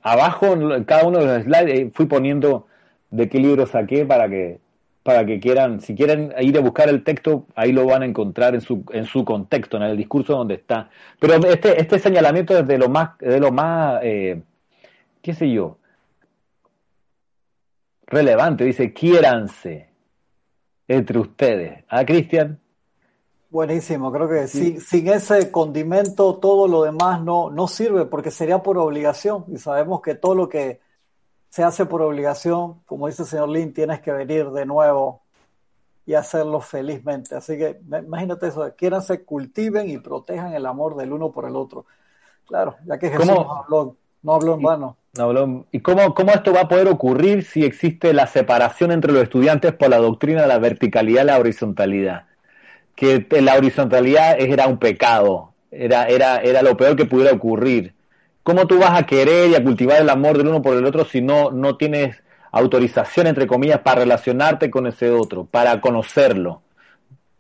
[0.03, 2.67] Abajo, en cada uno de los slides, eh, fui poniendo
[3.11, 4.61] de qué libro saqué para que,
[5.05, 8.55] para que quieran, si quieren ir a buscar el texto, ahí lo van a encontrar
[8.55, 10.89] en su, en su contexto, en el discurso donde está.
[11.21, 14.43] Pero este, este señalamiento es de lo más, de lo más, eh,
[15.21, 15.77] qué sé yo,
[18.07, 18.65] relevante.
[18.65, 19.91] Dice, quiéranse
[20.89, 21.85] entre ustedes.
[21.89, 22.59] ¿Ah, Cristian?
[23.51, 28.63] Buenísimo, creo que sin, sin, ese condimento todo lo demás no, no sirve porque sería
[28.63, 30.81] por obligación y sabemos que todo lo que
[31.55, 35.23] se hace por obligación, como dice el señor Lin, tienes que venir de nuevo
[36.05, 37.37] y hacerlo felizmente.
[37.37, 38.69] Así que imagínate eso,
[39.01, 41.87] se cultiven y protejan el amor del uno por el otro.
[42.49, 44.97] Claro, ya que Jesús no habló, no habló en vano.
[45.71, 49.75] ¿Y cómo, cómo esto va a poder ocurrir si existe la separación entre los estudiantes
[49.75, 52.25] por la doctrina de la verticalidad y la horizontalidad?
[52.97, 57.95] que la horizontalidad era un pecado, era, era, era lo peor que pudiera ocurrir.
[58.45, 61.05] ¿Cómo tú vas a querer y a cultivar el amor del uno por el otro
[61.05, 66.61] si no, no tienes autorización, entre comillas, para relacionarte con ese otro, para conocerlo?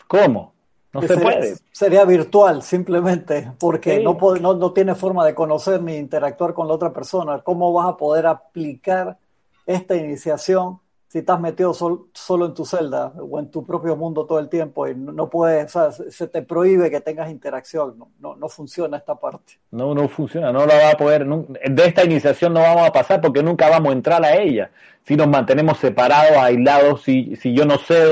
[0.08, 0.54] ¿Cómo?
[0.94, 1.56] No se puede.
[1.72, 6.74] Sería virtual, simplemente, porque no, no, no tienes forma de conocer ni interactuar con la
[6.74, 7.40] otra persona.
[7.40, 9.18] ¿Cómo vas a poder aplicar
[9.66, 10.80] esta iniciación
[11.14, 14.88] si estás metido solo en tu celda o en tu propio mundo todo el tiempo
[14.88, 19.14] y no, puedes, o sea, se te prohíbe que tengas interacción, no, no, funciona esta
[19.14, 19.60] parte.
[19.70, 23.20] No, no funciona, no la va a poder, de esta iniciación no vamos a pasar
[23.20, 24.72] porque nunca vamos a entrar a ella.
[25.04, 28.10] Si nos mantenemos separados, aislados, si, si yo no sé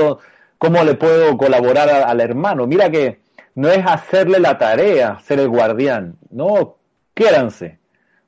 [0.57, 2.67] cómo le puedo colaborar al hermano.
[2.67, 3.19] Mira que
[3.55, 6.77] no es hacerle la tarea, ser el guardián, no,
[7.13, 7.79] quiéranse,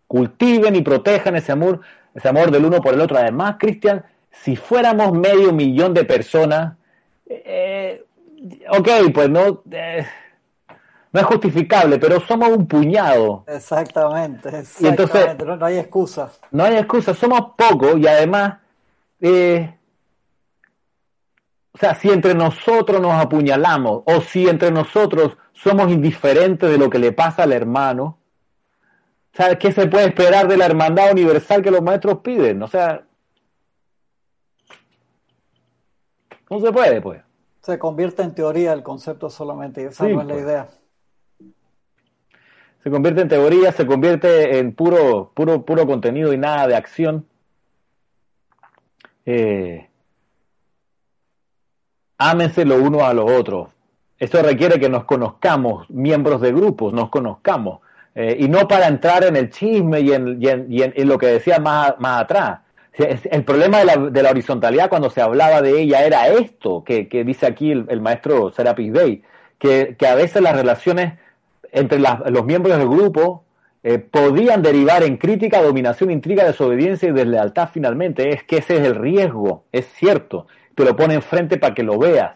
[0.05, 1.79] cultiven y protejan ese amor,
[2.13, 3.17] ese amor del uno por el otro.
[3.17, 4.03] Además, Cristian,
[4.41, 6.75] si fuéramos medio millón de personas,
[7.25, 8.05] eh,
[8.69, 10.05] ok, pues no, eh,
[11.11, 13.43] no es justificable, pero somos un puñado.
[13.47, 15.03] Exactamente, exactamente.
[15.03, 16.31] entonces, no, hay excusa.
[16.51, 18.57] No hay excusa, somos pocos y además,
[19.21, 19.73] eh,
[21.71, 26.89] o sea, si entre nosotros nos apuñalamos o si entre nosotros somos indiferentes de lo
[26.89, 28.17] que le pasa al hermano,
[29.33, 32.61] ¿sabes qué se puede esperar de la hermandad universal que los maestros piden?
[32.61, 33.04] O sea,
[36.49, 37.21] No se puede, pues.
[37.61, 40.45] Se convierte en teoría el concepto solamente, y esa no es la pues.
[40.45, 40.67] idea.
[42.83, 47.25] Se convierte en teoría, se convierte en puro, puro, puro contenido y nada de acción.
[49.25, 49.89] Eh,
[52.19, 53.69] ámense lo uno a los otros.
[54.19, 57.79] Esto requiere que nos conozcamos, miembros de grupos, nos conozcamos.
[58.13, 61.59] Eh, y no para entrar en el chisme y en, y en, lo que decía
[61.59, 62.59] más, más atrás.
[62.97, 67.07] El problema de la, de la, horizontalidad cuando se hablaba de ella era esto que,
[67.25, 69.21] dice aquí el, maestro Serapis Bey,
[69.59, 71.13] que, a veces las relaciones
[71.73, 73.43] entre los miembros del grupo
[73.83, 78.29] eh, podían derivar en crítica, dominación, intriga, desobediencia y deslealtad finalmente.
[78.29, 80.47] Es que ese es el riesgo, es cierto.
[80.73, 82.31] Te lo pone enfrente para que lo veas.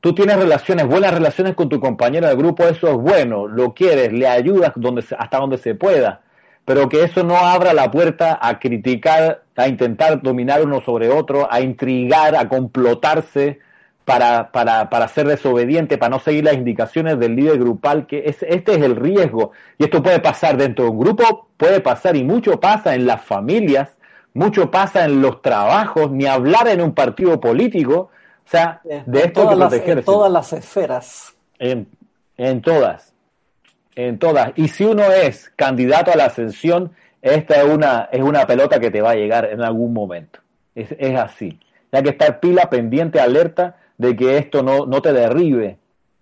[0.00, 4.12] Tú tienes relaciones, buenas relaciones con tu compañero de grupo, eso es bueno, lo quieres,
[4.12, 6.23] le ayudas donde, hasta donde se pueda
[6.64, 11.46] pero que eso no abra la puerta a criticar, a intentar dominar uno sobre otro,
[11.50, 13.60] a intrigar, a complotarse
[14.04, 18.42] para, para, para ser desobediente, para no seguir las indicaciones del líder grupal, que es,
[18.42, 19.52] este es el riesgo.
[19.78, 23.22] Y esto puede pasar dentro de un grupo, puede pasar y mucho pasa en las
[23.22, 23.90] familias,
[24.32, 28.10] mucho pasa en los trabajos, ni hablar en un partido político.
[28.46, 29.98] O sea, de esto que proteger.
[29.98, 31.34] En todas las esferas.
[31.58, 31.88] En,
[32.36, 33.13] en todas
[33.96, 34.52] en todas.
[34.56, 36.92] Y si uno es candidato a la ascensión,
[37.22, 40.40] esta es una, es una pelota que te va a llegar en algún momento.
[40.74, 41.58] Es, es así.
[41.92, 45.78] Hay que estar pila, pendiente, alerta de que esto no, no te derribe,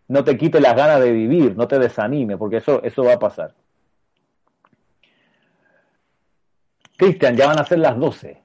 [0.09, 3.19] no te quite las ganas de vivir, no te desanime, porque eso, eso va a
[3.19, 3.55] pasar.
[6.97, 8.41] Cristian, ya van a ser las 12.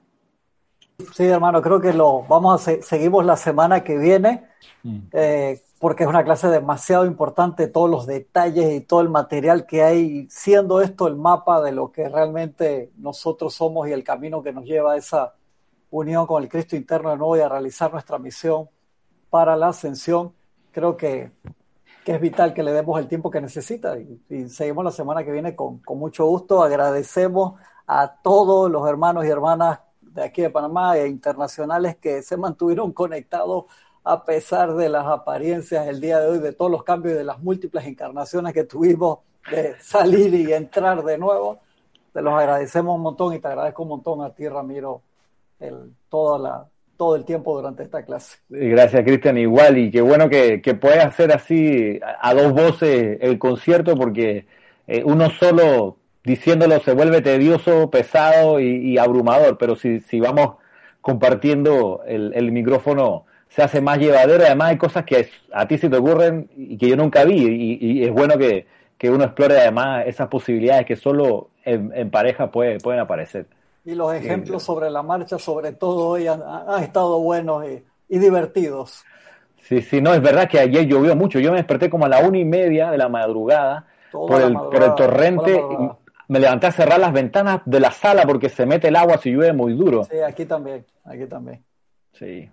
[1.12, 4.46] Sí, hermano, creo que lo vamos a seguimos la semana que viene,
[4.82, 4.98] mm.
[5.12, 9.82] eh, porque es una clase demasiado importante, todos los detalles y todo el material que
[9.82, 14.52] hay, siendo esto el mapa de lo que realmente nosotros somos y el camino que
[14.52, 15.34] nos lleva a esa
[15.90, 18.68] unión con el Cristo interno de nuevo y a realizar nuestra misión
[19.30, 20.32] para la ascensión.
[20.72, 21.30] Creo que,
[22.04, 25.30] que es vital que le demos el tiempo que necesita y, seguimos la semana que
[25.30, 26.62] viene con, con mucho gusto.
[26.62, 27.54] Agradecemos
[27.86, 32.92] a todos los hermanos y hermanas de aquí de Panamá e internacionales que se mantuvieron
[32.92, 33.66] conectados
[34.04, 37.24] a pesar de las apariencias el día de hoy, de todos los cambios y de
[37.24, 39.20] las múltiples encarnaciones que tuvimos
[39.50, 41.60] de salir y entrar de nuevo.
[42.12, 45.02] Te los agradecemos un montón y te agradezco un montón a ti, Ramiro,
[45.60, 46.66] el, toda la,
[46.98, 48.38] todo el tiempo durante esta clase.
[48.48, 53.94] Gracias, Cristian, igual, y qué bueno que, que hacer así a, dos voces el concierto,
[53.94, 54.46] porque
[54.86, 60.56] eh, uno solo diciéndolo se vuelve tedioso, pesado y, abrumador, pero si, si vamos
[61.00, 65.96] compartiendo el, micrófono se hace más llevadero, además hay cosas que a ti se te
[65.96, 68.66] ocurren y que yo nunca vi y, es bueno que,
[69.04, 73.46] uno explore además esas posibilidades que solo en, pareja puede, pueden aparecer.
[73.84, 76.42] Y los ejemplos sobre la marcha, sobre todo hoy, han,
[76.82, 77.64] estado buenos
[78.08, 79.04] y, divertidos.
[79.62, 81.38] Sí, sí, no, es verdad que ayer llovió mucho.
[81.40, 84.82] Yo me desperté como a la una y media de la madrugada, por, el, por
[84.82, 85.62] el torrente
[86.28, 89.30] me levanté a cerrar las ventanas de la sala porque se mete el agua si
[89.30, 90.04] llueve muy duro.
[90.04, 91.64] Sí, aquí también, aquí también.
[92.12, 92.50] Sí.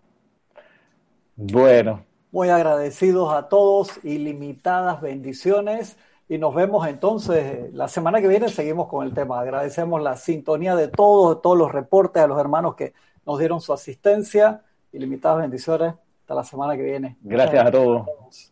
[1.36, 2.04] Bueno.
[2.32, 5.98] Muy agradecidos a todos, ilimitadas bendiciones
[6.28, 9.40] y nos vemos entonces la semana que viene, seguimos con el tema.
[9.40, 12.94] Agradecemos la sintonía de todos, todos los reportes, a los hermanos que
[13.26, 15.94] nos dieron su asistencia, ilimitadas bendiciones.
[16.22, 17.18] Hasta la semana que viene.
[17.22, 18.52] Gracias a todos.